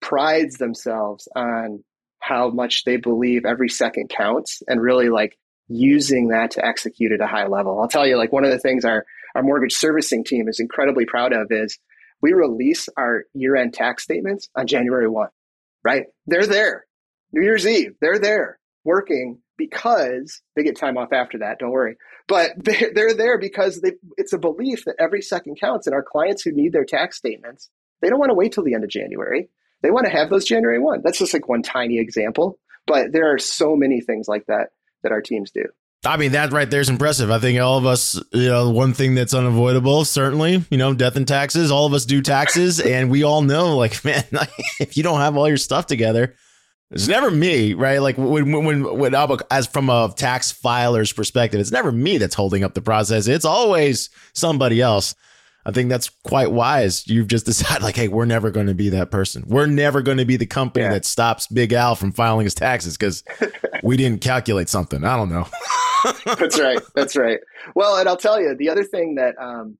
prides 0.00 0.56
themselves 0.58 1.26
on 1.34 1.82
how 2.20 2.50
much 2.50 2.84
they 2.84 2.96
believe 2.96 3.44
every 3.44 3.68
second 3.68 4.10
counts 4.10 4.62
and 4.68 4.80
really 4.80 5.08
like 5.08 5.36
using 5.68 6.28
that 6.28 6.52
to 6.52 6.64
execute 6.64 7.12
at 7.12 7.20
a 7.20 7.26
high 7.26 7.46
level. 7.46 7.80
I'll 7.80 7.88
tell 7.88 8.06
you, 8.06 8.16
like 8.16 8.32
one 8.32 8.44
of 8.44 8.50
the 8.50 8.58
things 8.58 8.84
our, 8.84 9.04
our 9.34 9.42
mortgage 9.42 9.74
servicing 9.74 10.24
team 10.24 10.48
is 10.48 10.60
incredibly 10.60 11.06
proud 11.06 11.32
of 11.32 11.46
is 11.50 11.78
we 12.20 12.32
release 12.32 12.88
our 12.96 13.24
year 13.34 13.56
end 13.56 13.72
tax 13.74 14.02
statements 14.04 14.48
on 14.54 14.66
January 14.66 15.08
1, 15.08 15.28
right? 15.84 16.04
They're 16.26 16.46
there. 16.46 16.86
New 17.32 17.42
Year's 17.42 17.66
Eve, 17.66 17.94
they're 18.00 18.18
there 18.18 18.58
working 18.84 19.38
because 19.56 20.42
they 20.56 20.62
get 20.62 20.76
time 20.76 20.96
off 20.96 21.12
after 21.12 21.38
that. 21.38 21.58
Don't 21.58 21.70
worry. 21.70 21.96
But 22.26 22.52
they're, 22.56 22.92
they're 22.94 23.14
there 23.14 23.38
because 23.38 23.80
they, 23.80 23.92
it's 24.16 24.32
a 24.32 24.38
belief 24.38 24.84
that 24.86 24.96
every 24.98 25.22
second 25.22 25.58
counts. 25.60 25.86
And 25.86 25.94
our 25.94 26.02
clients 26.02 26.42
who 26.42 26.52
need 26.52 26.72
their 26.72 26.84
tax 26.84 27.16
statements, 27.16 27.70
they 28.00 28.08
don't 28.08 28.18
want 28.18 28.30
to 28.30 28.36
wait 28.36 28.52
till 28.52 28.64
the 28.64 28.74
end 28.74 28.84
of 28.84 28.90
January. 28.90 29.48
They 29.82 29.90
want 29.90 30.06
to 30.06 30.12
have 30.12 30.30
those 30.30 30.44
January 30.44 30.78
1. 30.78 31.02
That's 31.02 31.18
just 31.18 31.32
like 31.32 31.48
one 31.48 31.62
tiny 31.62 31.98
example. 31.98 32.58
But 32.86 33.12
there 33.12 33.32
are 33.32 33.38
so 33.38 33.76
many 33.76 34.00
things 34.00 34.28
like 34.28 34.46
that 34.46 34.70
that 35.02 35.12
our 35.12 35.20
teams 35.20 35.50
do. 35.50 35.64
I 36.04 36.16
mean, 36.16 36.32
that 36.32 36.52
right 36.52 36.70
there 36.70 36.80
is 36.80 36.88
impressive. 36.88 37.30
I 37.30 37.38
think 37.38 37.60
all 37.60 37.76
of 37.76 37.84
us, 37.84 38.20
you 38.32 38.48
know, 38.48 38.70
one 38.70 38.94
thing 38.94 39.14
that's 39.14 39.34
unavoidable, 39.34 40.06
certainly, 40.06 40.64
you 40.70 40.78
know, 40.78 40.94
death 40.94 41.16
and 41.16 41.28
taxes. 41.28 41.70
All 41.70 41.84
of 41.84 41.92
us 41.92 42.06
do 42.06 42.22
taxes, 42.22 42.80
and 42.80 43.10
we 43.10 43.22
all 43.22 43.42
know, 43.42 43.76
like, 43.76 44.02
man, 44.04 44.24
if 44.80 44.96
you 44.96 45.02
don't 45.02 45.20
have 45.20 45.36
all 45.36 45.48
your 45.48 45.58
stuff 45.58 45.86
together, 45.86 46.34
it's 46.90 47.06
never 47.06 47.30
me, 47.30 47.74
right? 47.74 47.98
Like 47.98 48.18
when 48.18 48.50
when 48.64 48.98
when 48.98 49.14
as 49.50 49.66
from 49.66 49.90
a 49.90 50.12
tax 50.16 50.50
filer's 50.50 51.12
perspective, 51.12 51.60
it's 51.60 51.70
never 51.70 51.92
me 51.92 52.18
that's 52.18 52.34
holding 52.34 52.64
up 52.64 52.74
the 52.74 52.80
process. 52.80 53.28
It's 53.28 53.44
always 53.44 54.10
somebody 54.32 54.80
else. 54.80 55.14
I 55.70 55.72
think 55.72 55.88
that's 55.88 56.08
quite 56.24 56.50
wise. 56.50 57.06
You've 57.06 57.28
just 57.28 57.46
decided, 57.50 57.82
like, 57.82 57.96
hey, 57.96 58.08
we're 58.08 58.24
never 58.24 58.50
going 58.50 58.66
to 58.66 58.74
be 58.74 58.88
that 58.90 59.10
person. 59.10 59.44
We're 59.46 59.66
never 59.66 60.02
going 60.02 60.18
to 60.18 60.24
be 60.24 60.36
the 60.36 60.46
company 60.46 60.84
yeah. 60.84 60.92
that 60.92 61.04
stops 61.04 61.46
Big 61.46 61.72
Al 61.72 61.94
from 61.94 62.12
filing 62.12 62.44
his 62.44 62.54
taxes 62.54 62.96
because 62.96 63.24
we 63.82 63.96
didn't 63.96 64.20
calculate 64.20 64.68
something. 64.68 65.04
I 65.04 65.16
don't 65.16 65.30
know. 65.30 65.46
that's 66.24 66.58
right. 66.58 66.80
That's 66.94 67.16
right. 67.16 67.38
Well, 67.74 67.96
and 67.96 68.08
I'll 68.08 68.16
tell 68.16 68.40
you 68.40 68.54
the 68.58 68.68
other 68.68 68.84
thing 68.84 69.14
that 69.14 69.34
um, 69.40 69.78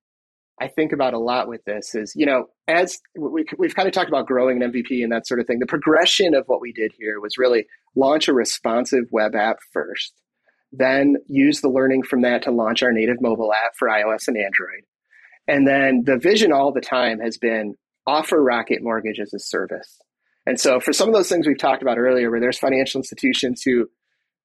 I 0.61 0.69
think 0.69 0.93
about 0.93 1.15
a 1.15 1.19
lot 1.19 1.49
with 1.49 1.65
this 1.65 1.95
is, 1.95 2.13
you 2.15 2.27
know, 2.27 2.47
as 2.69 2.99
we, 3.19 3.45
we've 3.59 3.75
kind 3.75 3.89
of 3.89 3.95
talked 3.95 4.09
about 4.09 4.27
growing 4.27 4.63
an 4.63 4.73
MVP 4.73 5.03
and 5.03 5.11
that 5.11 5.27
sort 5.27 5.41
of 5.41 5.47
thing, 5.47 5.59
the 5.59 5.67
progression 5.67 6.35
of 6.35 6.45
what 6.47 6.61
we 6.61 6.73
did 6.73 6.93
here 6.97 7.21
was 7.21 7.39
really 7.39 7.67
launch 7.97 8.29
a 8.29 8.35
responsive 8.35 9.05
web 9.11 9.35
app 9.35 9.57
first, 9.73 10.13
then 10.71 11.17
use 11.27 11.61
the 11.63 11.69
learning 11.69 12.03
from 12.03 12.23
that 12.23 12.43
to 12.43 12.51
launch 12.51 12.83
our 12.83 12.93
native 12.93 13.21
mobile 13.21 13.53
app 13.53 13.73
for 13.79 13.89
iOS 13.89 14.29
and 14.29 14.37
Android. 14.37 14.85
And 15.51 15.67
then 15.67 16.05
the 16.07 16.17
vision 16.17 16.53
all 16.53 16.73
the 16.73 16.81
time 16.81 17.19
has 17.19 17.37
been 17.37 17.75
offer 18.07 18.41
Rocket 18.41 18.83
Mortgage 18.83 19.19
as 19.19 19.35
a 19.35 19.41
service. 19.41 20.01
And 20.47 20.61
so 20.61 20.79
for 20.79 20.93
some 20.93 21.09
of 21.09 21.15
those 21.15 21.29
things 21.29 21.45
we've 21.45 21.59
talked 21.59 21.83
about 21.83 21.99
earlier, 21.99 22.31
where 22.31 22.41
there's 22.41 22.59
financial 22.59 23.01
institutions 23.01 23.61
who 23.63 23.89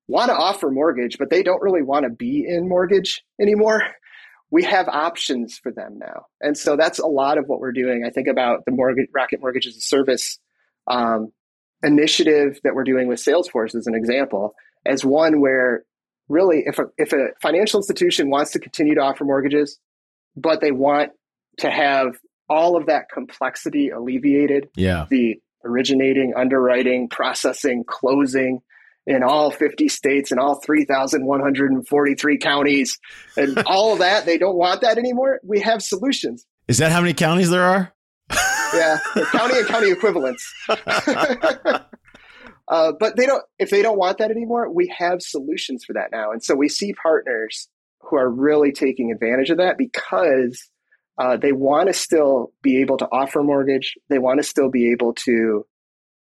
want 0.07 0.29
to 0.29 0.35
offer 0.35 0.71
mortgage, 0.71 1.19
but 1.19 1.29
they 1.29 1.43
don't 1.43 1.61
really 1.61 1.83
want 1.83 2.05
to 2.05 2.09
be 2.09 2.43
in 2.47 2.67
mortgage 2.67 3.23
anymore. 3.39 3.83
We 4.49 4.63
have 4.63 4.87
options 4.87 5.59
for 5.59 5.71
them 5.71 5.99
now. 5.99 6.25
And 6.41 6.57
so 6.57 6.75
that's 6.75 6.97
a 6.97 7.05
lot 7.05 7.37
of 7.37 7.45
what 7.45 7.59
we're 7.59 7.71
doing. 7.71 8.03
I 8.03 8.09
think 8.09 8.27
about 8.27 8.65
the 8.65 8.71
mortgage 8.71 9.09
Rocket 9.13 9.41
Mortgage 9.41 9.67
as 9.67 9.75
a 9.75 9.81
service 9.81 10.39
um, 10.87 11.31
initiative 11.83 12.59
that 12.63 12.73
we're 12.73 12.83
doing 12.83 13.07
with 13.07 13.19
Salesforce 13.19 13.75
as 13.75 13.85
an 13.85 13.93
example, 13.93 14.55
as 14.87 15.05
one 15.05 15.39
where 15.39 15.85
really 16.29 16.63
if 16.65 16.79
a, 16.79 16.85
if 16.97 17.13
a 17.13 17.27
financial 17.43 17.79
institution 17.79 18.31
wants 18.31 18.51
to 18.51 18.59
continue 18.59 18.95
to 18.95 19.01
offer 19.01 19.23
mortgages, 19.23 19.79
but 20.35 20.61
they 20.61 20.71
want 20.71 21.11
to 21.59 21.69
have 21.69 22.15
all 22.49 22.77
of 22.77 22.87
that 22.87 23.05
complexity 23.13 23.89
alleviated. 23.89 24.69
Yeah. 24.75 25.05
The 25.09 25.35
originating, 25.63 26.33
underwriting, 26.37 27.09
processing, 27.09 27.83
closing 27.87 28.61
in 29.07 29.23
all 29.23 29.51
50 29.51 29.87
states 29.87 30.31
and 30.31 30.39
all 30.39 30.59
3,143 30.61 32.37
counties 32.37 32.99
and 33.37 33.63
all 33.65 33.93
of 33.93 33.99
that. 33.99 34.25
They 34.25 34.37
don't 34.37 34.57
want 34.57 34.81
that 34.81 34.97
anymore. 34.97 35.39
We 35.43 35.61
have 35.61 35.81
solutions. 35.81 36.45
Is 36.67 36.79
that 36.79 36.91
how 36.91 37.01
many 37.01 37.13
counties 37.13 37.49
there 37.49 37.63
are? 37.63 37.91
yeah, 38.73 38.97
county 39.31 39.59
and 39.59 39.67
county 39.67 39.91
equivalents. 39.91 40.51
uh, 40.67 41.81
but 42.67 43.15
they 43.15 43.25
don't. 43.25 43.43
If 43.59 43.69
they 43.69 43.83
don't 43.83 43.97
want 43.97 44.17
that 44.17 44.31
anymore, 44.31 44.71
we 44.71 44.91
have 44.97 45.21
solutions 45.21 45.83
for 45.85 45.93
that 45.93 46.09
now, 46.11 46.31
and 46.31 46.43
so 46.43 46.55
we 46.55 46.67
see 46.67 46.93
partners 46.93 47.69
who 48.09 48.17
are 48.17 48.29
really 48.29 48.71
taking 48.71 49.11
advantage 49.11 49.49
of 49.49 49.57
that 49.57 49.77
because 49.77 50.69
uh, 51.17 51.37
they 51.37 51.51
want 51.51 51.87
to 51.87 51.93
still 51.93 52.51
be 52.61 52.81
able 52.81 52.97
to 52.97 53.07
offer 53.11 53.41
mortgage. 53.41 53.95
They 54.09 54.19
want 54.19 54.39
to 54.39 54.43
still 54.43 54.69
be 54.69 54.91
able 54.91 55.13
to 55.25 55.65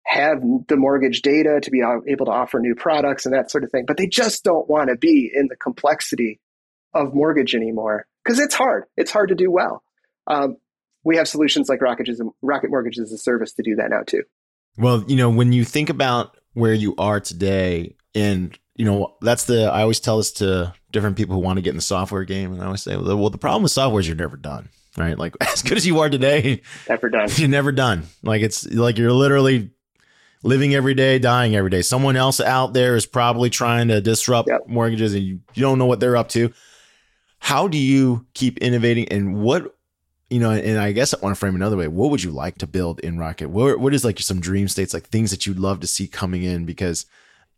have 0.04 0.42
the 0.68 0.76
mortgage 0.76 1.22
data 1.22 1.60
to 1.62 1.70
be 1.70 1.82
able 2.08 2.26
to 2.26 2.32
offer 2.32 2.60
new 2.60 2.74
products 2.74 3.26
and 3.26 3.34
that 3.34 3.50
sort 3.50 3.64
of 3.64 3.70
thing. 3.70 3.84
But 3.86 3.96
they 3.96 4.06
just 4.06 4.44
don't 4.44 4.68
want 4.68 4.90
to 4.90 4.96
be 4.96 5.30
in 5.34 5.48
the 5.48 5.56
complexity 5.56 6.40
of 6.92 7.14
mortgage 7.14 7.54
anymore 7.54 8.06
because 8.22 8.38
it's 8.38 8.54
hard. 8.54 8.84
It's 8.96 9.10
hard 9.10 9.30
to 9.30 9.34
do 9.34 9.50
well. 9.50 9.82
Um, 10.26 10.56
we 11.04 11.16
have 11.16 11.28
solutions 11.28 11.68
like 11.68 11.82
Rocket, 11.82 12.08
Rocket 12.40 12.70
Mortgage 12.70 12.98
as 12.98 13.12
a 13.12 13.18
service 13.18 13.52
to 13.54 13.62
do 13.62 13.76
that 13.76 13.90
now 13.90 14.02
too. 14.06 14.22
Well, 14.76 15.04
you 15.06 15.16
know, 15.16 15.30
when 15.30 15.52
you 15.52 15.64
think 15.64 15.90
about 15.90 16.36
where 16.54 16.72
you 16.72 16.94
are 16.98 17.20
today, 17.20 17.96
and 18.14 18.56
you 18.76 18.84
know, 18.84 19.14
that's 19.20 19.44
the 19.44 19.64
I 19.64 19.82
always 19.82 20.00
tell 20.00 20.18
this 20.18 20.32
to 20.32 20.74
different 20.90 21.16
people 21.16 21.34
who 21.34 21.40
want 21.40 21.58
to 21.58 21.62
get 21.62 21.70
in 21.70 21.76
the 21.76 21.82
software 21.82 22.24
game, 22.24 22.52
and 22.52 22.62
I 22.62 22.66
always 22.66 22.82
say, 22.82 22.96
well, 22.96 23.30
the 23.30 23.38
problem 23.38 23.62
with 23.62 23.72
software 23.72 24.00
is 24.00 24.08
you're 24.08 24.16
never 24.16 24.36
done, 24.36 24.68
right? 24.96 25.18
Like 25.18 25.36
as 25.40 25.62
good 25.62 25.76
as 25.76 25.86
you 25.86 26.00
are 26.00 26.10
today, 26.10 26.62
never 26.88 27.08
done. 27.08 27.28
You're 27.36 27.48
never 27.48 27.72
done. 27.72 28.04
Like 28.22 28.42
it's 28.42 28.66
like 28.66 28.98
you're 28.98 29.12
literally 29.12 29.70
living 30.42 30.74
every 30.74 30.94
day, 30.94 31.18
dying 31.18 31.54
every 31.56 31.70
day. 31.70 31.82
Someone 31.82 32.16
else 32.16 32.40
out 32.40 32.74
there 32.74 32.96
is 32.96 33.06
probably 33.06 33.48
trying 33.48 33.88
to 33.88 34.00
disrupt 34.00 34.48
yep. 34.48 34.66
mortgages, 34.66 35.14
and 35.14 35.22
you, 35.22 35.40
you 35.54 35.62
don't 35.62 35.78
know 35.78 35.86
what 35.86 36.00
they're 36.00 36.16
up 36.16 36.28
to. 36.30 36.52
How 37.38 37.68
do 37.68 37.78
you 37.78 38.26
keep 38.34 38.58
innovating, 38.58 39.08
and 39.08 39.40
what 39.40 39.76
you 40.30 40.40
know, 40.40 40.50
and 40.50 40.78
I 40.78 40.90
guess 40.90 41.14
I 41.14 41.18
want 41.20 41.36
to 41.36 41.38
frame 41.38 41.54
another 41.54 41.76
way. 41.76 41.86
What 41.86 42.10
would 42.10 42.24
you 42.24 42.32
like 42.32 42.58
to 42.58 42.66
build 42.66 42.98
in 43.00 43.18
Rocket? 43.18 43.50
What, 43.50 43.78
what 43.78 43.94
is 43.94 44.04
like 44.04 44.18
some 44.18 44.40
dream 44.40 44.66
states, 44.66 44.92
like 44.92 45.04
things 45.04 45.30
that 45.30 45.46
you'd 45.46 45.60
love 45.60 45.78
to 45.80 45.86
see 45.86 46.08
coming 46.08 46.42
in? 46.42 46.64
Because 46.64 47.06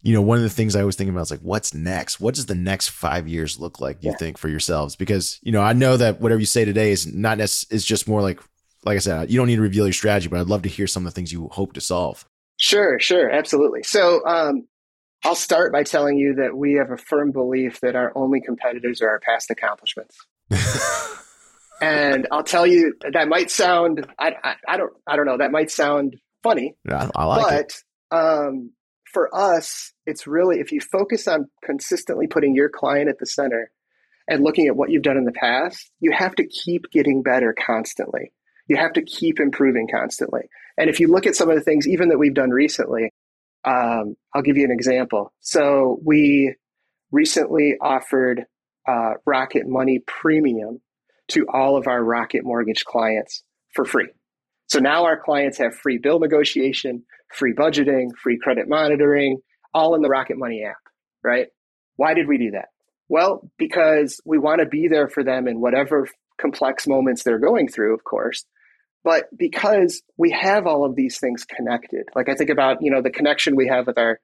you 0.07 0.12
know, 0.12 0.23
one 0.23 0.37
of 0.38 0.45
the 0.45 0.51
things 0.51 0.77
I 0.77 0.81
always 0.81 0.95
think 0.95 1.11
about 1.11 1.23
is 1.23 1.33
like, 1.33 1.40
what's 1.40 1.75
next? 1.75 2.21
What 2.21 2.37
does 2.37 2.47
the 2.47 2.55
next 2.55 2.90
five 2.90 3.27
years 3.27 3.59
look 3.59 3.81
like? 3.81 4.05
You 4.05 4.11
yeah. 4.11 4.16
think 4.16 4.38
for 4.38 4.49
yourselves? 4.49 4.95
Because 4.95 5.40
you 5.42 5.51
know, 5.51 5.61
I 5.61 5.73
know 5.73 5.97
that 5.97 6.21
whatever 6.21 6.38
you 6.38 6.47
say 6.47 6.64
today 6.64 6.92
is 6.92 7.12
not 7.12 7.38
necessarily 7.38 7.77
is 7.77 7.85
just 7.85 8.07
more 8.07 8.23
like, 8.23 8.40
like 8.85 8.95
I 8.95 9.01
said, 9.01 9.33
you 9.33 9.37
don't 9.37 9.49
need 9.49 9.57
to 9.57 9.62
reveal 9.62 9.85
your 9.85 9.92
strategy, 9.92 10.29
but 10.29 10.38
I'd 10.38 10.47
love 10.47 10.62
to 10.62 10.69
hear 10.69 10.87
some 10.87 11.05
of 11.05 11.12
the 11.12 11.16
things 11.16 11.33
you 11.33 11.49
hope 11.49 11.73
to 11.73 11.81
solve. 11.81 12.25
Sure, 12.57 13.01
sure, 13.01 13.29
absolutely. 13.29 13.83
So, 13.83 14.25
um, 14.25 14.69
I'll 15.25 15.35
start 15.35 15.73
by 15.73 15.83
telling 15.83 16.19
you 16.19 16.37
that 16.37 16.57
we 16.57 16.75
have 16.75 16.92
a 16.92 16.97
firm 16.97 17.33
belief 17.33 17.81
that 17.81 17.97
our 17.97 18.12
only 18.14 18.40
competitors 18.40 19.03
are 19.03 19.09
our 19.09 19.19
past 19.19 19.51
accomplishments. 19.51 20.16
and 21.81 22.29
I'll 22.31 22.45
tell 22.45 22.64
you 22.64 22.95
that 23.12 23.27
might 23.27 23.51
sound 23.51 24.07
I, 24.21 24.37
I, 24.45 24.55
I, 24.69 24.77
don't 24.77 24.92
I 25.05 25.16
don't 25.16 25.27
know 25.27 25.38
that 25.38 25.51
might 25.51 25.73
sound 25.73 26.14
funny. 26.45 26.77
Yeah, 26.88 27.11
I 27.16 27.25
like 27.25 27.42
but, 27.42 27.55
it. 27.55 27.83
Um, 28.12 28.71
for 29.16 29.35
us, 29.35 29.94
it's 30.05 30.26
really 30.26 30.61
if 30.61 30.72
you 30.72 30.79
focus 30.79 31.26
on 31.26 31.48
consistently 31.64 32.26
putting 32.26 32.55
your 32.55 32.68
client 32.68 33.09
at 33.09 33.18
the 33.18 33.24
center 33.24 33.70
and 34.29 34.44
looking 34.44 34.66
at 34.66 34.76
what 34.76 34.90
you've 34.90 35.02
done 35.02 35.16
in 35.16 35.24
the 35.24 35.33
past, 35.33 35.90
you 36.00 36.12
have 36.12 36.35
to 36.35 36.46
keep 36.46 36.90
getting 36.92 37.22
better 37.22 37.55
constantly. 37.59 38.31
You 38.68 38.76
have 38.76 38.92
to 38.92 39.02
keep 39.02 39.40
improving 39.40 39.88
constantly. 39.90 40.42
And 40.76 40.90
if 40.90 41.00
you 41.00 41.09
look 41.09 41.26
at 41.26 41.35
some 41.35 41.48
of 41.48 41.57
the 41.57 41.62
things, 41.62 41.88
even 41.88 42.11
that 42.11 42.18
we've 42.18 42.35
done 42.35 42.50
recently, 42.50 43.14
um, 43.64 44.16
I'll 44.35 44.42
give 44.42 44.59
you 44.59 44.66
an 44.66 44.70
example. 44.70 45.33
So 45.40 45.98
we 46.05 46.55
recently 47.11 47.76
offered 47.81 48.44
uh, 48.87 49.14
Rocket 49.24 49.66
Money 49.66 50.00
Premium 50.07 50.83
to 51.29 51.46
all 51.50 51.79
of 51.79 51.87
our 51.87 52.05
Rocket 52.05 52.44
Mortgage 52.44 52.85
clients 52.85 53.42
for 53.72 53.87
free. 53.87 54.09
So 54.68 54.79
now 54.79 55.05
our 55.05 55.20
clients 55.20 55.59
have 55.59 55.74
free 55.74 55.98
bill 55.98 56.18
negotiation, 56.18 57.05
free 57.33 57.55
budgeting, 57.55 58.09
free 58.22 58.38
credit 58.38 58.68
monitoring, 58.68 59.38
all 59.72 59.94
in 59.94 60.02
the 60.02 60.09
Rocket 60.09 60.38
Money 60.38 60.64
app, 60.64 60.76
right? 61.22 61.46
Why 61.96 62.14
did 62.14 62.29
we 62.29 62.38
do 62.38 62.52
that? 62.52 62.68
Well, 63.09 63.48
because 63.59 64.21
we 64.25 64.38
want 64.38 64.60
to 64.60 64.67
be 64.67 64.88
there 64.88 65.08
for 65.08 65.23
them 65.23 65.46
in 65.46 65.60
whatever 65.60 66.08
complex 66.40 66.87
moments 66.87 67.23
they're 67.23 67.38
going 67.38 67.69
through, 67.69 67.94
of 67.94 68.04
course, 68.04 68.44
but 69.04 69.27
because 69.37 70.02
we 70.17 70.33
have 70.33 70.67
all 70.67 70.85
of 70.85 70.96
these 70.96 71.19
things 71.21 71.44
connected. 71.44 72.08
Like 72.17 72.29
I 72.29 72.35
think 72.35 72.50
about, 72.50 72.79
you 72.81 72.90
know, 72.90 73.02
the 73.02 73.10
connection 73.10 73.54
we 73.54 73.69
have 73.69 73.87
with 73.87 73.98
our 73.98 74.19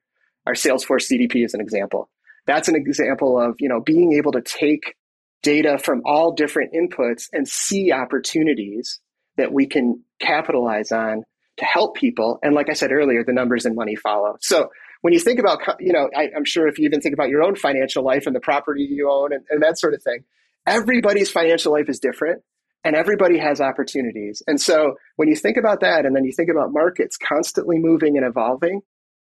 our 0.44 0.54
Salesforce 0.54 1.08
CDP 1.08 1.44
as 1.44 1.54
an 1.54 1.60
example. 1.60 2.10
That's 2.46 2.68
an 2.68 2.74
example 2.74 3.40
of, 3.40 3.54
you 3.60 3.68
know, 3.68 3.80
being 3.80 4.14
able 4.14 4.32
to 4.32 4.42
take 4.42 4.96
data 5.42 5.78
from 5.78 6.02
all 6.04 6.32
different 6.32 6.72
inputs 6.72 7.28
and 7.32 7.46
see 7.46 7.92
opportunities 7.92 9.00
that 9.36 9.52
we 9.52 9.66
can 9.66 10.02
capitalize 10.22 10.92
on 10.92 11.24
to 11.58 11.64
help 11.64 11.96
people. 11.96 12.38
And 12.42 12.54
like 12.54 12.70
I 12.70 12.72
said 12.72 12.92
earlier, 12.92 13.24
the 13.24 13.32
numbers 13.32 13.66
and 13.66 13.76
money 13.76 13.96
follow. 13.96 14.36
So 14.40 14.70
when 15.02 15.12
you 15.12 15.18
think 15.18 15.38
about, 15.38 15.60
you 15.80 15.92
know, 15.92 16.08
I, 16.16 16.30
am 16.34 16.44
sure 16.44 16.66
if 16.68 16.78
you 16.78 16.86
even 16.86 17.00
think 17.00 17.12
about 17.12 17.28
your 17.28 17.42
own 17.42 17.56
financial 17.56 18.04
life 18.04 18.26
and 18.26 18.34
the 18.34 18.40
property 18.40 18.82
you 18.82 19.10
own 19.10 19.32
and, 19.32 19.44
and 19.50 19.62
that 19.62 19.78
sort 19.78 19.94
of 19.94 20.02
thing, 20.02 20.24
everybody's 20.66 21.30
financial 21.30 21.72
life 21.72 21.88
is 21.88 21.98
different 21.98 22.42
and 22.84 22.96
everybody 22.96 23.38
has 23.38 23.60
opportunities. 23.60 24.42
And 24.46 24.60
so 24.60 24.94
when 25.16 25.28
you 25.28 25.36
think 25.36 25.56
about 25.56 25.80
that 25.80 26.06
and 26.06 26.16
then 26.16 26.24
you 26.24 26.32
think 26.32 26.50
about 26.50 26.72
markets 26.72 27.16
constantly 27.16 27.78
moving 27.78 28.16
and 28.16 28.26
evolving, 28.26 28.80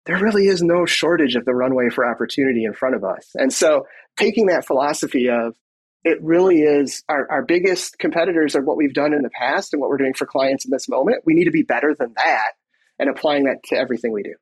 there 0.05 0.17
really 0.17 0.47
is 0.47 0.61
no 0.61 0.85
shortage 0.85 1.35
of 1.35 1.45
the 1.45 1.53
runway 1.53 1.89
for 1.89 2.05
opportunity 2.09 2.63
in 2.63 2.73
front 2.73 2.95
of 2.95 3.03
us. 3.03 3.29
And 3.35 3.53
so 3.53 3.85
taking 4.17 4.47
that 4.47 4.65
philosophy 4.65 5.29
of 5.29 5.53
it 6.03 6.21
really 6.21 6.61
is 6.61 7.03
our, 7.09 7.29
our 7.29 7.43
biggest 7.43 7.99
competitors 7.99 8.55
are 8.55 8.61
what 8.61 8.77
we've 8.77 8.93
done 8.93 9.13
in 9.13 9.21
the 9.21 9.29
past 9.29 9.73
and 9.73 9.81
what 9.81 9.89
we're 9.89 9.97
doing 9.97 10.13
for 10.13 10.25
clients 10.25 10.65
in 10.65 10.71
this 10.71 10.87
moment. 10.87 11.23
We 11.25 11.33
need 11.33 11.45
to 11.45 11.51
be 11.51 11.63
better 11.63 11.93
than 11.97 12.13
that 12.15 12.51
and 12.97 13.09
applying 13.09 13.45
that 13.45 13.63
to 13.65 13.75
everything 13.75 14.11
we 14.11 14.23
do. 14.23 14.35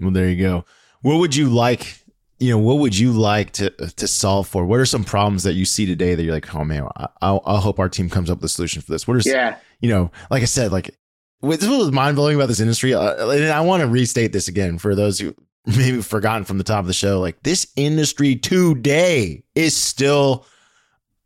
Well, 0.00 0.12
there 0.12 0.28
you 0.28 0.42
go. 0.42 0.64
What 1.02 1.16
would 1.18 1.34
you 1.34 1.48
like? 1.48 1.98
You 2.38 2.50
know, 2.50 2.58
what 2.58 2.78
would 2.78 2.96
you 2.96 3.12
like 3.12 3.52
to 3.52 3.70
to 3.70 4.08
solve 4.08 4.48
for? 4.48 4.64
What 4.64 4.80
are 4.80 4.86
some 4.86 5.04
problems 5.04 5.42
that 5.42 5.54
you 5.54 5.64
see 5.64 5.84
today 5.84 6.14
that 6.14 6.22
you're 6.22 6.32
like, 6.32 6.54
oh 6.54 6.64
man, 6.64 6.88
I, 6.96 7.08
I'll, 7.20 7.42
I'll 7.44 7.58
hope 7.58 7.78
our 7.78 7.88
team 7.88 8.08
comes 8.08 8.30
up 8.30 8.38
with 8.38 8.44
a 8.44 8.48
solution 8.48 8.80
for 8.80 8.92
this. 8.92 9.06
What 9.06 9.16
are, 9.16 9.28
yeah. 9.28 9.56
you 9.80 9.90
know, 9.90 10.10
like 10.30 10.42
I 10.42 10.46
said, 10.46 10.72
like 10.72 10.96
this 11.42 11.66
was 11.66 11.92
mind 11.92 12.16
blowing 12.16 12.36
about 12.36 12.48
this 12.48 12.60
industry, 12.60 12.94
uh, 12.94 13.28
and 13.28 13.50
I 13.50 13.60
want 13.60 13.82
to 13.82 13.88
restate 13.88 14.32
this 14.32 14.48
again 14.48 14.78
for 14.78 14.94
those 14.94 15.18
who 15.18 15.34
maybe 15.66 16.00
forgotten 16.00 16.44
from 16.44 16.58
the 16.58 16.64
top 16.64 16.80
of 16.80 16.86
the 16.86 16.94
show. 16.94 17.20
Like 17.20 17.42
this 17.42 17.66
industry 17.76 18.36
today 18.36 19.42
is 19.54 19.76
still 19.76 20.46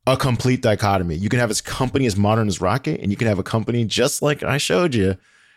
a 0.06 0.16
complete 0.16 0.60
dichotomy. 0.60 1.16
You 1.16 1.28
can 1.28 1.38
have 1.38 1.50
a 1.50 1.54
company 1.54 2.06
as 2.06 2.16
modern 2.16 2.48
as 2.48 2.60
Rocket, 2.60 3.00
and 3.00 3.10
you 3.10 3.16
can 3.16 3.28
have 3.28 3.38
a 3.38 3.42
company 3.42 3.84
just 3.84 4.22
like 4.22 4.42
I 4.42 4.58
showed 4.58 4.94
you, 4.94 5.16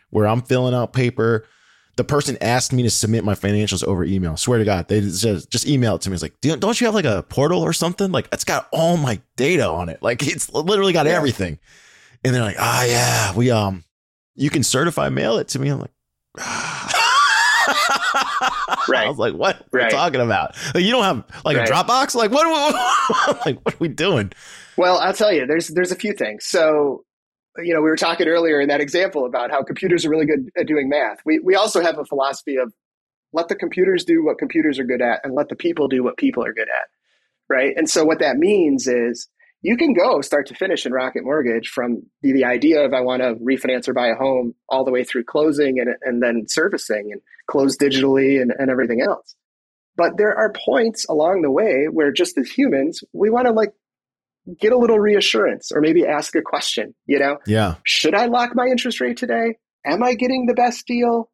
where 0.10 0.28
I'm 0.28 0.42
filling 0.42 0.74
out 0.74 0.94
paper. 0.94 1.46
The 1.98 2.04
person 2.04 2.38
asked 2.42 2.72
me 2.72 2.84
to 2.84 2.92
submit 2.92 3.24
my 3.24 3.34
financials 3.34 3.84
over 3.84 4.04
email. 4.04 4.38
Swear 4.38 4.60
to 4.60 4.66
God, 4.66 4.88
they 4.88 5.02
just, 5.02 5.50
just 5.50 5.68
email 5.68 5.96
it 5.96 6.02
to 6.02 6.10
me. 6.12 6.14
It's 6.14 6.22
like, 6.22 6.40
don't 6.42 6.80
you 6.80 6.86
have 6.86 6.94
like 6.94 7.06
a 7.06 7.24
portal 7.24 7.62
or 7.62 7.74
something? 7.74 8.12
Like 8.12 8.30
it's 8.32 8.44
got 8.44 8.68
all 8.72 8.98
my 8.98 9.20
data 9.36 9.68
on 9.68 9.90
it. 9.90 10.04
Like 10.04 10.26
it's 10.26 10.54
literally 10.54 10.94
got 10.94 11.08
yeah. 11.08 11.14
everything. 11.14 11.58
And 12.24 12.36
they're 12.36 12.44
like, 12.44 12.58
ah, 12.60 12.82
oh, 12.82 12.86
yeah, 12.86 13.36
we 13.36 13.50
um, 13.50 13.84
you 14.36 14.52
can 14.52 14.64
certify 14.64 15.10
mail 15.10 15.38
it 15.38 15.48
to 15.50 15.60
me. 15.60 15.70
I'm 15.70 15.80
like, 15.80 15.94
ah. 16.40 17.07
right. 18.88 19.06
I 19.06 19.10
was 19.10 19.18
like, 19.18 19.34
what 19.34 19.66
right. 19.72 19.84
are 19.84 19.86
you 19.86 19.92
talking 19.92 20.22
about? 20.22 20.56
Like, 20.74 20.84
you 20.84 20.92
don't 20.92 21.04
have 21.04 21.24
like 21.46 21.58
right. 21.58 21.70
a 21.70 21.72
Dropbox? 21.72 22.16
Like, 22.16 22.32
what, 22.32 22.48
what 22.48 23.46
like, 23.46 23.60
what 23.66 23.76
are 23.76 23.80
we 23.80 23.88
doing? 23.88 24.32
Well, 24.78 25.00
I'll 25.00 25.14
tell 25.14 25.32
you, 25.32 25.46
there's, 25.48 25.68
there's 25.70 25.92
a 25.92 25.96
few 25.96 26.14
things. 26.14 26.46
So, 26.46 27.04
you 27.58 27.74
know, 27.74 27.82
we 27.82 27.90
were 27.90 27.96
talking 27.96 28.28
earlier 28.28 28.62
in 28.62 28.70
that 28.70 28.82
example 28.82 29.26
about 29.26 29.50
how 29.50 29.64
computers 29.64 30.06
are 30.06 30.10
really 30.10 30.26
good 30.26 30.50
at 30.58 30.68
doing 30.68 30.90
math. 30.90 31.18
We, 31.26 31.40
we 31.40 31.56
also 31.56 31.82
have 31.82 31.98
a 31.98 32.06
philosophy 32.06 32.58
of 32.58 32.72
let 33.34 33.48
the 33.48 33.56
computers 33.56 34.06
do 34.06 34.24
what 34.24 34.38
computers 34.38 34.80
are 34.80 34.84
good 34.84 35.02
at 35.02 35.22
and 35.24 35.34
let 35.34 35.50
the 35.50 35.56
people 35.56 35.88
do 35.88 36.04
what 36.04 36.18
people 36.18 36.46
are 36.46 36.54
good 36.54 36.70
at. 36.70 36.88
Right. 37.50 37.74
And 37.76 37.90
so 37.90 38.04
what 38.04 38.20
that 38.20 38.38
means 38.38 38.88
is 38.88 39.28
you 39.62 39.76
can 39.76 39.94
go 39.94 40.22
start 40.22 40.48
to 40.48 40.56
finish 40.56 40.86
in 40.86 40.92
Rocket 40.92 41.24
Mortgage 41.24 41.70
from 41.70 42.04
the, 42.22 42.34
the 42.34 42.46
idea 42.46 42.86
of 42.86 42.94
I 42.94 43.02
want 43.02 43.22
to 43.22 43.36
refinance 43.36 43.88
or 43.88 43.94
buy 43.94 44.08
a 44.08 44.16
home 44.16 44.54
all 44.70 44.86
the 44.86 44.92
way 44.92 45.04
through 45.04 45.24
closing 45.24 45.80
and, 45.80 45.90
and 46.04 46.22
then 46.22 46.46
servicing 46.48 47.10
and 47.12 47.22
close 47.50 47.78
digitally 47.78 48.42
and, 48.42 48.52
and 48.58 48.70
everything 48.70 49.02
else. 49.02 49.36
But 49.96 50.18
there 50.18 50.38
are 50.38 50.54
points 50.54 51.06
along 51.10 51.42
the 51.42 51.52
way 51.52 51.88
where 51.92 52.12
just 52.12 52.38
as 52.38 52.50
humans, 52.50 53.04
we 53.14 53.32
want 53.32 53.48
to 53.48 53.52
like 53.52 53.74
get 54.60 54.72
a 54.72 54.78
little 54.78 55.00
reassurance 55.00 55.72
or 55.74 55.82
maybe 55.82 56.06
ask 56.06 56.36
a 56.36 56.42
question, 56.42 56.94
you 57.08 57.18
know? 57.18 57.38
Yeah. 57.48 57.76
Should 57.84 58.14
I 58.14 58.28
lock 58.28 58.52
my 58.54 58.68
interest 58.68 59.02
rate 59.02 59.18
today? 59.18 59.56
Am 59.86 60.04
I 60.04 60.14
getting 60.14 60.46
the 60.46 60.54
best 60.54 60.86
deal? 60.86 61.32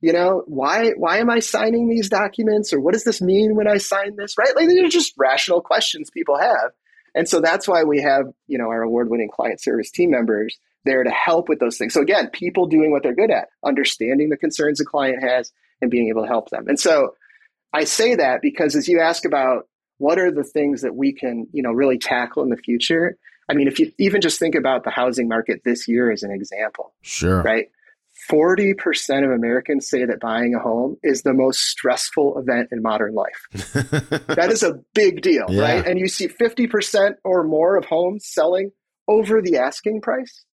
You 0.00 0.12
know, 0.12 0.42
why 0.46 0.90
why 0.96 1.18
am 1.18 1.30
I 1.30 1.38
signing 1.38 1.88
these 1.88 2.08
documents 2.08 2.72
or 2.72 2.80
what 2.80 2.92
does 2.92 3.04
this 3.04 3.22
mean 3.22 3.54
when 3.54 3.68
I 3.68 3.78
sign 3.78 4.16
this? 4.16 4.36
Right? 4.36 4.54
Like 4.54 4.66
they're 4.66 4.88
just 4.88 5.14
rational 5.16 5.62
questions 5.62 6.10
people 6.10 6.36
have. 6.38 6.72
And 7.14 7.28
so 7.28 7.40
that's 7.40 7.68
why 7.68 7.84
we 7.84 8.00
have, 8.00 8.26
you 8.46 8.58
know, 8.58 8.68
our 8.68 8.82
award-winning 8.82 9.30
client 9.32 9.60
service 9.60 9.90
team 9.90 10.10
members 10.10 10.58
there 10.84 11.04
to 11.04 11.10
help 11.10 11.48
with 11.48 11.60
those 11.60 11.78
things. 11.78 11.94
So 11.94 12.00
again, 12.00 12.28
people 12.30 12.66
doing 12.66 12.90
what 12.90 13.02
they're 13.02 13.14
good 13.14 13.30
at, 13.30 13.48
understanding 13.64 14.30
the 14.30 14.36
concerns 14.36 14.80
a 14.80 14.84
client 14.84 15.22
has 15.22 15.52
and 15.80 15.90
being 15.90 16.08
able 16.08 16.22
to 16.22 16.28
help 16.28 16.50
them. 16.50 16.66
And 16.68 16.80
so 16.80 17.14
I 17.72 17.84
say 17.84 18.14
that 18.16 18.42
because 18.42 18.74
as 18.74 18.88
you 18.88 19.00
ask 19.00 19.24
about 19.24 19.68
what 19.98 20.18
are 20.18 20.32
the 20.32 20.44
things 20.44 20.82
that 20.82 20.96
we 20.96 21.12
can, 21.12 21.46
you 21.52 21.62
know, 21.62 21.70
really 21.70 21.98
tackle 21.98 22.42
in 22.42 22.48
the 22.48 22.56
future? 22.56 23.16
I 23.48 23.54
mean, 23.54 23.68
if 23.68 23.78
you 23.78 23.92
even 23.98 24.20
just 24.20 24.38
think 24.38 24.54
about 24.54 24.84
the 24.84 24.90
housing 24.90 25.28
market 25.28 25.62
this 25.64 25.86
year 25.86 26.10
as 26.10 26.22
an 26.22 26.30
example. 26.30 26.94
Sure. 27.02 27.42
Right? 27.42 27.70
40% 28.30 29.24
of 29.24 29.30
Americans 29.30 29.88
say 29.88 30.04
that 30.04 30.20
buying 30.20 30.54
a 30.54 30.58
home 30.58 30.96
is 31.02 31.22
the 31.22 31.32
most 31.32 31.60
stressful 31.60 32.38
event 32.38 32.68
in 32.72 32.82
modern 32.82 33.14
life. 33.14 33.46
that 33.52 34.48
is 34.50 34.62
a 34.62 34.80
big 34.94 35.22
deal, 35.22 35.46
yeah. 35.48 35.62
right? 35.62 35.86
And 35.86 35.98
you 35.98 36.08
see 36.08 36.28
50% 36.28 37.14
or 37.24 37.44
more 37.44 37.76
of 37.76 37.84
homes 37.84 38.26
selling 38.26 38.70
over 39.08 39.42
the 39.42 39.58
asking 39.58 40.00
price. 40.00 40.44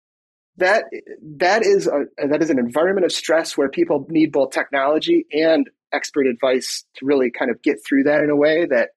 That 0.57 0.87
that 1.37 1.65
is 1.65 1.87
a 1.87 2.07
that 2.17 2.43
is 2.43 2.51
an 2.51 2.59
environment 2.59 3.05
of 3.05 3.13
stress 3.13 3.57
where 3.57 3.69
people 3.69 4.07
need 4.09 4.33
both 4.33 4.51
technology 4.51 5.25
and 5.31 5.71
expert 5.93 6.27
advice 6.27 6.85
to 6.97 7.07
really 7.07 7.31
kind 7.31 7.53
of 7.53 7.63
get 7.63 7.77
through 7.87 8.05
that 8.05 8.25
in 8.25 8.31
a 8.31 8.35
way 8.35 8.67
that 8.67 8.91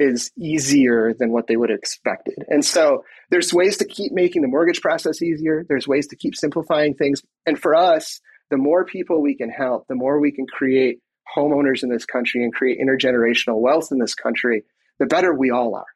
is 0.00 0.32
easier 0.36 1.14
than 1.16 1.30
what 1.30 1.46
they 1.46 1.56
would 1.56 1.70
have 1.70 1.78
expected. 1.78 2.42
And 2.48 2.64
so 2.64 3.04
there's 3.30 3.52
ways 3.52 3.76
to 3.76 3.84
keep 3.84 4.12
making 4.12 4.42
the 4.42 4.48
mortgage 4.48 4.80
process 4.80 5.22
easier. 5.22 5.64
There's 5.68 5.86
ways 5.86 6.08
to 6.08 6.16
keep 6.16 6.34
simplifying 6.34 6.94
things. 6.94 7.22
And 7.46 7.60
for 7.60 7.74
us, 7.74 8.20
the 8.50 8.56
more 8.56 8.84
people 8.84 9.20
we 9.20 9.36
can 9.36 9.50
help, 9.50 9.86
the 9.88 9.94
more 9.94 10.18
we 10.18 10.32
can 10.32 10.46
create 10.46 11.00
homeowners 11.36 11.82
in 11.82 11.90
this 11.90 12.06
country 12.06 12.42
and 12.42 12.52
create 12.52 12.80
intergenerational 12.80 13.60
wealth 13.60 13.88
in 13.92 13.98
this 13.98 14.14
country, 14.14 14.64
the 14.98 15.06
better 15.06 15.34
we 15.34 15.50
all 15.50 15.76
are. 15.76 15.86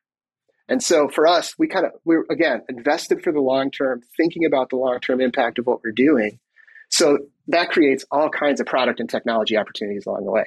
And 0.68 0.82
so 0.82 1.08
for 1.08 1.26
us, 1.26 1.54
we 1.58 1.66
kind 1.66 1.86
of, 1.86 1.92
we're 2.04 2.24
again 2.30 2.62
invested 2.68 3.22
for 3.22 3.32
the 3.32 3.40
long 3.40 3.70
term, 3.70 4.02
thinking 4.16 4.44
about 4.44 4.70
the 4.70 4.76
long 4.76 5.00
term 5.00 5.20
impact 5.20 5.58
of 5.58 5.66
what 5.66 5.80
we're 5.82 5.92
doing. 5.92 6.38
So 6.90 7.18
that 7.48 7.70
creates 7.70 8.04
all 8.10 8.28
kinds 8.28 8.60
of 8.60 8.66
product 8.66 9.00
and 9.00 9.08
technology 9.08 9.56
opportunities 9.56 10.06
along 10.06 10.24
the 10.24 10.30
way. 10.30 10.44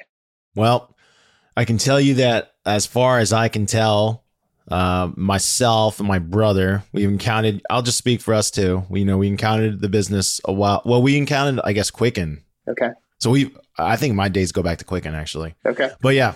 Well, 0.54 0.94
I 1.58 1.64
can 1.64 1.76
tell 1.76 2.00
you 2.00 2.14
that 2.14 2.52
as 2.64 2.86
far 2.86 3.18
as 3.18 3.32
I 3.32 3.48
can 3.48 3.66
tell, 3.66 4.22
uh, 4.70 5.10
myself 5.16 5.98
and 5.98 6.06
my 6.06 6.20
brother, 6.20 6.84
we 6.92 7.02
encountered. 7.02 7.60
I'll 7.68 7.82
just 7.82 7.98
speak 7.98 8.20
for 8.20 8.32
us 8.32 8.52
too. 8.52 8.84
We 8.88 9.00
you 9.00 9.04
know 9.04 9.18
we 9.18 9.26
encountered 9.26 9.80
the 9.80 9.88
business 9.88 10.40
a 10.44 10.52
while. 10.52 10.82
Well, 10.84 11.02
we 11.02 11.16
encountered, 11.16 11.60
I 11.64 11.72
guess, 11.72 11.90
Quicken. 11.90 12.44
Okay. 12.68 12.90
So 13.18 13.30
we, 13.30 13.52
I 13.76 13.96
think 13.96 14.14
my 14.14 14.28
days 14.28 14.52
go 14.52 14.62
back 14.62 14.78
to 14.78 14.84
Quicken 14.84 15.16
actually. 15.16 15.56
Okay. 15.66 15.90
But 16.00 16.14
yeah, 16.14 16.34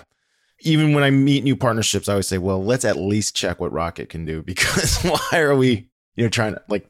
even 0.59 0.93
when 0.93 1.05
I 1.05 1.09
meet 1.09 1.45
new 1.45 1.55
partnerships, 1.55 2.09
I 2.09 2.13
always 2.13 2.27
say, 2.27 2.37
well, 2.37 2.61
let's 2.61 2.83
at 2.83 2.97
least 2.97 3.33
check 3.33 3.61
what 3.61 3.71
Rocket 3.71 4.09
can 4.09 4.25
do 4.25 4.41
because 4.43 5.01
why 5.03 5.39
are 5.39 5.55
we, 5.55 5.89
you 6.17 6.25
know, 6.25 6.29
trying 6.29 6.55
to 6.55 6.61
like 6.67 6.89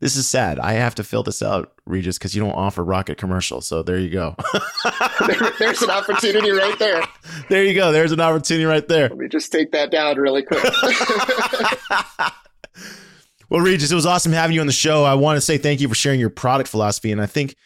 this 0.00 0.16
is 0.16 0.26
sad. 0.26 0.58
I 0.58 0.72
have 0.72 0.94
to 0.96 1.04
fill 1.04 1.22
this 1.22 1.42
out, 1.42 1.72
Regis, 1.86 2.18
because 2.18 2.34
you 2.34 2.42
don't 2.42 2.52
offer 2.52 2.84
rocket 2.84 3.16
commercials. 3.16 3.66
So 3.66 3.82
there 3.82 3.98
you 3.98 4.10
go. 4.10 4.34
there, 5.26 5.52
there's 5.58 5.82
an 5.82 5.90
opportunity 5.90 6.50
right 6.50 6.78
there. 6.78 7.02
There 7.48 7.64
you 7.64 7.74
go. 7.74 7.90
There's 7.92 8.12
an 8.12 8.20
opportunity 8.20 8.64
right 8.64 8.86
there. 8.86 9.08
Let 9.08 9.18
me 9.18 9.28
just 9.28 9.50
take 9.52 9.72
that 9.72 9.90
down 9.90 10.16
really 10.16 10.42
quick. 10.42 10.62
well, 13.50 13.60
Regis, 13.60 13.90
it 13.90 13.94
was 13.94 14.06
awesome 14.06 14.32
having 14.32 14.54
you 14.54 14.60
on 14.60 14.66
the 14.66 14.72
show. 14.72 15.04
I 15.04 15.14
want 15.14 15.36
to 15.36 15.40
say 15.40 15.58
thank 15.58 15.80
you 15.80 15.88
for 15.88 15.94
sharing 15.94 16.20
your 16.20 16.30
product 16.30 16.70
philosophy. 16.70 17.12
And 17.12 17.20
I 17.20 17.26
think, 17.26 17.56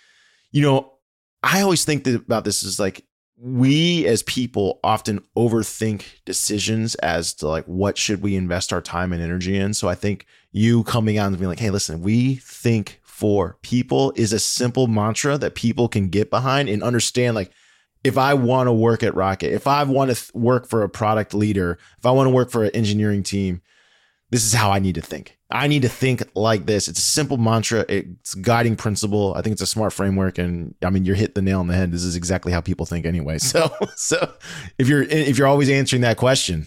you 0.51 0.62
know, 0.62 0.95
I 1.43 1.61
always 1.61 1.85
think 1.85 2.05
that 2.05 2.14
about 2.16 2.45
this 2.45 2.62
is 2.62 2.81
like 2.81 3.05
we 3.41 4.07
as 4.07 4.22
people 4.24 4.80
often 4.82 5.20
overthink 5.36 6.05
decisions 6.24 6.95
as 6.97 7.32
to 7.34 7.47
like 7.47 7.64
what 7.66 7.97
should 7.97 8.20
we 8.20 8.34
invest 8.34 8.72
our 8.72 8.80
time 8.80 9.12
and 9.12 9.22
energy 9.22 9.57
in. 9.57 9.74
So 9.74 9.89
I 9.89 9.95
think 9.95 10.26
you 10.51 10.82
coming 10.84 11.18
out 11.18 11.28
and 11.28 11.39
being 11.39 11.49
like, 11.49 11.61
hey, 11.61 11.70
listen, 11.70 12.03
we 12.03 12.36
think 12.36 13.01
for 13.03 13.59
people 13.62 14.12
is 14.16 14.32
a 14.32 14.39
simple 14.39 14.86
mantra 14.86 15.39
that 15.39 15.55
people 15.55 15.89
can 15.89 16.09
get 16.09 16.30
behind 16.30 16.68
and 16.68 16.82
understand 16.82 17.34
like 17.36 17.53
if 18.05 18.16
I 18.16 18.34
want 18.34 18.68
to 18.68 18.72
work 18.72 19.03
at 19.03 19.14
Rocket, 19.14 19.53
if 19.53 19.66
I 19.66 19.82
want 19.84 20.11
to 20.11 20.14
th- 20.14 20.34
work 20.34 20.66
for 20.68 20.82
a 20.82 20.89
product 20.89 21.34
leader, 21.34 21.78
if 21.99 22.07
I 22.07 22.11
want 22.11 22.26
to 22.26 22.34
work 22.34 22.51
for 22.51 22.64
an 22.64 22.70
engineering 22.70 23.22
team, 23.22 23.61
this 24.30 24.45
is 24.45 24.53
how 24.53 24.70
I 24.70 24.78
need 24.78 24.95
to 24.95 25.03
think. 25.03 25.38
I 25.51 25.66
need 25.66 25.82
to 25.82 25.88
think 25.88 26.22
like 26.34 26.66
this. 26.66 26.88
It's 26.88 26.99
a 26.99 27.03
simple 27.03 27.38
mantra. 27.38 27.86
It's 27.88 28.34
guiding 28.34 28.76
principle. 28.76 29.32
I 29.34 29.40
think 29.40 29.53
it's 29.53 29.62
a 29.62 29.66
smart 29.66 29.94
framework. 29.94 30.36
And 30.36 30.74
I 30.84 30.90
mean, 30.90 31.07
you're 31.07 31.16
hit 31.16 31.34
the 31.34 31.40
nail 31.42 31.61
on 31.61 31.68
the 31.68 31.74
head. 31.74 31.90
This 31.90 32.05
is 32.05 32.16
exactly 32.16 32.53
how 32.53 32.61
people 32.61 32.86
think 32.86 33.07
anyway. 33.07 33.38
So, 33.49 33.74
so 33.96 34.34
if 34.78 34.88
you're, 34.88 35.03
if 35.05 35.38
you're 35.38 35.46
always 35.46 35.70
answering 35.70 36.03
that 36.03 36.18
question, 36.18 36.66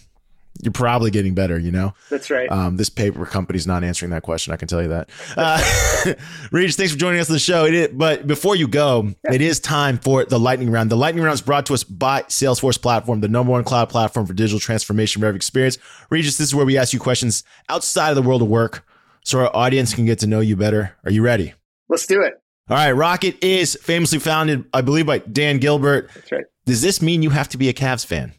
you're 0.61 0.71
probably 0.71 1.11
getting 1.11 1.33
better, 1.33 1.57
you 1.57 1.71
know? 1.71 1.93
That's 2.09 2.29
right. 2.29 2.51
Um, 2.51 2.77
this 2.77 2.89
paper 2.89 3.25
company's 3.25 3.65
not 3.65 3.83
answering 3.83 4.11
that 4.11 4.23
question. 4.23 4.53
I 4.53 4.57
can 4.57 4.67
tell 4.67 4.81
you 4.81 4.89
that. 4.89 5.09
Uh, 5.35 6.13
Regis, 6.51 6.75
thanks 6.75 6.91
for 6.91 6.97
joining 6.97 7.19
us 7.19 7.29
on 7.29 7.33
the 7.33 7.39
show. 7.39 7.65
Is, 7.65 7.89
but 7.93 8.27
before 8.27 8.55
you 8.55 8.67
go, 8.67 9.13
yeah. 9.23 9.33
it 9.33 9.41
is 9.41 9.59
time 9.59 9.97
for 9.97 10.25
the 10.25 10.39
lightning 10.39 10.69
round. 10.69 10.89
The 10.89 10.97
lightning 10.97 11.23
round 11.23 11.35
is 11.35 11.41
brought 11.41 11.65
to 11.67 11.73
us 11.73 11.83
by 11.83 12.23
Salesforce 12.23 12.79
Platform, 12.81 13.21
the 13.21 13.27
number 13.27 13.51
one 13.51 13.63
cloud 13.63 13.89
platform 13.89 14.25
for 14.25 14.33
digital 14.33 14.59
transformation 14.59 15.21
for 15.21 15.27
every 15.27 15.37
experience. 15.37 15.77
Regis, 16.09 16.37
this 16.37 16.47
is 16.47 16.55
where 16.55 16.65
we 16.65 16.77
ask 16.77 16.93
you 16.93 16.99
questions 16.99 17.43
outside 17.69 18.09
of 18.09 18.15
the 18.15 18.21
world 18.21 18.41
of 18.41 18.47
work 18.47 18.85
so 19.23 19.39
our 19.39 19.55
audience 19.55 19.93
can 19.93 20.05
get 20.05 20.19
to 20.19 20.27
know 20.27 20.39
you 20.39 20.55
better. 20.55 20.95
Are 21.05 21.11
you 21.11 21.23
ready? 21.23 21.53
Let's 21.89 22.05
do 22.05 22.21
it. 22.21 22.33
All 22.69 22.77
right. 22.77 22.91
Rocket 22.91 23.43
is 23.43 23.77
famously 23.81 24.19
founded, 24.19 24.65
I 24.73 24.81
believe, 24.81 25.05
by 25.05 25.19
Dan 25.19 25.57
Gilbert. 25.57 26.09
That's 26.13 26.31
right. 26.31 26.45
Does 26.65 26.81
this 26.81 27.01
mean 27.01 27.23
you 27.23 27.31
have 27.31 27.49
to 27.49 27.57
be 27.57 27.69
a 27.69 27.73
Cavs 27.73 28.05
fan? 28.05 28.33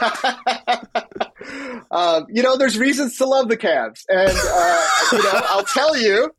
Um, 1.90 2.26
you 2.28 2.42
know, 2.42 2.56
there's 2.56 2.78
reasons 2.78 3.16
to 3.18 3.26
love 3.26 3.48
the 3.48 3.56
Cavs, 3.56 4.04
and 4.08 4.30
uh, 4.30 4.88
you 5.12 5.22
know, 5.22 5.40
I'll 5.44 5.64
tell 5.64 5.96
you, 5.96 6.32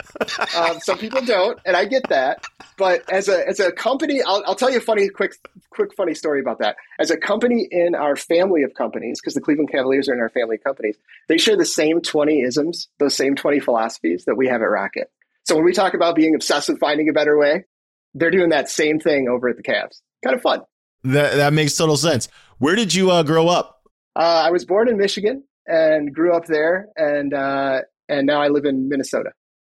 um, 0.58 0.80
some 0.82 0.98
people 0.98 1.22
don't, 1.22 1.60
and 1.66 1.76
I 1.76 1.86
get 1.86 2.10
that. 2.10 2.44
But 2.78 3.10
as 3.10 3.28
a 3.28 3.48
as 3.48 3.60
a 3.60 3.72
company, 3.72 4.22
I'll, 4.22 4.44
I'll 4.46 4.56
tell 4.56 4.70
you 4.70 4.78
a 4.78 4.82
funny, 4.82 5.10
quick, 5.10 5.34
quick, 5.72 5.96
funny 5.96 6.14
story 6.14 6.42
about 6.42 6.60
that. 6.60 6.76
As 7.00 7.12
a 7.12 7.18
company 7.18 7.68
in 7.72 7.96
our 7.96 8.16
family 8.16 8.64
of 8.64 8.74
companies, 8.74 9.20
because 9.22 9.34
the 9.34 9.42
Cleveland 9.42 9.72
Cavaliers 9.72 10.10
are 10.10 10.14
in 10.14 10.20
our 10.20 10.30
family 10.30 10.58
of 10.58 10.64
companies, 10.64 10.98
they 11.28 11.38
share 11.38 11.58
the 11.58 11.66
same 11.66 12.02
twenty 12.02 12.42
isms, 12.42 12.90
those 13.00 13.16
same 13.16 13.36
twenty 13.36 13.60
philosophies 13.60 14.26
that 14.26 14.36
we 14.36 14.48
have 14.48 14.62
at 14.62 14.70
Rocket. 14.70 15.10
So 15.46 15.56
when 15.56 15.64
we 15.64 15.74
talk 15.74 15.94
about 15.94 16.16
being 16.16 16.36
obsessed 16.36 16.70
with 16.70 16.80
finding 16.80 17.10
a 17.10 17.14
better 17.14 17.38
way, 17.38 17.66
they're 18.14 18.32
doing 18.32 18.50
that 18.50 18.70
same 18.70 19.00
thing 19.00 19.28
over 19.30 19.48
at 19.50 19.56
the 19.56 19.64
Cavs. 19.64 20.02
Kind 20.24 20.36
of 20.36 20.42
fun. 20.42 20.62
That 21.04 21.36
that 21.36 21.54
makes 21.54 21.76
total 21.76 21.96
sense. 21.96 22.28
Where 22.58 22.76
did 22.76 22.94
you 22.94 23.12
uh, 23.12 23.24
grow 23.24 23.48
up? 23.48 23.77
Uh, 24.18 24.46
I 24.48 24.50
was 24.50 24.66
born 24.66 24.90
in 24.90 24.98
Michigan 24.98 25.44
and 25.68 26.14
grew 26.14 26.36
up 26.36 26.46
there, 26.46 26.88
and 26.96 27.34
uh, 27.34 27.82
and 28.10 28.26
now 28.26 28.42
I 28.42 28.48
live 28.48 28.66
in 28.66 28.90
Minnesota. 28.90 29.32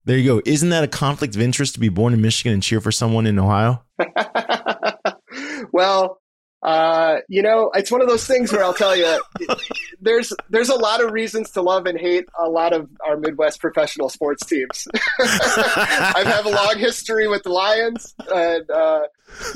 There 0.06 0.18
you 0.18 0.26
go. 0.26 0.42
Isn't 0.46 0.70
that 0.70 0.84
a 0.84 0.88
conflict 0.88 1.36
of 1.36 1.42
interest 1.42 1.76
to 1.76 1.80
be 1.80 1.90
born 1.90 2.14
in 2.14 2.22
Michigan 2.22 2.54
and 2.54 2.64
cheer 2.64 2.82
for 2.82 2.92
someone 2.92 3.28
in 3.28 3.38
Ohio? 3.38 3.84
well, 5.72 6.21
uh, 6.64 7.18
you 7.28 7.42
know, 7.42 7.72
it's 7.74 7.92
one 7.92 8.02
of 8.02 8.08
those 8.08 8.28
things 8.28 8.52
where 8.52 8.64
I'll 8.64 8.74
tell 8.74 8.96
you, 8.96 9.20
there's 10.02 10.32
there's 10.50 10.70
a 10.70 10.76
lot 10.76 11.04
of 11.04 11.12
reasons 11.12 11.52
to 11.52 11.62
love 11.62 11.88
and 11.88 12.00
hate 12.00 12.26
a 12.40 12.48
lot 12.48 12.74
of 12.74 12.88
our 13.06 13.18
Midwest 13.18 13.60
professional 13.60 14.10
sports 14.10 14.46
teams. 14.46 14.88
I 15.20 16.24
have 16.26 16.46
a 16.46 16.50
long 16.50 16.78
history 16.78 17.28
with 17.28 17.44
the 17.44 17.50
Lions, 17.50 18.14
and 18.32 18.70
uh, 18.70 19.02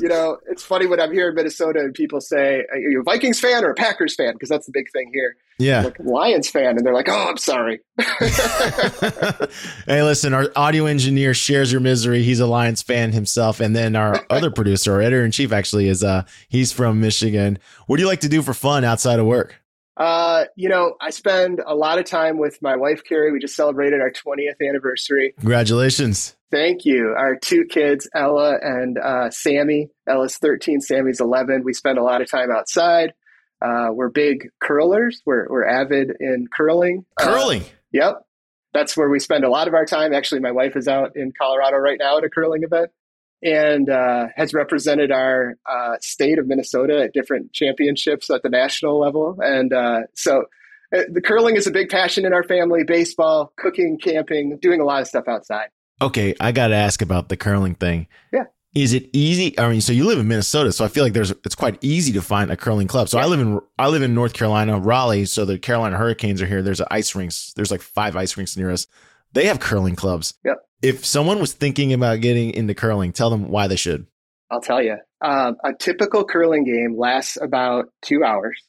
you 0.00 0.08
know, 0.08 0.38
it's 0.48 0.64
funny 0.64 0.86
when 0.86 1.00
I'm 1.00 1.12
here 1.12 1.28
in 1.28 1.36
Minnesota 1.36 1.78
and 1.80 1.94
people 1.94 2.20
say, 2.20 2.64
"Are 2.72 2.78
you 2.78 3.00
a 3.00 3.04
Vikings 3.04 3.38
fan 3.38 3.64
or 3.64 3.70
a 3.70 3.74
Packers 3.74 4.16
fan?" 4.16 4.32
Because 4.32 4.48
that's 4.48 4.66
the 4.66 4.72
big 4.72 4.90
thing 4.92 5.10
here. 5.14 5.36
Yeah, 5.58 5.82
like 5.82 5.98
Lions 5.98 6.50
fan, 6.50 6.76
and 6.76 6.84
they're 6.84 6.94
like, 6.94 7.08
"Oh, 7.08 7.26
I'm 7.28 7.38
sorry." 7.38 7.80
hey, 9.86 10.02
listen, 10.02 10.34
our 10.34 10.48
audio 10.54 10.86
engineer 10.86 11.32
shares 11.32 11.72
your 11.72 11.80
misery. 11.80 12.22
He's 12.22 12.40
a 12.40 12.46
Lions 12.46 12.82
fan 12.82 13.12
himself, 13.12 13.60
and 13.60 13.74
then 13.74 13.96
our 13.96 14.24
other 14.30 14.50
producer, 14.50 14.94
our 14.94 15.00
editor 15.00 15.24
in 15.24 15.30
chief, 15.30 15.52
actually 15.52 15.88
is 15.88 16.04
uh 16.04 16.24
he's 16.48 16.72
from 16.72 17.00
Michigan. 17.00 17.58
What 17.86 17.96
do 17.96 18.02
you 18.02 18.08
like 18.08 18.20
to 18.20 18.28
do 18.28 18.42
for 18.42 18.52
fun 18.52 18.84
outside 18.84 19.18
of 19.18 19.26
work? 19.26 19.56
Uh, 19.96 20.44
you 20.56 20.68
know, 20.68 20.94
I 21.00 21.08
spend 21.08 21.62
a 21.66 21.74
lot 21.74 21.98
of 21.98 22.04
time 22.04 22.36
with 22.36 22.60
my 22.60 22.76
wife, 22.76 23.02
Carrie. 23.02 23.32
We 23.32 23.38
just 23.38 23.56
celebrated 23.56 24.00
our 24.00 24.10
20th 24.10 24.60
anniversary. 24.60 25.32
Congratulations. 25.38 26.36
Thank 26.50 26.84
you. 26.84 27.14
Our 27.16 27.36
two 27.36 27.64
kids, 27.64 28.08
Ella 28.14 28.58
and 28.60 28.98
uh, 28.98 29.30
Sammy. 29.30 29.88
Ella's 30.06 30.36
13, 30.36 30.80
Sammy's 30.80 31.20
11. 31.20 31.62
We 31.64 31.72
spend 31.72 31.98
a 31.98 32.02
lot 32.02 32.20
of 32.20 32.30
time 32.30 32.50
outside. 32.50 33.14
Uh, 33.66 33.92
we're 33.92 34.10
big 34.10 34.48
curlers. 34.62 35.22
We're, 35.26 35.46
we're 35.48 35.66
avid 35.66 36.12
in 36.20 36.46
curling. 36.54 37.04
Uh, 37.20 37.24
curling? 37.24 37.64
yep. 37.92 38.22
That's 38.72 38.96
where 38.96 39.08
we 39.08 39.18
spend 39.18 39.44
a 39.44 39.48
lot 39.48 39.68
of 39.68 39.74
our 39.74 39.86
time. 39.86 40.12
Actually, 40.12 40.40
my 40.40 40.52
wife 40.52 40.76
is 40.76 40.86
out 40.86 41.16
in 41.16 41.32
Colorado 41.36 41.78
right 41.78 41.98
now 41.98 42.18
at 42.18 42.24
a 42.24 42.28
curling 42.28 42.62
event 42.62 42.90
and 43.42 43.88
uh, 43.88 44.26
has 44.36 44.52
represented 44.54 45.10
our 45.10 45.56
uh, 45.66 45.96
state 46.00 46.38
of 46.38 46.46
Minnesota 46.46 47.02
at 47.02 47.12
different 47.12 47.52
championships 47.52 48.30
at 48.30 48.42
the 48.42 48.48
national 48.48 49.00
level. 49.00 49.38
And 49.40 49.72
uh, 49.72 50.00
so 50.14 50.44
uh, 50.94 51.02
the 51.10 51.20
curling 51.20 51.56
is 51.56 51.66
a 51.66 51.70
big 51.70 51.88
passion 51.88 52.26
in 52.26 52.32
our 52.32 52.42
family 52.42 52.84
baseball, 52.84 53.52
cooking, 53.56 53.98
camping, 53.98 54.58
doing 54.60 54.80
a 54.80 54.84
lot 54.84 55.00
of 55.00 55.08
stuff 55.08 55.24
outside. 55.26 55.68
Okay, 56.00 56.34
I 56.38 56.52
got 56.52 56.68
to 56.68 56.74
ask 56.74 57.00
about 57.00 57.28
the 57.28 57.36
curling 57.36 57.74
thing. 57.74 58.06
Yeah. 58.32 58.44
Is 58.76 58.92
it 58.92 59.08
easy? 59.14 59.58
I 59.58 59.70
mean, 59.70 59.80
so 59.80 59.94
you 59.94 60.04
live 60.04 60.18
in 60.18 60.28
Minnesota, 60.28 60.70
so 60.70 60.84
I 60.84 60.88
feel 60.88 61.02
like 61.02 61.14
there's 61.14 61.30
it's 61.30 61.54
quite 61.54 61.78
easy 61.80 62.12
to 62.12 62.20
find 62.20 62.50
a 62.50 62.58
curling 62.58 62.86
club. 62.86 63.08
So. 63.08 63.18
I 63.18 63.24
live 63.24 63.40
in 63.40 63.58
I 63.78 63.88
live 63.88 64.02
in 64.02 64.12
North 64.12 64.34
Carolina, 64.34 64.78
Raleigh. 64.78 65.24
So 65.24 65.46
the 65.46 65.58
Carolina 65.58 65.96
Hurricanes 65.96 66.42
are 66.42 66.46
here. 66.46 66.60
There's 66.60 66.80
an 66.80 66.88
ice 66.90 67.14
rinks. 67.14 67.54
There's 67.56 67.70
like 67.70 67.80
five 67.80 68.16
ice 68.16 68.36
rinks 68.36 68.54
near 68.54 68.70
us. 68.70 68.86
They 69.32 69.46
have 69.46 69.60
curling 69.60 69.96
clubs. 69.96 70.34
Yep. 70.44 70.56
If 70.82 71.06
someone 71.06 71.40
was 71.40 71.54
thinking 71.54 71.94
about 71.94 72.20
getting 72.20 72.50
into 72.50 72.74
curling, 72.74 73.14
tell 73.14 73.30
them 73.30 73.48
why 73.48 73.66
they 73.66 73.76
should. 73.76 74.08
I'll 74.50 74.60
tell 74.60 74.82
you. 74.82 74.98
Um, 75.22 75.56
a 75.64 75.72
typical 75.72 76.26
curling 76.26 76.64
game 76.64 76.98
lasts 76.98 77.38
about 77.40 77.86
two 78.02 78.24
hours. 78.24 78.62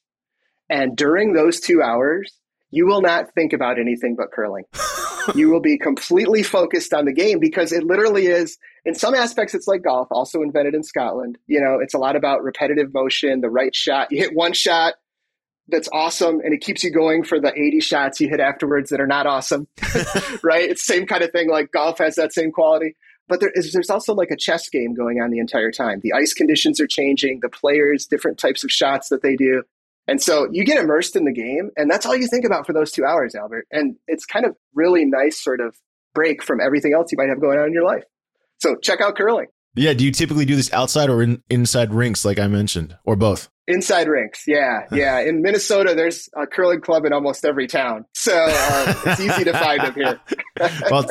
And 0.70 0.96
during 0.96 1.34
those 1.34 1.60
two 1.60 1.82
hours, 1.82 2.32
you 2.72 2.88
will 2.88 3.02
not 3.02 3.34
think 3.36 3.52
about 3.52 3.78
anything 3.78 4.16
but 4.18 4.32
curling. 4.32 4.64
you 5.36 5.50
will 5.50 5.60
be 5.60 5.78
completely 5.78 6.44
focused 6.44 6.94
on 6.94 7.06
the 7.06 7.14
game 7.14 7.40
because 7.40 7.72
it 7.72 7.84
literally 7.84 8.28
is, 8.28 8.58
in 8.86 8.96
some 8.96 9.16
aspects, 9.16 9.54
it's 9.54 9.68
like 9.68 9.84
golf, 9.84 10.08
also 10.12 10.42
invented 10.42 10.76
in 10.76 10.84
Scotland. 10.84 11.38
You 11.48 11.62
know, 11.62 11.80
it's 11.82 11.94
a 11.94 11.98
lot 11.98 12.16
about 12.16 12.44
repetitive 12.44 12.94
motion, 12.94 13.42
the 13.42 13.50
right 13.50 13.76
shot. 13.76 14.12
You 14.12 14.20
hit 14.20 14.36
one 14.36 14.54
shot 14.54 14.96
that's 15.70 15.90
awesome 15.92 16.40
and 16.40 16.54
it 16.54 16.62
keeps 16.62 16.84
you 16.84 16.92
going 16.92 17.24
for 17.24 17.40
the 17.40 17.52
80 17.52 17.82
shots 17.82 18.22
you 18.22 18.30
hit 18.30 18.40
afterwards 18.40 18.90
that 18.90 19.02
are 19.02 19.08
not 19.08 19.28
awesome. 19.28 19.68
right? 20.44 20.70
It's 20.70 20.86
same 20.86 21.06
kind 21.06 21.24
of 21.24 21.32
thing. 21.32 21.50
Like 21.50 21.72
golf 21.72 21.98
has 22.00 22.16
that 22.16 22.34
same 22.34 22.52
quality. 22.52 22.96
But 23.28 23.42
there 23.42 23.52
is, 23.54 23.74
there's 23.74 23.90
also 23.90 24.14
like 24.14 24.32
a 24.32 24.38
chess 24.38 24.70
game 24.70 24.94
going 24.94 25.20
on 25.22 25.32
the 25.32 25.40
entire 25.40 25.72
time. 25.72 26.00
The 26.02 26.14
ice 26.14 26.34
conditions 26.34 26.80
are 26.80 26.88
changing, 26.88 27.40
the 27.42 27.50
players, 27.50 28.06
different 28.06 28.38
types 28.38 28.64
of 28.64 28.72
shots 28.72 29.10
that 29.10 29.22
they 29.22 29.36
do. 29.36 29.64
And 30.08 30.22
so 30.22 30.48
you 30.52 30.64
get 30.64 30.82
immersed 30.82 31.16
in 31.16 31.26
the 31.26 31.34
game, 31.34 31.70
and 31.76 31.90
that's 31.92 32.06
all 32.06 32.16
you 32.16 32.28
think 32.28 32.46
about 32.46 32.66
for 32.66 32.74
those 32.74 32.92
two 32.92 33.04
hours, 33.04 33.36
Albert. 33.36 33.68
And 33.72 33.96
it's 34.08 34.26
kind 34.26 34.46
of 34.46 34.56
really 34.74 35.06
nice 35.06 35.42
sort 35.42 35.60
of 35.60 35.76
break 36.14 36.42
from 36.42 36.60
everything 36.62 36.94
else 36.94 37.12
you 37.12 37.18
might 37.18 37.30
have 37.30 37.42
going 37.42 37.60
on 37.60 37.68
in 37.68 37.74
your 37.74 37.84
life. 37.84 38.04
So 38.60 38.76
check 38.82 39.02
out 39.02 39.16
curling. 39.16 39.48
Yeah. 39.76 39.94
Do 39.94 40.04
you 40.04 40.12
typically 40.12 40.46
do 40.46 40.56
this 40.56 40.74
outside 40.74 41.10
or 41.10 41.22
in, 41.22 41.44
inside 41.50 41.94
rinks, 41.94 42.26
like 42.26 42.40
I 42.40 42.48
mentioned, 42.48 42.98
or 43.04 43.16
both? 43.16 43.50
Inside 43.68 44.08
rinks. 44.08 44.46
Yeah. 44.48 44.86
Yeah. 44.92 45.20
In 45.20 45.44
Minnesota, 45.44 45.94
there's 45.94 46.30
a 46.36 46.48
curling 46.48 46.82
club 46.82 47.06
in 47.06 47.14
almost 47.14 47.46
every 47.46 47.68
town. 47.68 48.06
So 48.14 48.34
uh, 48.34 48.96
it's 49.06 49.20
easy 49.20 49.44
to 49.44 49.54
find 49.54 49.82
them 49.82 49.94
here. 49.94 50.20
well, 50.90 51.06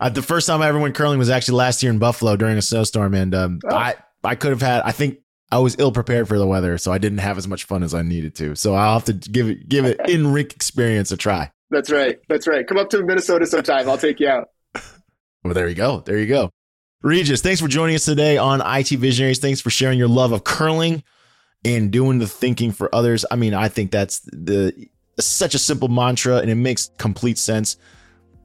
uh, 0.00 0.10
the 0.10 0.22
first 0.22 0.46
time 0.46 0.62
I 0.62 0.68
ever 0.68 0.78
went 0.78 0.94
curling 0.94 1.18
was 1.18 1.30
actually 1.30 1.56
last 1.56 1.82
year 1.82 1.90
in 1.90 1.98
Buffalo 1.98 2.36
during 2.36 2.56
a 2.56 2.62
snowstorm. 2.62 3.14
And 3.14 3.34
um, 3.34 3.58
oh. 3.68 3.74
I, 3.74 3.94
I 4.22 4.36
could 4.36 4.50
have 4.50 4.62
had, 4.62 4.82
I 4.82 4.92
think 4.92 5.18
I 5.52 5.58
was 5.58 5.76
ill 5.78 5.92
prepared 5.92 6.28
for 6.28 6.38
the 6.38 6.46
weather, 6.46 6.78
so 6.78 6.90
I 6.90 6.96
didn't 6.96 7.18
have 7.18 7.36
as 7.36 7.46
much 7.46 7.64
fun 7.64 7.82
as 7.82 7.92
I 7.92 8.00
needed 8.00 8.34
to. 8.36 8.56
So 8.56 8.74
I'll 8.74 8.94
have 8.94 9.04
to 9.04 9.12
give 9.12 9.50
it 9.50 9.68
give 9.68 9.84
it 9.84 10.00
in 10.08 10.32
rink 10.32 10.54
experience 10.54 11.12
a 11.12 11.16
try. 11.18 11.52
That's 11.70 11.90
right. 11.90 12.18
That's 12.30 12.48
right. 12.48 12.66
Come 12.66 12.78
up 12.78 12.88
to 12.90 13.04
Minnesota 13.04 13.46
sometime. 13.46 13.86
I'll 13.86 13.98
take 13.98 14.18
you 14.18 14.28
out. 14.28 14.48
Well, 15.44 15.52
there 15.54 15.68
you 15.68 15.74
go. 15.74 16.00
There 16.00 16.18
you 16.18 16.26
go. 16.26 16.50
Regis, 17.02 17.42
thanks 17.42 17.60
for 17.60 17.68
joining 17.68 17.96
us 17.96 18.04
today 18.04 18.38
on 18.38 18.62
IT 18.64 18.90
Visionaries. 18.90 19.40
Thanks 19.40 19.60
for 19.60 19.70
sharing 19.70 19.98
your 19.98 20.08
love 20.08 20.32
of 20.32 20.44
curling 20.44 21.02
and 21.64 21.90
doing 21.90 22.18
the 22.18 22.28
thinking 22.28 22.72
for 22.72 22.94
others. 22.94 23.26
I 23.30 23.36
mean, 23.36 23.52
I 23.52 23.68
think 23.68 23.90
that's 23.90 24.20
the 24.20 24.72
such 25.20 25.54
a 25.54 25.58
simple 25.58 25.88
mantra 25.88 26.36
and 26.36 26.50
it 26.50 26.54
makes 26.54 26.90
complete 26.96 27.38
sense. 27.38 27.76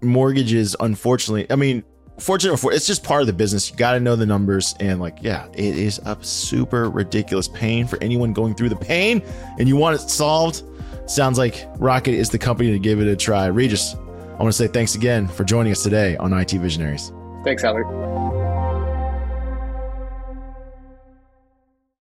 Mortgages, 0.01 0.75
unfortunately, 0.79 1.47
I 1.49 1.55
mean, 1.55 1.83
fortunate 2.19 2.57
for 2.57 2.73
it's 2.73 2.87
just 2.87 3.03
part 3.03 3.21
of 3.21 3.27
the 3.27 3.33
business. 3.33 3.69
You 3.69 3.75
got 3.75 3.93
to 3.93 3.99
know 3.99 4.15
the 4.15 4.25
numbers 4.25 4.75
and 4.79 4.99
like, 4.99 5.17
yeah, 5.21 5.47
it 5.53 5.77
is 5.77 5.99
a 6.05 6.17
super 6.21 6.89
ridiculous 6.89 7.47
pain 7.47 7.87
for 7.87 8.01
anyone 8.01 8.33
going 8.33 8.55
through 8.55 8.69
the 8.69 8.75
pain 8.75 9.21
and 9.59 9.67
you 9.67 9.75
want 9.75 9.95
it 9.95 10.09
solved. 10.09 10.63
Sounds 11.05 11.37
like 11.37 11.67
Rocket 11.77 12.13
is 12.13 12.29
the 12.29 12.39
company 12.39 12.71
to 12.71 12.79
give 12.79 12.99
it 12.99 13.07
a 13.07 13.15
try. 13.15 13.45
Regis, 13.47 13.95
I 13.95 14.43
want 14.43 14.49
to 14.49 14.53
say 14.53 14.67
thanks 14.67 14.95
again 14.95 15.27
for 15.27 15.43
joining 15.43 15.71
us 15.71 15.83
today 15.83 16.17
on 16.17 16.33
IT 16.33 16.51
Visionaries. 16.51 17.11
Thanks, 17.43 17.63
Albert. 17.63 18.76